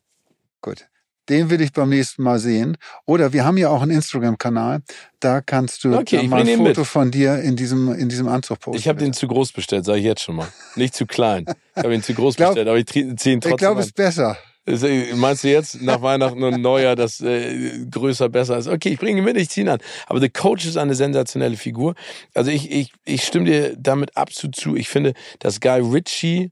Gut. 0.63 0.87
Den 1.29 1.51
will 1.51 1.61
ich 1.61 1.73
beim 1.73 1.89
nächsten 1.89 2.23
Mal 2.23 2.39
sehen. 2.39 2.77
Oder 3.05 3.33
wir 3.33 3.45
haben 3.45 3.57
ja 3.57 3.69
auch 3.69 3.83
einen 3.83 3.91
Instagram-Kanal. 3.91 4.83
Da 5.21 5.41
kannst 5.41 5.83
du 5.85 5.97
okay, 5.97 6.27
mal 6.29 6.41
ein 6.41 6.57
Foto 6.57 6.81
mit. 6.81 6.87
von 6.87 7.11
dir 7.11 7.41
in 7.41 7.57
diesem, 7.57 7.93
in 7.93 8.09
diesem 8.09 8.29
Anzug 8.29 8.61
posten. 8.61 8.79
Ich 8.79 8.89
habe 8.89 8.99
den 8.99 9.13
zu 9.13 9.27
groß 9.27 9.53
bestellt, 9.53 9.85
sage 9.85 9.99
ich 9.99 10.05
jetzt 10.05 10.23
schon 10.23 10.37
mal. 10.37 10.49
Nicht 10.77 10.95
zu 10.95 11.07
klein. 11.07 11.47
Ich 11.75 11.83
habe 11.83 11.95
ihn 11.95 12.03
zu 12.03 12.15
groß 12.15 12.37
glaub, 12.37 12.51
bestellt, 12.51 12.69
aber 12.69 12.79
ich 12.79 12.87
ziehe 12.87 13.07
ihn 13.07 13.17
trotzdem 13.17 13.51
Ich 13.53 13.57
glaube, 13.57 13.81
es 13.81 13.87
ist 13.87 13.95
besser. 13.95 14.37
Äh, 14.67 15.15
meinst 15.15 15.45
du 15.45 15.49
jetzt 15.49 15.81
nach 15.81 16.03
Weihnachten 16.03 16.43
und 16.43 16.61
Neujahr, 16.61 16.97
dass 16.97 17.21
äh, 17.21 17.87
größer 17.89 18.29
besser 18.29 18.59
ist? 18.59 18.67
Okay, 18.67 18.91
ich 18.91 18.99
bringe 18.99 19.19
ihn 19.19 19.25
mit, 19.25 19.37
ich 19.37 19.49
ziehe 19.49 19.65
ihn 19.65 19.71
an. 19.71 19.79
Aber 20.07 20.21
The 20.21 20.29
Coach 20.29 20.67
ist 20.67 20.77
eine 20.77 20.95
sensationelle 20.95 21.57
Figur. 21.57 21.95
Also 22.35 22.51
ich, 22.51 22.71
ich, 22.71 22.93
ich 23.05 23.23
stimme 23.23 23.45
dir 23.45 23.77
damit 23.77 24.17
absolut 24.17 24.57
zu. 24.57 24.75
Ich 24.75 24.89
finde, 24.89 25.15
dass 25.39 25.61
Guy 25.61 25.81
Ritchie 25.81 26.51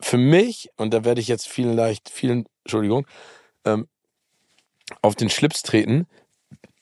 für 0.00 0.18
mich, 0.18 0.68
und 0.76 0.92
da 0.92 1.04
werde 1.04 1.20
ich 1.20 1.28
jetzt 1.28 1.48
vielen 1.48 1.74
leicht, 1.74 2.10
vielen, 2.10 2.46
Entschuldigung, 2.64 3.06
ähm, 3.64 3.88
auf 5.02 5.14
den 5.14 5.30
Schlips 5.30 5.62
treten, 5.62 6.06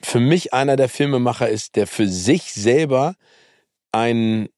für 0.00 0.20
mich 0.20 0.52
einer 0.52 0.76
der 0.76 0.88
Filmemacher 0.88 1.48
ist, 1.48 1.76
der 1.76 1.86
für 1.86 2.08
sich 2.08 2.52
selber 2.52 3.14
ein, 3.92 4.48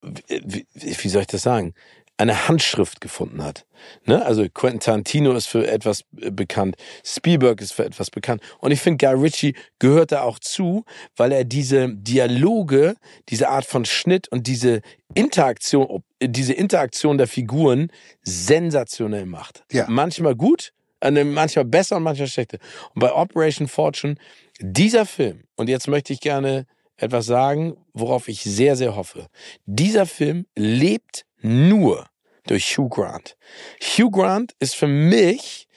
wie, 0.00 0.66
wie 0.74 1.08
soll 1.08 1.22
ich 1.22 1.28
das 1.28 1.42
sagen, 1.42 1.74
eine 2.22 2.46
Handschrift 2.46 3.00
gefunden 3.00 3.42
hat. 3.42 3.66
Ne? 4.06 4.24
Also 4.24 4.46
Quentin 4.48 4.78
Tarantino 4.78 5.32
ist 5.32 5.48
für 5.48 5.66
etwas 5.66 6.04
äh, 6.20 6.30
bekannt, 6.30 6.76
Spielberg 7.04 7.60
ist 7.60 7.72
für 7.72 7.84
etwas 7.84 8.10
bekannt. 8.10 8.40
Und 8.60 8.70
ich 8.70 8.80
finde, 8.80 9.04
Guy 9.04 9.14
Ritchie 9.20 9.54
gehört 9.80 10.12
da 10.12 10.22
auch 10.22 10.38
zu, 10.38 10.84
weil 11.16 11.32
er 11.32 11.44
diese 11.44 11.88
Dialoge, 11.92 12.94
diese 13.28 13.48
Art 13.48 13.64
von 13.64 13.84
Schnitt 13.84 14.28
und 14.28 14.46
diese 14.46 14.82
Interaktion, 15.14 16.04
diese 16.22 16.52
Interaktion 16.52 17.18
der 17.18 17.26
Figuren 17.26 17.90
sensationell 18.22 19.26
macht. 19.26 19.64
Ja. 19.72 19.86
Manchmal 19.88 20.36
gut, 20.36 20.72
äh, 21.00 21.10
ne, 21.10 21.24
manchmal 21.24 21.64
besser 21.64 21.96
und 21.96 22.04
manchmal 22.04 22.28
schlechter. 22.28 22.58
Und 22.94 23.00
bei 23.00 23.12
Operation 23.12 23.66
Fortune, 23.66 24.14
dieser 24.60 25.06
Film, 25.06 25.42
und 25.56 25.68
jetzt 25.68 25.88
möchte 25.88 26.12
ich 26.12 26.20
gerne 26.20 26.66
etwas 26.96 27.26
sagen, 27.26 27.76
worauf 27.94 28.28
ich 28.28 28.42
sehr, 28.44 28.76
sehr 28.76 28.94
hoffe. 28.94 29.26
Dieser 29.66 30.06
Film 30.06 30.46
lebt 30.54 31.24
nur 31.40 32.06
durch 32.46 32.76
Hugh 32.76 32.88
Grant. 32.88 33.36
Hugh 33.80 34.10
Grant 34.10 34.54
ist 34.58 34.74
für 34.74 34.86
mich 34.86 35.68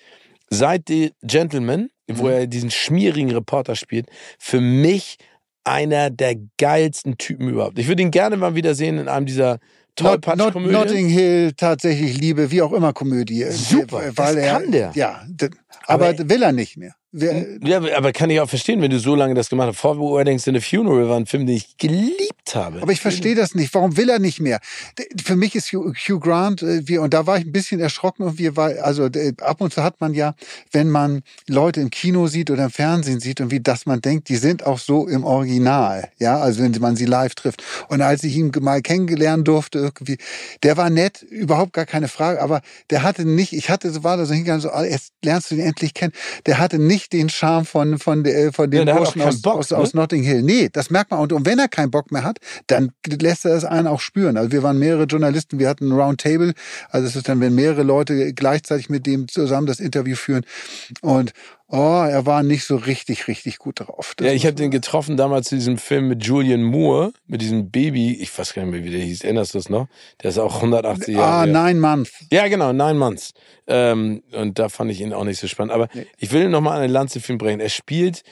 seit 0.50 0.88
The 0.88 1.12
Gentleman, 1.24 1.90
wo 2.08 2.26
mhm. 2.26 2.32
er 2.32 2.48
diesen 2.48 2.72
schmierigen 2.72 3.32
Reporter 3.32 3.76
spielt, 3.76 4.08
für 4.40 4.62
mich 4.62 5.18
einer 5.64 6.10
der 6.10 6.36
geilsten 6.58 7.18
Typen 7.18 7.50
überhaupt. 7.50 7.80
Ich 7.80 7.88
würde 7.88 8.04
ihn 8.04 8.12
gerne 8.12 8.38
mal 8.38 8.56
wieder 8.56 8.76
sehen 8.76 9.00
in 9.00 9.08
einem 9.08 9.26
dieser 9.26 9.60
Not, 10.00 10.24
Tollpatsch-Komödie. 10.24 10.74
Notting 10.74 11.08
Hill 11.08 11.54
tatsächlich 11.54 12.18
Liebe, 12.18 12.52
wie 12.52 12.62
auch 12.62 12.74
immer 12.74 12.94
Komödie. 12.94 13.46
Super, 13.50 14.12
weil 14.16 14.36
das 14.36 14.44
er, 14.44 14.54
kann 14.54 14.72
der. 14.72 14.92
Ja, 14.94 15.26
aber, 15.88 16.10
Aber- 16.10 16.30
will 16.30 16.44
er 16.44 16.52
nicht 16.52 16.78
mehr. 16.78 16.96
Wer, 17.18 17.46
Ja, 17.64 17.82
aber 17.96 18.12
kann 18.12 18.30
ich 18.30 18.42
auch 18.42 18.50
verstehen, 18.50 18.82
wenn 18.82 18.92
du 18.92 19.00
so 19.00 19.16
lange 19.16 19.36
das 19.36 19.50
gemacht 19.50 19.70
hast. 19.70 19.78
Four 19.78 20.20
Weddings 20.20 20.48
in 20.48 20.58
a 20.58 20.60
Funeral 20.60 21.08
war 21.08 21.16
ein 21.16 21.26
Film, 21.26 21.46
den 21.46 21.56
ich 21.56 21.78
geliebt 21.78 22.54
habe. 22.54 22.82
Aber 22.82 22.92
ich 22.92 23.00
verstehe 23.00 23.36
das 23.36 23.56
nicht. 23.56 23.74
Warum 23.74 23.96
will 23.96 24.10
er 24.10 24.20
nicht 24.20 24.42
mehr? 24.42 24.60
Für 25.24 25.38
mich 25.38 25.56
ist 25.56 25.72
Hugh, 25.72 26.20
Grant, 26.20 26.62
äh, 26.62 26.86
wir, 26.86 27.02
und 27.02 27.14
da 27.14 27.26
war 27.26 27.38
ich 27.38 27.46
ein 27.46 27.54
bisschen 27.54 27.80
erschrocken 27.80 28.24
und 28.24 28.38
wir 28.38 28.58
war, 28.58 28.72
also 28.82 29.10
ab 29.40 29.62
und 29.62 29.74
zu 29.74 29.82
hat 29.82 30.02
man 30.02 30.14
ja, 30.14 30.36
wenn 30.74 30.90
man 30.90 31.22
Leute 31.48 31.80
im 31.80 31.90
Kino 31.90 32.28
sieht 32.28 32.52
oder 32.52 32.66
im 32.66 32.72
Fernsehen 32.72 33.22
sieht 33.22 33.40
und 33.40 33.50
wie 33.50 33.62
dass 33.62 33.86
man 33.86 34.02
denkt, 34.02 34.28
die 34.28 34.36
sind 34.36 34.66
auch 34.66 34.80
so 34.80 35.08
im 35.08 35.24
Original, 35.24 36.10
ja, 36.20 36.38
also 36.40 36.64
wenn 36.64 36.74
man 36.82 36.98
sie 36.98 37.06
live 37.06 37.34
trifft. 37.34 37.64
Und 37.88 38.02
als 38.02 38.26
ich 38.26 38.36
ihn 38.36 38.52
mal 38.60 38.82
kennengelernt 38.82 39.48
durfte, 39.48 39.80
irgendwie, 39.80 40.18
der 40.64 40.76
war 40.76 40.90
nett, 40.90 41.22
überhaupt 41.22 41.72
gar 41.72 41.86
keine 41.86 42.10
Frage, 42.10 42.42
aber 42.42 42.62
der 42.90 43.04
hatte 43.04 43.24
nicht, 43.24 43.54
ich 43.54 43.70
hatte 43.70 43.90
so 43.92 44.04
war 44.04 44.18
da 44.18 44.26
so 44.26 44.34
hingegangen, 44.34 44.60
so, 44.60 44.70
ah, 44.70 44.84
jetzt 44.84 45.14
lernst 45.24 45.50
du 45.50 45.56
ihn 45.56 45.62
endlich 45.62 45.94
kennen. 45.94 46.12
Der 46.46 46.58
hatte 46.58 46.78
nicht 46.78 47.05
den 47.10 47.30
Charme 47.30 47.66
von 47.66 48.00
von 48.00 48.24
der 48.24 48.52
von 48.54 48.72
Ja, 48.72 48.82
hat 48.82 48.90
auch 48.90 48.98
Burschen 48.98 49.22
aus, 49.22 49.42
Bock, 49.42 49.58
aus, 49.58 49.72
ne? 49.72 49.78
aus 49.78 49.94
Notting 49.94 50.24
Hill. 50.24 50.42
Nee, 50.42 50.70
das 50.72 50.90
merkt 50.90 51.12
man. 51.12 51.20
Und, 51.20 51.34
und 51.34 51.46
wenn 51.46 51.60
er 51.60 51.68
keinen 51.68 51.92
Bock 51.92 52.12
mehr 52.12 52.24
hat, 52.24 52.40
dann 52.68 52.92
lässt 53.08 53.46
er 53.46 53.56
es 53.56 53.66
einen 53.66 53.88
auch 53.88 54.02
spüren. 54.02 54.38
Also 54.38 54.52
wir 54.52 54.64
waren 54.64 54.80
mehrere 54.80 55.04
Journalisten, 55.04 55.60
wir 55.60 55.70
hatten 55.70 55.90
ein 55.90 56.00
Roundtable. 56.00 56.54
Also 56.90 57.08
es 57.08 57.16
ist 57.16 57.30
dann, 57.30 57.40
wenn 57.42 57.56
mehrere 57.56 57.84
Leute 57.84 58.34
gleichzeitig 58.34 58.90
mit 58.90 59.06
dem 59.06 59.28
zusammen 59.28 59.68
das 59.68 59.80
Interview 59.80 60.16
führen. 60.16 60.46
Und 61.02 61.34
oh, 61.68 62.06
er 62.08 62.26
war 62.26 62.44
nicht 62.44 62.64
so 62.66 62.76
richtig, 62.76 63.28
richtig 63.28 63.58
gut 63.58 63.80
drauf. 63.82 64.14
Das 64.18 64.28
ja, 64.28 64.34
ich 64.34 64.46
habe 64.46 64.56
den 64.56 64.72
getroffen 64.72 65.18
damals 65.18 65.50
zu 65.50 65.56
diesem 65.56 65.78
Film 65.78 66.08
mit 66.08 66.26
Julian 66.26 66.64
Moore, 66.64 67.12
mit 67.28 67.42
diesem 67.42 67.72
Baby, 67.72 68.14
ich 68.14 68.38
weiß 68.38 68.54
gar 68.54 68.64
nicht 68.64 68.72
mehr, 68.72 68.84
wie 68.84 68.92
der 68.92 69.02
hieß, 69.02 69.22
erinnerst 69.24 69.54
du 69.54 69.58
das 69.58 69.70
noch? 69.70 69.88
Der 70.22 70.30
ist 70.30 70.38
auch 70.38 70.56
180 70.56 71.16
Jahre 71.16 71.26
Ah, 71.26 71.42
alt. 71.42 71.52
Nine 71.52 71.80
Month. 71.80 72.12
Ja, 72.32 72.48
genau, 72.48 72.72
Nine 72.72 72.96
Months. 72.96 73.34
Ähm, 73.68 74.24
und 74.32 74.60
da 74.60 74.70
fand 74.70 74.92
ich 74.92 75.02
ihn 75.02 75.14
auch 75.14 75.24
nicht 75.24 75.40
so 75.40 75.48
spannend. 75.48 75.74
Aber 75.74 75.90
ich 76.18 76.32
will 76.32 76.50
noch 76.50 76.62
mal 76.62 76.78
eine 76.78 76.92
Lanze 76.92 77.20
für 77.20 77.34
ihn 77.34 77.38
bringen. 77.38 77.60
Er 77.60 77.70
spielt 77.70 78.24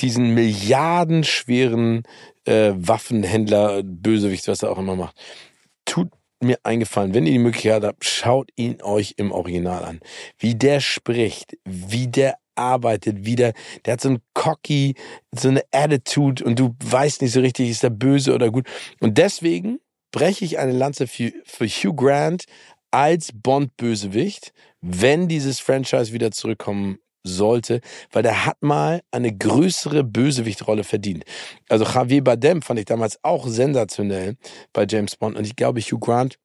diesen 0.00 0.34
milliardenschweren 0.34 2.02
äh, 2.44 2.72
Waffenhändler, 2.74 3.82
Bösewicht, 3.84 4.48
was 4.48 4.62
er 4.62 4.70
auch 4.70 4.78
immer 4.78 4.96
macht. 4.96 5.16
Tut 5.84 6.08
mir 6.40 6.58
eingefallen, 6.64 7.14
wenn 7.14 7.26
ihr 7.26 7.32
die 7.32 7.38
Möglichkeit 7.38 7.84
habt, 7.84 8.04
schaut 8.04 8.50
ihn 8.56 8.82
euch 8.82 9.14
im 9.16 9.30
Original 9.30 9.84
an. 9.84 10.00
Wie 10.38 10.56
der 10.56 10.80
spricht, 10.80 11.56
wie 11.64 12.08
der 12.08 12.34
arbeitet, 12.54 13.24
wie 13.24 13.36
der, 13.36 13.52
der 13.84 13.94
hat 13.94 14.00
so 14.00 14.10
ein 14.10 14.18
cocky, 14.34 14.94
so 15.32 15.48
eine 15.48 15.62
Attitude 15.70 16.44
und 16.44 16.58
du 16.58 16.74
weißt 16.84 17.22
nicht 17.22 17.32
so 17.32 17.40
richtig, 17.40 17.70
ist 17.70 17.84
er 17.84 17.90
böse 17.90 18.34
oder 18.34 18.50
gut. 18.50 18.66
Und 19.00 19.18
deswegen 19.18 19.78
breche 20.12 20.44
ich 20.44 20.58
eine 20.58 20.72
Lanze 20.72 21.06
für, 21.06 21.32
für 21.44 21.66
Hugh 21.66 21.94
Grant 21.94 22.44
als 22.90 23.30
Bond-Bösewicht, 23.32 24.52
wenn 24.80 25.28
dieses 25.28 25.60
Franchise 25.60 26.12
wieder 26.12 26.30
zurückkommen 26.30 26.98
sollte, 27.24 27.80
weil 28.10 28.22
der 28.22 28.46
hat 28.46 28.62
mal 28.62 29.02
eine 29.10 29.34
größere 29.34 30.04
Bösewichtrolle 30.04 30.84
verdient. 30.84 31.24
Also 31.68 31.84
Javier 31.84 32.24
Bardem 32.24 32.62
fand 32.62 32.80
ich 32.80 32.86
damals 32.86 33.18
auch 33.22 33.46
sensationell 33.46 34.36
bei 34.72 34.86
James 34.88 35.16
Bond 35.16 35.36
und 35.36 35.46
ich 35.46 35.56
glaube 35.56 35.80
Hugh 35.80 36.00
Grant 36.00 36.38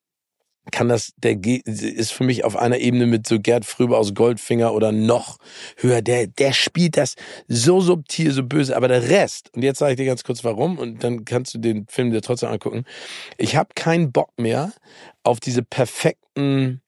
kann 0.71 0.89
das, 0.89 1.13
der 1.17 1.37
ist 1.43 2.11
für 2.13 2.23
mich 2.23 2.43
auf 2.43 2.55
einer 2.55 2.77
Ebene 2.77 3.05
mit 3.05 3.27
so 3.27 3.39
Gerd 3.39 3.65
Fröbe 3.65 3.97
aus 3.97 4.13
Goldfinger 4.13 4.73
oder 4.73 4.91
noch 4.91 5.37
höher. 5.77 6.01
Der, 6.01 6.27
der 6.27 6.53
spielt 6.53 6.97
das 6.97 7.15
so 7.47 7.81
subtil, 7.81 8.31
so 8.31 8.43
böse. 8.43 8.75
Aber 8.75 8.87
der 8.87 9.09
Rest, 9.09 9.49
und 9.55 9.63
jetzt 9.63 9.79
sage 9.79 9.91
ich 9.93 9.97
dir 9.97 10.05
ganz 10.05 10.23
kurz 10.23 10.43
warum, 10.43 10.77
und 10.77 11.03
dann 11.03 11.25
kannst 11.25 11.53
du 11.53 11.59
den 11.59 11.85
Film 11.87 12.11
dir 12.11 12.21
trotzdem 12.21 12.49
angucken. 12.49 12.85
Ich 13.37 13.55
habe 13.55 13.69
keinen 13.75 14.11
Bock 14.11 14.31
mehr 14.37 14.73
auf 15.23 15.39
diese 15.39 15.63
perfekten 15.63 16.81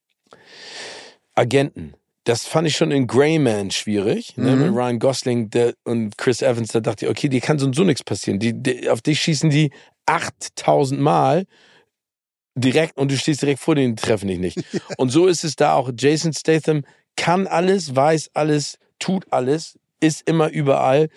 Agenten. 1.35 1.93
Das 2.25 2.45
fand 2.45 2.67
ich 2.67 2.75
schon 2.75 2.91
in 2.91 3.07
Greyman 3.07 3.71
schwierig, 3.71 4.37
ne, 4.37 4.55
Mhm. 4.55 4.61
mit 4.61 4.75
Ryan 4.75 4.99
Gosling 4.99 5.49
der, 5.49 5.73
und 5.83 6.17
Chris 6.17 6.41
Evans. 6.41 6.71
Da 6.71 6.79
dachte 6.79 7.05
ich, 7.05 7.11
okay, 7.11 7.29
dir 7.29 7.41
kann 7.41 7.57
so 7.57 7.65
und 7.65 7.75
so 7.75 7.83
nichts 7.83 8.03
passieren. 8.03 8.39
Die, 8.39 8.53
die, 8.53 8.89
auf 8.89 9.01
dich 9.01 9.21
schießen 9.21 9.49
die 9.49 9.71
8000 10.05 10.99
Mal 10.99 11.45
direkt 12.59 12.97
und 12.97 13.11
du 13.11 13.17
stehst 13.17 13.41
direkt 13.41 13.59
vor 13.59 13.75
denen, 13.75 13.95
die 13.95 14.01
treffen 14.01 14.27
dich 14.27 14.39
nicht. 14.39 14.63
Und 14.97 15.09
so 15.09 15.27
ist 15.27 15.43
es 15.43 15.55
da 15.55 15.73
auch. 15.73 15.91
Jason 15.97 16.33
Statham 16.33 16.83
kann 17.15 17.47
alles, 17.47 17.95
weiß 17.95 18.31
alles, 18.33 18.77
tut 18.99 19.25
alles, 19.31 19.77
ist 19.99 20.27
immer 20.27 20.49
überall 20.49 21.09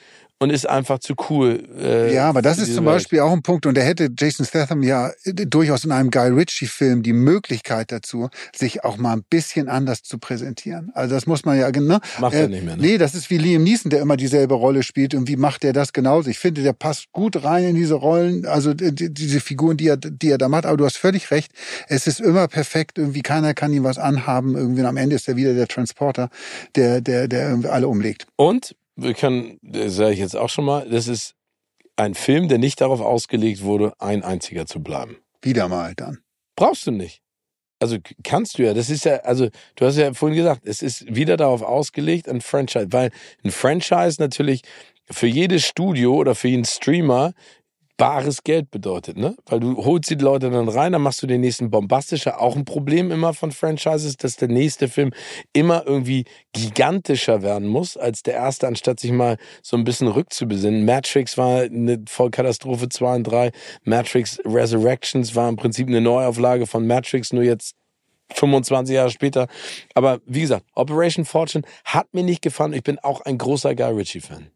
und 0.43 0.51
ist 0.51 0.68
einfach 0.68 0.99
zu 0.99 1.14
cool. 1.30 1.62
Äh, 1.78 2.14
Ja, 2.14 2.28
aber 2.28 2.43
das 2.43 2.59
ist 2.59 2.74
zum 2.74 2.84
Welt. 2.84 2.97
Beispiel 2.97 3.20
auch 3.20 3.32
ein 3.32 3.43
Punkt. 3.43 3.66
Und 3.66 3.76
da 3.76 3.80
hätte 3.80 4.09
Jason 4.18 4.45
Statham 4.45 4.82
ja 4.82 5.11
äh, 5.24 5.32
durchaus 5.47 5.84
in 5.84 5.93
einem 5.93 6.11
Guy 6.11 6.28
Ritchie-Film 6.28 7.03
die 7.03 7.12
Möglichkeit 7.12 7.93
dazu, 7.93 8.28
sich 8.55 8.84
auch 8.84 8.97
mal 8.97 9.12
ein 9.14 9.22
bisschen 9.30 9.68
anders 9.68 10.03
zu 10.03 10.18
präsentieren. 10.18 10.90
Also 10.95 11.14
das 11.14 11.26
muss 11.26 11.45
man 11.45 11.59
ja, 11.59 11.70
ne? 11.70 12.01
Macht 12.20 12.34
er 12.34 12.49
nicht 12.49 12.64
mehr, 12.64 12.76
ne? 12.76 12.82
Nee, 12.82 12.99
das 12.99 13.14
ist 13.14 13.30
wie 13.30 13.38
Liam 13.38 13.62
Neeson, 13.62 13.90
der 13.90 14.01
immer 14.01 14.16
dieselbe 14.16 14.55
Rolle 14.55 14.82
spielt. 14.82 15.14
Und 15.14 15.28
wie 15.28 15.36
macht 15.36 15.64
er 15.64 15.72
das 15.72 15.93
genauso? 15.93 16.28
Ich 16.30 16.38
finde, 16.38 16.62
der 16.62 16.72
passt 16.72 17.12
gut 17.12 17.45
rein 17.45 17.64
in 17.64 17.74
diese 17.76 17.95
Rollen, 17.95 18.45
also 18.47 18.74
die- 18.74 19.12
diese 19.12 19.40
Figuren, 19.40 19.76
die 19.76 19.88
er, 19.88 19.97
die 19.97 20.30
er 20.30 20.38
da 20.38 20.49
macht. 20.49 20.66
Aber 20.66 20.76
du 20.76 20.84
hast 20.84 20.97
völlig 20.97 21.30
recht. 21.30 21.53
Es 21.88 22.07
ist 22.07 22.20
immer 22.20 22.49
perfekt. 22.49 22.99
Irgendwie 22.99 23.22
keiner 23.22 23.55
kann 23.55 23.72
ihm 23.72 23.84
was 23.84 23.99
anhaben. 23.99 24.57
Irgendwie 24.57 24.80
und 24.80 24.86
am 24.86 24.97
Ende 24.97 25.16
ist 25.16 25.28
er 25.28 25.36
wieder 25.36 25.55
der 25.55 25.68
Transporter, 25.68 26.28
der, 26.74 27.01
der, 27.01 27.28
der 27.28 27.49
irgendwie 27.51 27.68
alle 27.68 27.86
umlegt. 27.88 28.26
Und 28.36 28.74
wir 28.97 29.14
können, 29.14 29.59
das 29.62 29.95
sage 29.97 30.12
ich 30.12 30.18
jetzt 30.18 30.36
auch 30.36 30.49
schon 30.49 30.64
mal, 30.64 30.88
das 30.88 31.09
ist 31.09 31.34
ein 31.97 32.14
Film, 32.14 32.49
der 32.49 32.59
nicht 32.59 32.80
darauf 32.80 33.01
ausgelegt 33.01 33.62
wurde, 33.62 33.93
ein 33.99 34.22
einziger 34.22 34.66
zu 34.66 34.82
bleiben. 34.82 35.18
Wieder 35.43 35.68
mal 35.68 35.95
dann. 35.95 36.18
Brauchst 36.57 36.86
du 36.86 36.90
nicht. 36.90 37.22
Also 37.80 37.99
kannst 38.22 38.59
du 38.59 38.62
ja. 38.62 38.74
Das 38.74 38.90
ist 38.90 39.05
ja, 39.05 39.16
also 39.18 39.49
du 39.74 39.86
hast 39.86 39.97
ja 39.97 40.14
vorhin 40.14 40.36
gesagt, 40.36 40.62
es 40.64 40.82
ist 40.82 41.14
wieder 41.14 41.36
darauf 41.36 41.62
ausgelegt, 41.62 42.28
ein 42.28 42.40
Franchise, 42.40 42.88
weil 42.90 43.11
ein 43.43 43.51
Franchise 43.51 44.20
natürlich 44.20 44.62
für 45.11 45.26
jedes 45.26 45.64
Studio 45.64 46.14
oder 46.14 46.34
für 46.34 46.49
jeden 46.49 46.64
Streamer 46.64 47.32
bares 48.03 48.42
Geld 48.42 48.72
bedeutet, 48.72 49.16
ne? 49.16 49.36
Weil 49.46 49.61
du 49.61 49.76
holst 49.76 50.11
die 50.11 50.16
Leute 50.16 50.50
dann 50.50 50.68
rein, 50.68 50.90
dann 50.90 51.03
machst 51.03 51.22
du 51.22 51.28
den 51.28 51.40
nächsten 51.40 51.70
bombastischer. 51.70 52.40
Auch 52.40 52.57
ein 52.57 52.64
Problem 52.64 53.12
immer 53.12 53.32
von 53.32 53.53
Franchises, 53.53 54.16
dass 54.16 54.34
der 54.34 54.48
nächste 54.48 54.88
Film 54.88 55.12
immer 55.53 55.86
irgendwie 55.86 56.24
gigantischer 56.53 57.42
werden 57.42 57.68
muss 57.68 57.96
als 57.96 58.24
der 58.24 58.34
erste, 58.34 58.66
anstatt 58.66 58.98
sich 58.98 59.12
mal 59.12 59.36
so 59.62 59.76
ein 59.76 59.84
bisschen 59.84 60.09
rückzubesinnen. 60.09 60.84
Matrix 60.84 61.38
war 61.38 61.61
eine 61.61 62.03
Vollkatastrophe 62.09 62.88
2 62.88 63.14
und 63.14 63.22
3. 63.22 63.53
Matrix 63.84 64.40
Resurrections 64.44 65.36
war 65.36 65.48
im 65.48 65.55
Prinzip 65.55 65.86
eine 65.86 66.00
Neuauflage 66.00 66.66
von 66.66 66.84
Matrix, 66.84 67.32
nur 67.32 67.44
jetzt 67.44 67.76
25 68.34 68.96
Jahre 68.96 69.11
später. 69.11 69.46
Aber 69.94 70.18
wie 70.26 70.40
gesagt, 70.40 70.66
Operation 70.74 71.24
Fortune 71.24 71.62
hat 71.84 72.12
mir 72.14 72.24
nicht 72.24 72.42
gefallen. 72.42 72.72
Ich 72.72 72.82
bin 72.82 72.98
auch 72.98 73.20
ein 73.20 73.38
großer 73.38 73.76
Guy 73.76 73.92
Ritchie-Fan. 73.92 74.50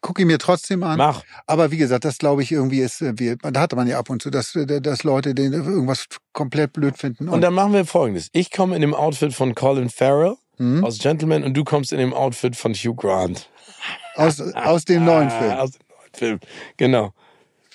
Guck 0.00 0.20
ihn 0.20 0.28
mir 0.28 0.38
trotzdem 0.38 0.82
an. 0.84 0.96
Mach. 0.96 1.24
Aber 1.46 1.70
wie 1.72 1.76
gesagt, 1.76 2.04
das 2.04 2.18
glaube 2.18 2.42
ich 2.42 2.52
irgendwie 2.52 2.80
ist, 2.80 3.00
äh, 3.02 3.14
wie, 3.16 3.34
da 3.36 3.60
hatte 3.60 3.74
man 3.76 3.88
ja 3.88 3.98
ab 3.98 4.10
und 4.10 4.22
zu, 4.22 4.30
dass, 4.30 4.54
äh, 4.54 4.80
dass 4.80 5.02
Leute 5.02 5.34
den 5.34 5.52
irgendwas 5.52 6.06
komplett 6.32 6.72
blöd 6.72 6.96
finden. 6.96 7.28
Und 7.28 7.40
dann 7.40 7.52
machen 7.54 7.72
wir 7.72 7.84
folgendes. 7.84 8.28
Ich 8.32 8.50
komme 8.52 8.76
in 8.76 8.80
dem 8.80 8.94
Outfit 8.94 9.34
von 9.34 9.54
Colin 9.54 9.90
Farrell 9.90 10.36
Mhm. 10.60 10.84
aus 10.84 10.98
Gentleman 10.98 11.44
und 11.44 11.54
du 11.54 11.62
kommst 11.62 11.92
in 11.92 11.98
dem 11.98 12.12
Outfit 12.12 12.56
von 12.56 12.74
Hugh 12.74 12.94
Grant. 12.96 13.48
aus, 14.16 14.40
aus 14.40 14.84
dem 14.84 15.04
neuen 15.04 15.30
Film. 15.30 15.52
Aus 15.58 15.70
dem 15.72 15.86
neuen 15.88 16.10
Film. 16.14 16.40
Genau. 16.76 17.12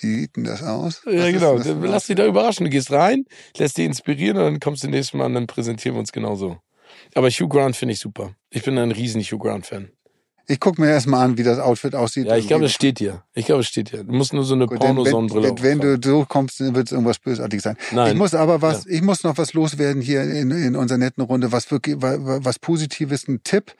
Wie 0.00 0.20
sieht 0.20 0.36
denn 0.36 0.44
das 0.44 0.62
aus? 0.62 1.00
Was 1.06 1.14
Ja, 1.14 1.30
genau. 1.30 1.56
das 1.56 1.66
Lass 1.80 2.06
dich 2.08 2.16
da 2.16 2.26
überraschen. 2.26 2.64
Du 2.64 2.70
gehst 2.70 2.90
rein, 2.92 3.24
lässt 3.56 3.78
dich 3.78 3.86
inspirieren 3.86 4.36
und 4.36 4.44
dann 4.44 4.60
kommst 4.60 4.82
du 4.84 4.88
nächstes 4.88 5.14
Mal 5.14 5.26
und 5.26 5.34
dann 5.34 5.46
präsentieren 5.46 5.94
wir 5.96 6.00
uns 6.00 6.12
genauso. 6.12 6.58
Aber 7.14 7.28
Hugh 7.30 7.48
Grant 7.48 7.74
finde 7.76 7.94
ich 7.94 8.00
super. 8.00 8.34
Ich 8.50 8.62
bin 8.62 8.76
ein 8.76 8.90
riesen 8.90 9.22
Hugh 9.22 9.38
Grant-Fan. 9.38 9.88
Ich 10.46 10.60
gucke 10.60 10.80
mir 10.80 10.88
erstmal 10.90 11.24
an, 11.24 11.38
wie 11.38 11.42
das 11.42 11.58
Outfit 11.58 11.94
aussieht. 11.94 12.26
Ja, 12.26 12.36
ich 12.36 12.46
glaube, 12.48 12.64
Irgendwie. 12.64 12.74
steht 12.74 13.00
dir. 13.00 13.22
Ich 13.32 13.46
glaube, 13.46 13.62
es 13.62 13.66
steht 13.68 13.92
dir. 13.92 14.04
Du 14.04 14.12
musst 14.12 14.32
nur 14.34 14.44
so 14.44 14.54
eine 14.54 14.66
Pornosonnenbrille 14.66 15.50
wenn, 15.56 15.62
wenn, 15.62 15.82
wenn 15.82 16.00
du 16.00 16.08
so 16.08 16.24
kommst, 16.26 16.60
wird 16.60 16.86
es 16.86 16.92
irgendwas 16.92 17.18
bösartig 17.18 17.62
sein. 17.62 17.76
Nein. 17.92 18.12
Ich 18.12 18.18
muss 18.18 18.34
aber 18.34 18.60
was, 18.60 18.84
ich 18.86 19.00
muss 19.02 19.22
noch 19.24 19.38
was 19.38 19.54
loswerden 19.54 20.02
hier 20.02 20.22
in, 20.22 20.50
in 20.50 20.76
unserer 20.76 20.98
netten 20.98 21.22
Runde, 21.24 21.50
was 21.52 21.70
wirklich, 21.70 21.96
wa- 22.02 22.18
wa- 22.18 22.40
was 22.42 22.58
Positives, 22.58 23.26
ein 23.26 23.42
Tipp. 23.42 23.72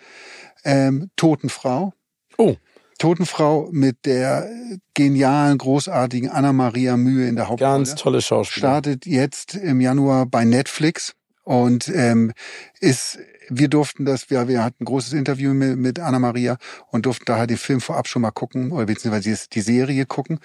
Ähm, 0.64 1.10
Totenfrau. 1.16 1.92
Oh. 2.38 2.56
Totenfrau 2.98 3.68
mit 3.72 4.06
der 4.06 4.48
genialen, 4.94 5.58
großartigen 5.58 6.30
Anna-Maria 6.30 6.96
Mühe 6.96 7.28
in 7.28 7.36
der 7.36 7.48
Hauptrolle. 7.48 7.72
Ganz 7.78 7.94
tolle 7.96 8.22
Schauspieler. 8.22 8.68
startet 8.68 9.04
jetzt 9.06 9.54
im 9.54 9.80
Januar 9.80 10.26
bei 10.26 10.44
Netflix 10.44 11.14
und 11.42 11.88
ähm, 11.88 12.32
ist 12.80 13.18
wir 13.48 13.68
durften 13.68 14.04
das, 14.04 14.30
wir, 14.30 14.48
wir 14.48 14.64
hatten 14.64 14.82
ein 14.82 14.86
großes 14.86 15.12
Interview 15.12 15.54
mit, 15.54 15.76
mit 15.76 15.98
Anna 16.00 16.18
Maria 16.18 16.56
und 16.90 17.06
durften 17.06 17.24
daher 17.26 17.46
den 17.46 17.56
Film 17.56 17.80
vorab 17.80 18.08
schon 18.08 18.22
mal 18.22 18.30
gucken, 18.30 18.72
oder 18.72 18.86
beziehungsweise 18.86 19.30
die, 19.30 19.48
die 19.52 19.60
Serie 19.60 20.06
gucken. 20.06 20.40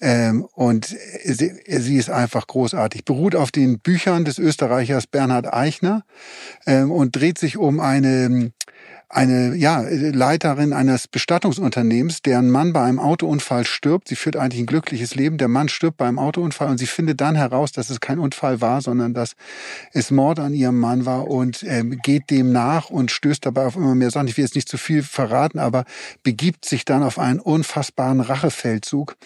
Ähm, 0.00 0.46
und 0.54 0.86
sie, 0.86 1.52
sie 1.66 1.96
ist 1.96 2.10
einfach 2.10 2.46
großartig. 2.46 3.04
Beruht 3.04 3.34
auf 3.34 3.50
den 3.50 3.78
Büchern 3.78 4.24
des 4.24 4.38
Österreichers 4.38 5.06
Bernhard 5.06 5.52
Eichner 5.52 6.04
ähm, 6.66 6.90
und 6.90 7.16
dreht 7.16 7.38
sich 7.38 7.56
um 7.56 7.80
eine 7.80 8.52
eine 9.12 9.56
ja, 9.56 9.80
Leiterin 9.80 10.72
eines 10.72 11.08
Bestattungsunternehmens, 11.08 12.22
deren 12.22 12.48
Mann 12.48 12.72
bei 12.72 12.84
einem 12.84 13.00
Autounfall 13.00 13.66
stirbt. 13.66 14.06
Sie 14.06 14.14
führt 14.14 14.36
eigentlich 14.36 14.62
ein 14.62 14.66
glückliches 14.66 15.16
Leben. 15.16 15.36
Der 15.36 15.48
Mann 15.48 15.68
stirbt 15.68 15.96
bei 15.96 16.06
einem 16.06 16.20
Autounfall 16.20 16.68
und 16.68 16.78
sie 16.78 16.86
findet 16.86 17.20
dann 17.20 17.34
heraus, 17.34 17.72
dass 17.72 17.90
es 17.90 17.98
kein 17.98 18.20
Unfall 18.20 18.60
war, 18.60 18.82
sondern 18.82 19.12
dass 19.12 19.34
es 19.92 20.12
Mord 20.12 20.38
an 20.38 20.54
ihrem 20.54 20.78
Mann 20.78 21.06
war 21.06 21.26
und 21.26 21.64
ähm, 21.64 21.98
geht 22.04 22.30
dem 22.30 22.52
nach 22.52 22.88
und 22.88 23.10
stößt 23.10 23.44
dabei 23.44 23.66
auf 23.66 23.74
immer 23.74 23.96
mehr 23.96 24.12
Sachen. 24.12 24.28
Ich 24.28 24.36
will 24.36 24.44
jetzt 24.44 24.54
nicht 24.54 24.68
zu 24.68 24.78
viel 24.78 25.02
verraten, 25.02 25.58
aber 25.58 25.86
begibt 26.22 26.64
sich 26.64 26.84
dann 26.84 27.02
auf 27.02 27.18
einen 27.18 27.40
unfassbaren 27.40 28.20
Rachefeldzug. 28.20 29.16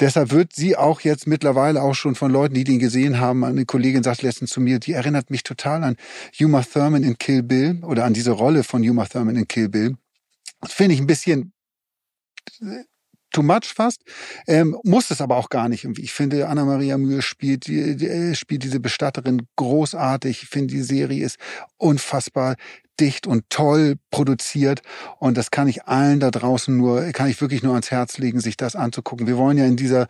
Deshalb 0.00 0.32
wird 0.32 0.54
sie 0.54 0.76
auch 0.76 1.02
jetzt 1.02 1.28
mittlerweile 1.28 1.82
auch 1.82 1.94
schon 1.94 2.16
von 2.16 2.32
Leuten, 2.32 2.54
die 2.54 2.64
den 2.64 2.80
gesehen 2.80 3.20
haben, 3.20 3.44
eine 3.44 3.64
Kollegin 3.64 4.02
sagt 4.02 4.22
letztens 4.22 4.50
zu 4.50 4.60
mir, 4.60 4.80
die 4.80 4.92
erinnert 4.92 5.30
mich 5.30 5.44
total 5.44 5.84
an 5.84 5.96
Uma 6.40 6.62
Thurman 6.62 7.04
in 7.04 7.16
Kill 7.16 7.44
Bill 7.44 7.78
oder 7.82 8.04
an 8.04 8.12
diese 8.12 8.32
Rolle 8.32 8.64
von 8.64 8.82
Uma 8.82 9.04
Thurman 9.04 9.19
Thurman 9.20 9.36
in 9.36 9.48
Kill 9.48 9.68
Bill. 9.68 9.96
Das 10.60 10.72
finde 10.72 10.94
ich 10.94 11.00
ein 11.00 11.06
bisschen 11.06 11.52
äh, 12.60 12.84
too 13.32 13.42
much 13.42 13.72
fast. 13.74 14.02
Ähm, 14.46 14.76
muss 14.82 15.10
es 15.10 15.20
aber 15.20 15.36
auch 15.36 15.48
gar 15.48 15.68
nicht 15.68 15.84
irgendwie. 15.84 16.02
Ich 16.02 16.12
finde, 16.12 16.48
Anna-Maria 16.48 16.98
Mühe 16.98 17.22
spielt, 17.22 17.66
die, 17.66 17.96
die, 17.96 18.08
äh, 18.08 18.34
spielt 18.34 18.62
diese 18.62 18.80
Bestatterin 18.80 19.46
großartig. 19.56 20.42
Ich 20.42 20.48
finde, 20.48 20.74
die 20.74 20.82
Serie 20.82 21.24
ist 21.24 21.36
unfassbar 21.76 22.56
dicht 22.98 23.26
und 23.26 23.48
toll 23.48 23.96
produziert. 24.10 24.82
Und 25.18 25.36
das 25.36 25.50
kann 25.50 25.68
ich 25.68 25.84
allen 25.84 26.20
da 26.20 26.30
draußen 26.30 26.76
nur, 26.76 27.12
kann 27.12 27.30
ich 27.30 27.40
wirklich 27.40 27.62
nur 27.62 27.72
ans 27.72 27.90
Herz 27.90 28.18
legen, 28.18 28.40
sich 28.40 28.56
das 28.56 28.76
anzugucken. 28.76 29.26
Wir 29.26 29.38
wollen 29.38 29.56
ja 29.56 29.64
in 29.64 29.76
dieser, 29.76 30.06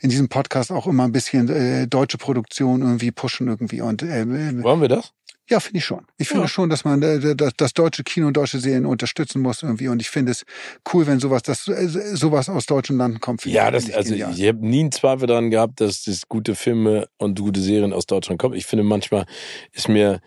in 0.00 0.10
diesem 0.10 0.28
Podcast 0.28 0.70
auch 0.70 0.86
immer 0.86 1.04
ein 1.04 1.12
bisschen 1.12 1.48
äh, 1.48 1.86
deutsche 1.86 2.18
Produktion 2.18 2.82
irgendwie 2.82 3.12
pushen 3.12 3.48
irgendwie. 3.48 3.80
Und 3.80 4.02
äh, 4.02 4.26
wollen 4.62 4.80
wir 4.80 4.88
das? 4.88 5.12
Ja, 5.50 5.60
finde 5.60 5.78
ich 5.78 5.84
schon. 5.84 6.06
Ich 6.16 6.28
finde 6.28 6.44
ja. 6.44 6.48
schon, 6.48 6.70
dass 6.70 6.84
man 6.84 7.02
äh, 7.02 7.36
das, 7.36 7.52
das 7.56 7.74
deutsche 7.74 8.02
Kino 8.02 8.26
und 8.28 8.36
deutsche 8.36 8.58
Serien 8.58 8.86
unterstützen 8.86 9.42
muss 9.42 9.62
irgendwie. 9.62 9.88
Und 9.88 10.00
ich 10.00 10.08
finde 10.08 10.32
es 10.32 10.44
cool, 10.92 11.06
wenn 11.06 11.20
sowas, 11.20 11.42
das, 11.42 11.68
äh, 11.68 11.86
sowas 11.86 12.48
aus 12.48 12.64
deutschen 12.66 12.96
Landen 12.96 13.20
kommt. 13.20 13.44
Ja, 13.44 13.70
das, 13.70 13.88
ich 13.88 13.96
also 13.96 14.10
genial. 14.10 14.32
ich 14.34 14.46
habe 14.46 14.66
nie 14.66 14.80
einen 14.80 14.92
Zweifel 14.92 15.26
daran 15.26 15.50
gehabt, 15.50 15.80
dass 15.80 16.04
das 16.04 16.28
gute 16.28 16.54
Filme 16.54 17.08
und 17.18 17.38
gute 17.38 17.60
Serien 17.60 17.92
aus 17.92 18.06
Deutschland 18.06 18.40
kommen. 18.40 18.54
Ich 18.54 18.64
finde 18.64 18.84
manchmal 18.84 19.26
ist 19.72 19.88
mir, 19.88 20.20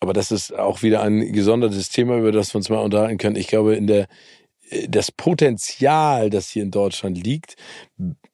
aber 0.00 0.14
das 0.14 0.32
ist 0.32 0.54
auch 0.54 0.82
wieder 0.82 1.02
ein 1.02 1.32
gesondertes 1.32 1.90
Thema, 1.90 2.16
über 2.16 2.32
das 2.32 2.54
wir 2.54 2.58
uns 2.58 2.70
mal 2.70 2.78
unterhalten 2.78 3.18
können. 3.18 3.36
Ich 3.36 3.48
glaube, 3.48 3.76
in 3.76 3.86
der 3.86 4.06
das 4.88 5.12
Potenzial, 5.12 6.30
das 6.30 6.48
hier 6.48 6.62
in 6.62 6.70
Deutschland 6.70 7.22
liegt, 7.22 7.56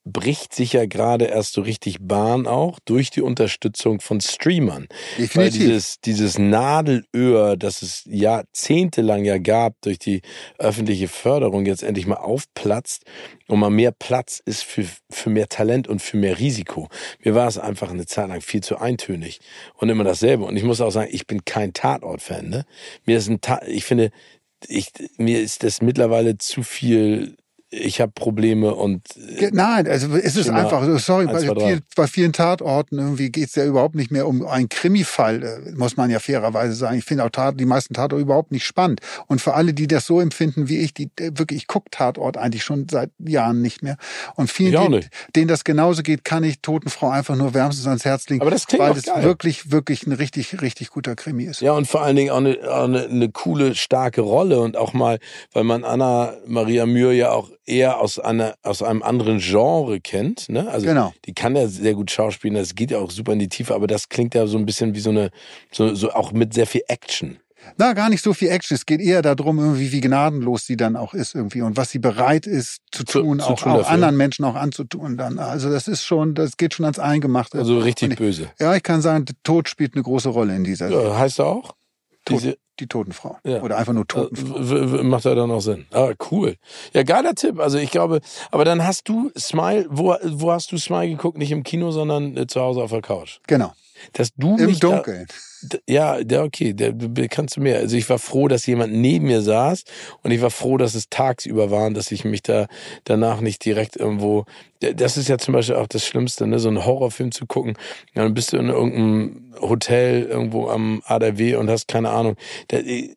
bricht 0.05 0.55
sich 0.55 0.73
ja 0.73 0.87
gerade 0.87 1.27
erst 1.27 1.53
so 1.53 1.61
richtig 1.61 1.99
Bahn 2.01 2.47
auch 2.47 2.81
durch 2.85 3.11
die 3.11 3.23
Unterstützung 3.23 4.01
von 4.01 4.21
Streamern. 4.21 4.89
Definitiv. 5.17 5.37
Weil 5.37 5.51
dieses, 5.51 6.01
dieses 6.01 6.39
Nadelöhr, 6.39 7.57
das 7.57 7.83
es 7.83 8.03
jahrzehntelang 8.07 9.25
ja 9.25 9.39
gab 9.39 9.81
durch 9.83 9.99
die 9.99 10.23
öffentliche 10.59 11.07
Förderung, 11.07 11.67
jetzt 11.67 11.85
endlich 11.85 12.07
mal 12.07 12.17
aufplatzt 12.17 13.05
und 13.47 13.61
mal 13.61 13.71
mehr 13.71 13.93
Platz 13.93 14.43
ist 14.45 14.65
für, 14.65 14.87
für 15.11 15.31
mehr 15.31 15.49
Talent 15.49 15.87
und 15.87 16.03
für 16.03 16.17
mehr 16.17 16.39
Risiko. 16.39 16.89
Mir 17.23 17.35
war 17.35 17.47
es 17.47 17.59
einfach 17.59 17.91
eine 17.91 18.07
Zeit 18.07 18.29
lang 18.29 18.41
viel 18.41 18.63
zu 18.63 18.79
eintönig 18.79 19.41
und 19.75 19.89
immer 19.89 20.05
dasselbe. 20.05 20.45
Und 20.45 20.57
ich 20.57 20.65
muss 20.65 20.81
auch 20.81 20.91
sagen, 20.91 21.11
ich 21.13 21.29
bin 21.29 21.45
kein 21.45 21.75
Tatort-Fan. 21.75 22.49
Ne? 22.49 22.65
Mir 23.07 23.19
ist 23.19 23.29
ein 23.29 23.41
Ta 23.41 23.61
ich 23.67 23.85
finde, 23.85 24.11
ich, 24.67 24.93
mir 25.17 25.41
ist 25.41 25.63
das 25.63 25.83
mittlerweile 25.83 26.39
zu 26.39 26.63
viel 26.63 27.37
ich 27.75 28.03
habe 28.03 28.13
Probleme 28.13 28.75
und. 28.75 29.03
Nein, 29.53 29.89
also 29.89 30.15
es 30.15 30.37
ist 30.37 30.51
einfach, 30.51 30.87
sorry, 30.99 31.27
bei, 31.27 31.41
viel, 31.41 31.81
bei, 31.97 32.07
vielen 32.07 32.35
Tatorten 32.35 32.99
irgendwie 32.99 33.31
geht's 33.31 33.55
ja 33.55 33.65
überhaupt 33.65 33.95
nicht 33.95 34.11
mehr 34.11 34.29
um 34.29 34.47
einen 34.47 34.69
Krimifall, 34.69 35.43
äh, 35.43 35.73
muss 35.73 35.97
man 35.97 36.11
ja 36.11 36.19
fairerweise 36.19 36.75
sagen. 36.75 36.99
Ich 36.99 37.05
finde 37.07 37.25
auch 37.25 37.31
Tat, 37.31 37.59
die 37.59 37.65
meisten 37.65 37.95
Tatorte 37.95 38.23
überhaupt 38.23 38.53
nicht 38.53 38.67
spannend. 38.67 39.01
Und 39.27 39.41
für 39.41 39.55
alle, 39.55 39.73
die 39.73 39.87
das 39.87 40.05
so 40.05 40.21
empfinden 40.21 40.69
wie 40.69 40.81
ich, 40.81 40.93
die 40.93 41.11
äh, 41.19 41.31
wirklich, 41.33 41.63
ich 41.63 41.67
gucke 41.67 41.89
Tatort 41.91 42.37
eigentlich 42.37 42.63
schon 42.63 42.89
seit 42.91 43.11
Jahren 43.19 43.63
nicht 43.63 43.83
mehr. 43.83 43.97
Und 44.37 44.51
vielen, 44.51 44.91
denen, 44.91 45.05
denen 45.35 45.49
das 45.49 45.65
genauso 45.65 46.03
geht, 46.03 46.27
kann 46.27 46.45
ich 46.45 46.61
Totenfrau 46.61 47.09
einfach 47.09 47.37
nur 47.37 47.55
wärmstens 47.55 47.87
ans 47.87 48.05
Herz 48.05 48.29
legen, 48.29 48.43
Aber 48.43 48.51
das 48.51 48.67
klingt 48.67 48.85
weil 48.85 48.93
es 48.93 49.07
wirklich, 49.07 49.73
wirklich 49.73 50.07
ein 50.07 50.13
richtig, 50.13 50.61
richtig 50.61 50.91
guter 50.91 51.17
Krimi 51.17 51.45
ist. 51.45 51.63
Ja, 51.63 51.73
und 51.73 51.89
vor 51.89 52.03
allen 52.03 52.17
Dingen 52.17 52.31
auch 52.33 52.37
eine, 52.37 52.59
auch 52.71 52.85
eine, 52.85 53.07
eine 53.07 53.31
coole, 53.31 53.75
starke 53.75 54.21
Rolle 54.21 54.61
und 54.61 54.77
auch 54.77 54.93
mal, 54.93 55.19
weil 55.53 55.65
man 55.65 55.85
Anna 55.85 56.35
Maria 56.47 56.85
Mühr 56.85 57.13
ja 57.13 57.31
auch 57.31 57.49
eher 57.67 58.01
aus, 58.01 58.19
einer, 58.19 58.55
aus 58.63 58.83
einem 58.83 59.03
anderen 59.03 59.39
Genre 59.39 60.01
kennt. 60.01 60.49
Ne? 60.49 60.69
Also 60.69 60.87
genau. 60.87 61.13
die 61.25 61.35
kann 61.35 61.57
ja 61.57 61.67
sehr 61.69 61.95
gut 61.95 62.11
schauspielen, 62.11 62.57
das 62.57 62.75
geht 62.75 62.91
ja 62.91 62.99
auch 62.99 63.11
super 63.11 63.33
in 63.33 63.39
die 63.39 63.49
Tiefe, 63.49 63.75
aber 63.75 63.87
das 63.87 64.09
klingt 64.09 64.35
ja 64.35 64.47
so 64.47 64.59
ein 64.59 64.67
bisschen 64.67 64.95
wie 64.95 65.01
so 65.01 65.11
eine, 65.11 65.31
so, 65.71 65.95
so 65.95 66.13
auch 66.13 66.33
mit 66.33 66.55
sehr 66.55 66.67
viel 66.67 66.83
Action. 66.89 67.39
Na, 67.77 67.93
gar 67.93 68.09
nicht 68.09 68.23
so 68.23 68.35
viel 68.35 68.49
Action. 68.49 68.75
Es 68.75 68.87
geht 68.87 69.01
eher 69.01 69.23
darum, 69.23 69.59
irgendwie, 69.59 69.93
wie 69.93 70.01
gnadenlos 70.01 70.67
sie 70.67 70.77
dann 70.77 70.97
auch 70.97 71.15
ist 71.15 71.35
irgendwie 71.35 71.63
und 71.63 71.77
was 71.77 71.91
sie 71.91 71.99
bereit 71.99 72.47
ist 72.47 72.81
zu 72.91 73.05
tun, 73.05 73.39
zu, 73.39 73.47
auch, 73.47 73.61
tun 73.61 73.73
auch 73.73 73.89
anderen 73.89 74.17
Menschen 74.17 74.45
auch 74.45 74.55
anzutun 74.55 75.17
dann. 75.17 75.39
Also 75.39 75.71
das 75.71 75.89
ist 75.89 76.05
schon, 76.05 76.35
das 76.35 76.57
geht 76.57 76.75
schon 76.75 76.85
ans 76.85 76.99
Eingemachte. 76.99 77.59
Also 77.59 77.79
richtig 77.79 78.13
ich, 78.13 78.19
böse. 78.19 78.51
Ja, 78.59 78.75
ich 78.75 78.83
kann 78.83 79.01
sagen, 79.01 79.25
Tod 79.45 79.69
spielt 79.69 79.95
eine 79.95 80.03
große 80.03 80.29
Rolle 80.29 80.57
in 80.57 80.65
dieser. 80.65 80.91
Ja, 80.91 81.17
heißt 81.17 81.39
er 81.39 81.47
auch? 81.47 81.75
Tod, 82.25 82.59
die 82.81 82.87
Totenfrau. 82.87 83.39
Ja. 83.45 83.63
Oder 83.63 83.79
einfach 83.79 83.93
nur 83.93 84.07
Totenfrau. 84.07 84.57
Äh, 84.59 85.03
macht 85.03 85.25
ja 85.25 85.35
dann 85.35 85.51
auch 85.51 85.61
Sinn. 85.61 85.87
Ah, 85.93 86.13
cool. 86.31 86.57
Ja, 86.93 87.03
geiler 87.03 87.35
Tipp. 87.35 87.61
Also 87.61 87.79
ich 87.79 87.91
glaube, 87.91 88.21
aber 88.51 88.65
dann 88.65 88.85
hast 88.85 89.09
du 89.09 89.31
Smile, 89.39 89.87
wo, 89.91 90.17
wo 90.23 90.53
hast 90.53 90.73
du 90.73 90.79
Smile 90.79 91.11
geguckt? 91.11 91.39
Nicht 91.39 91.53
im 91.53 91.63
Kino, 91.63 91.91
sondern 91.91 92.37
äh, 92.37 92.47
zu 92.47 92.61
Hause 92.61 92.83
auf 92.83 92.91
der 92.91 93.03
Couch. 93.03 93.41
Genau. 93.47 93.73
Dass 94.13 94.31
du 94.37 94.57
Im 94.57 94.79
Dunkeln. 94.79 95.27
Da, 95.63 95.79
ja, 95.89 96.25
der 96.25 96.43
okay, 96.43 96.73
der 96.75 97.29
kannst 97.29 97.57
du 97.57 97.61
mehr. 97.61 97.79
Also 97.79 97.97
ich 97.97 98.09
war 98.11 98.19
froh, 98.19 98.49
dass 98.49 98.67
jemand 98.67 98.93
neben 98.93 99.27
mir 99.27 99.43
saß 99.43 99.85
und 100.23 100.33
ich 100.33 100.41
war 100.41 100.51
froh, 100.51 100.77
dass 100.77 100.97
es 100.97 101.09
tagsüber 101.09 101.71
war 101.71 101.87
und 101.87 101.95
dass 101.95 102.11
ich 102.11 102.25
mich 102.25 102.43
da 102.43 102.67
danach 103.05 103.41
nicht 103.41 103.65
direkt 103.65 103.97
irgendwo. 103.97 104.45
Das 104.81 105.17
ist 105.17 105.29
ja 105.29 105.39
zum 105.39 105.55
Beispiel 105.55 105.77
auch 105.77 105.87
das 105.87 106.05
Schlimmste, 106.05 106.49
ne? 106.49 106.59
So 106.59 106.69
einen 106.69 106.85
Horrorfilm 106.85 107.31
zu 107.31 107.47
gucken. 107.47 107.75
Dann 108.15 108.35
bist 108.35 108.53
du 108.53 108.57
in 108.57 108.69
irgendeinem 108.71 109.53
Hotel 109.61 110.25
irgendwo 110.25 110.69
am 110.69 111.01
ADW 111.05 111.55
und 111.55 111.71
hast 111.71 111.87
keine 111.87 112.11
Ahnung. 112.11 112.35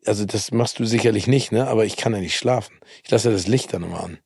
Also 0.04 0.24
das 0.24 0.52
machst 0.52 0.78
du 0.78 0.84
sicherlich 0.84 1.26
nicht, 1.26 1.50
ne? 1.50 1.66
Aber 1.66 1.84
ich 1.84 1.96
kann 1.96 2.12
ja 2.12 2.20
nicht 2.20 2.36
schlafen. 2.36 2.76
Ich 3.02 3.10
lasse 3.10 3.30
ja 3.30 3.34
das 3.34 3.48
Licht 3.48 3.72
dann 3.72 3.82
immer 3.82 4.04
an. 4.04 4.18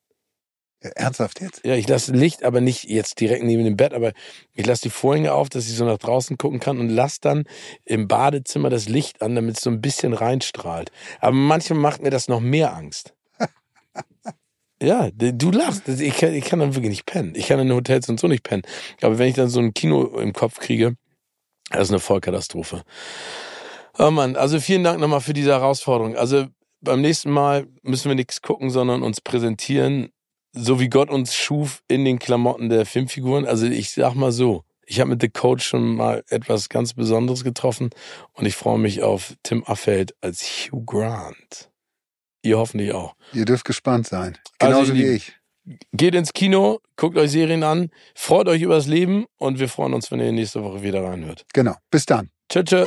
Ernsthaft 0.80 1.40
jetzt? 1.40 1.64
Ja, 1.64 1.74
ich 1.74 1.86
lasse 1.88 2.12
Licht, 2.12 2.42
aber 2.42 2.60
nicht 2.60 2.84
jetzt 2.84 3.20
direkt 3.20 3.44
neben 3.44 3.64
dem 3.64 3.76
Bett, 3.76 3.92
aber 3.92 4.12
ich 4.54 4.64
lasse 4.64 4.82
die 4.82 4.90
Vorhänge 4.90 5.34
auf, 5.34 5.50
dass 5.50 5.68
ich 5.68 5.76
so 5.76 5.84
nach 5.84 5.98
draußen 5.98 6.38
gucken 6.38 6.58
kann 6.58 6.78
und 6.78 6.88
lasse 6.88 7.18
dann 7.20 7.44
im 7.84 8.08
Badezimmer 8.08 8.70
das 8.70 8.88
Licht 8.88 9.20
an, 9.20 9.34
damit 9.34 9.56
es 9.56 9.62
so 9.62 9.70
ein 9.70 9.82
bisschen 9.82 10.14
reinstrahlt. 10.14 10.90
Aber 11.20 11.32
manchmal 11.32 11.78
macht 11.78 12.02
mir 12.02 12.10
das 12.10 12.28
noch 12.28 12.40
mehr 12.40 12.74
Angst. 12.74 13.14
ja, 14.82 15.10
du 15.10 15.50
lachst. 15.50 15.86
Ich 15.88 16.16
kann, 16.16 16.32
ich 16.32 16.44
kann 16.44 16.60
dann 16.60 16.74
wirklich 16.74 16.90
nicht 16.90 17.06
pennen. 17.06 17.34
Ich 17.36 17.48
kann 17.48 17.60
in 17.60 17.72
Hotels 17.72 18.08
und 18.08 18.18
so 18.18 18.26
nicht 18.26 18.42
pennen. 18.42 18.62
Aber 19.02 19.18
wenn 19.18 19.28
ich 19.28 19.36
dann 19.36 19.48
so 19.48 19.60
ein 19.60 19.74
Kino 19.74 20.18
im 20.18 20.32
Kopf 20.32 20.60
kriege, 20.60 20.96
das 21.70 21.82
ist 21.82 21.90
eine 21.90 22.00
Vollkatastrophe. 22.00 22.82
Oh 23.98 24.10
Mann, 24.10 24.34
also 24.34 24.58
vielen 24.60 24.82
Dank 24.82 24.98
nochmal 24.98 25.20
für 25.20 25.34
diese 25.34 25.50
Herausforderung. 25.50 26.16
Also 26.16 26.46
beim 26.80 27.02
nächsten 27.02 27.30
Mal 27.30 27.66
müssen 27.82 28.08
wir 28.08 28.14
nichts 28.14 28.40
gucken, 28.40 28.70
sondern 28.70 29.02
uns 29.02 29.20
präsentieren 29.20 30.10
so 30.53 30.80
wie 30.80 30.88
Gott 30.88 31.11
uns 31.11 31.34
schuf 31.34 31.82
in 31.88 32.05
den 32.05 32.18
Klamotten 32.18 32.68
der 32.68 32.86
Filmfiguren. 32.86 33.46
Also 33.46 33.66
ich 33.66 33.92
sag 33.92 34.14
mal 34.14 34.32
so, 34.32 34.64
ich 34.86 35.01
habe 35.01 35.11
mit 35.11 35.22
The 35.22 35.28
Coach 35.28 35.64
schon 35.64 35.94
mal 35.94 36.24
etwas 36.28 36.68
ganz 36.68 36.94
Besonderes 36.94 37.44
getroffen 37.44 37.90
und 38.32 38.46
ich 38.46 38.57
freue 38.57 38.78
mich 38.78 39.03
auf 39.03 39.34
Tim 39.42 39.62
Affeld 39.64 40.14
als 40.20 40.42
Hugh 40.42 40.84
Grant. 40.84 41.70
Ihr 42.42 42.59
hoffentlich 42.59 42.92
auch. 42.92 43.14
Ihr 43.32 43.44
dürft 43.44 43.64
gespannt 43.64 44.09
sein. 44.09 44.38
Genauso 44.59 44.80
also, 44.80 44.94
wie 44.94 45.07
ich. 45.07 45.32
Geht 45.92 46.14
ins 46.14 46.32
Kino, 46.32 46.80
guckt 46.96 47.16
euch 47.18 47.30
Serien 47.30 47.62
an, 47.62 47.90
freut 48.14 48.48
euch 48.48 48.62
übers 48.62 48.86
Leben 48.86 49.26
und 49.36 49.61
wir 49.61 49.68
freuen 49.68 49.94
uns, 49.94 50.11
wenn 50.11 50.18
ihr 50.18 50.32
nächste 50.32 50.64
Woche 50.64 50.82
wieder 50.82 51.05
reinhört. 51.05 51.44
Genau. 51.53 51.76
Bis 51.90 52.07
dann. 52.07 52.30
Tschö, 52.48 52.64
tschö. 52.64 52.86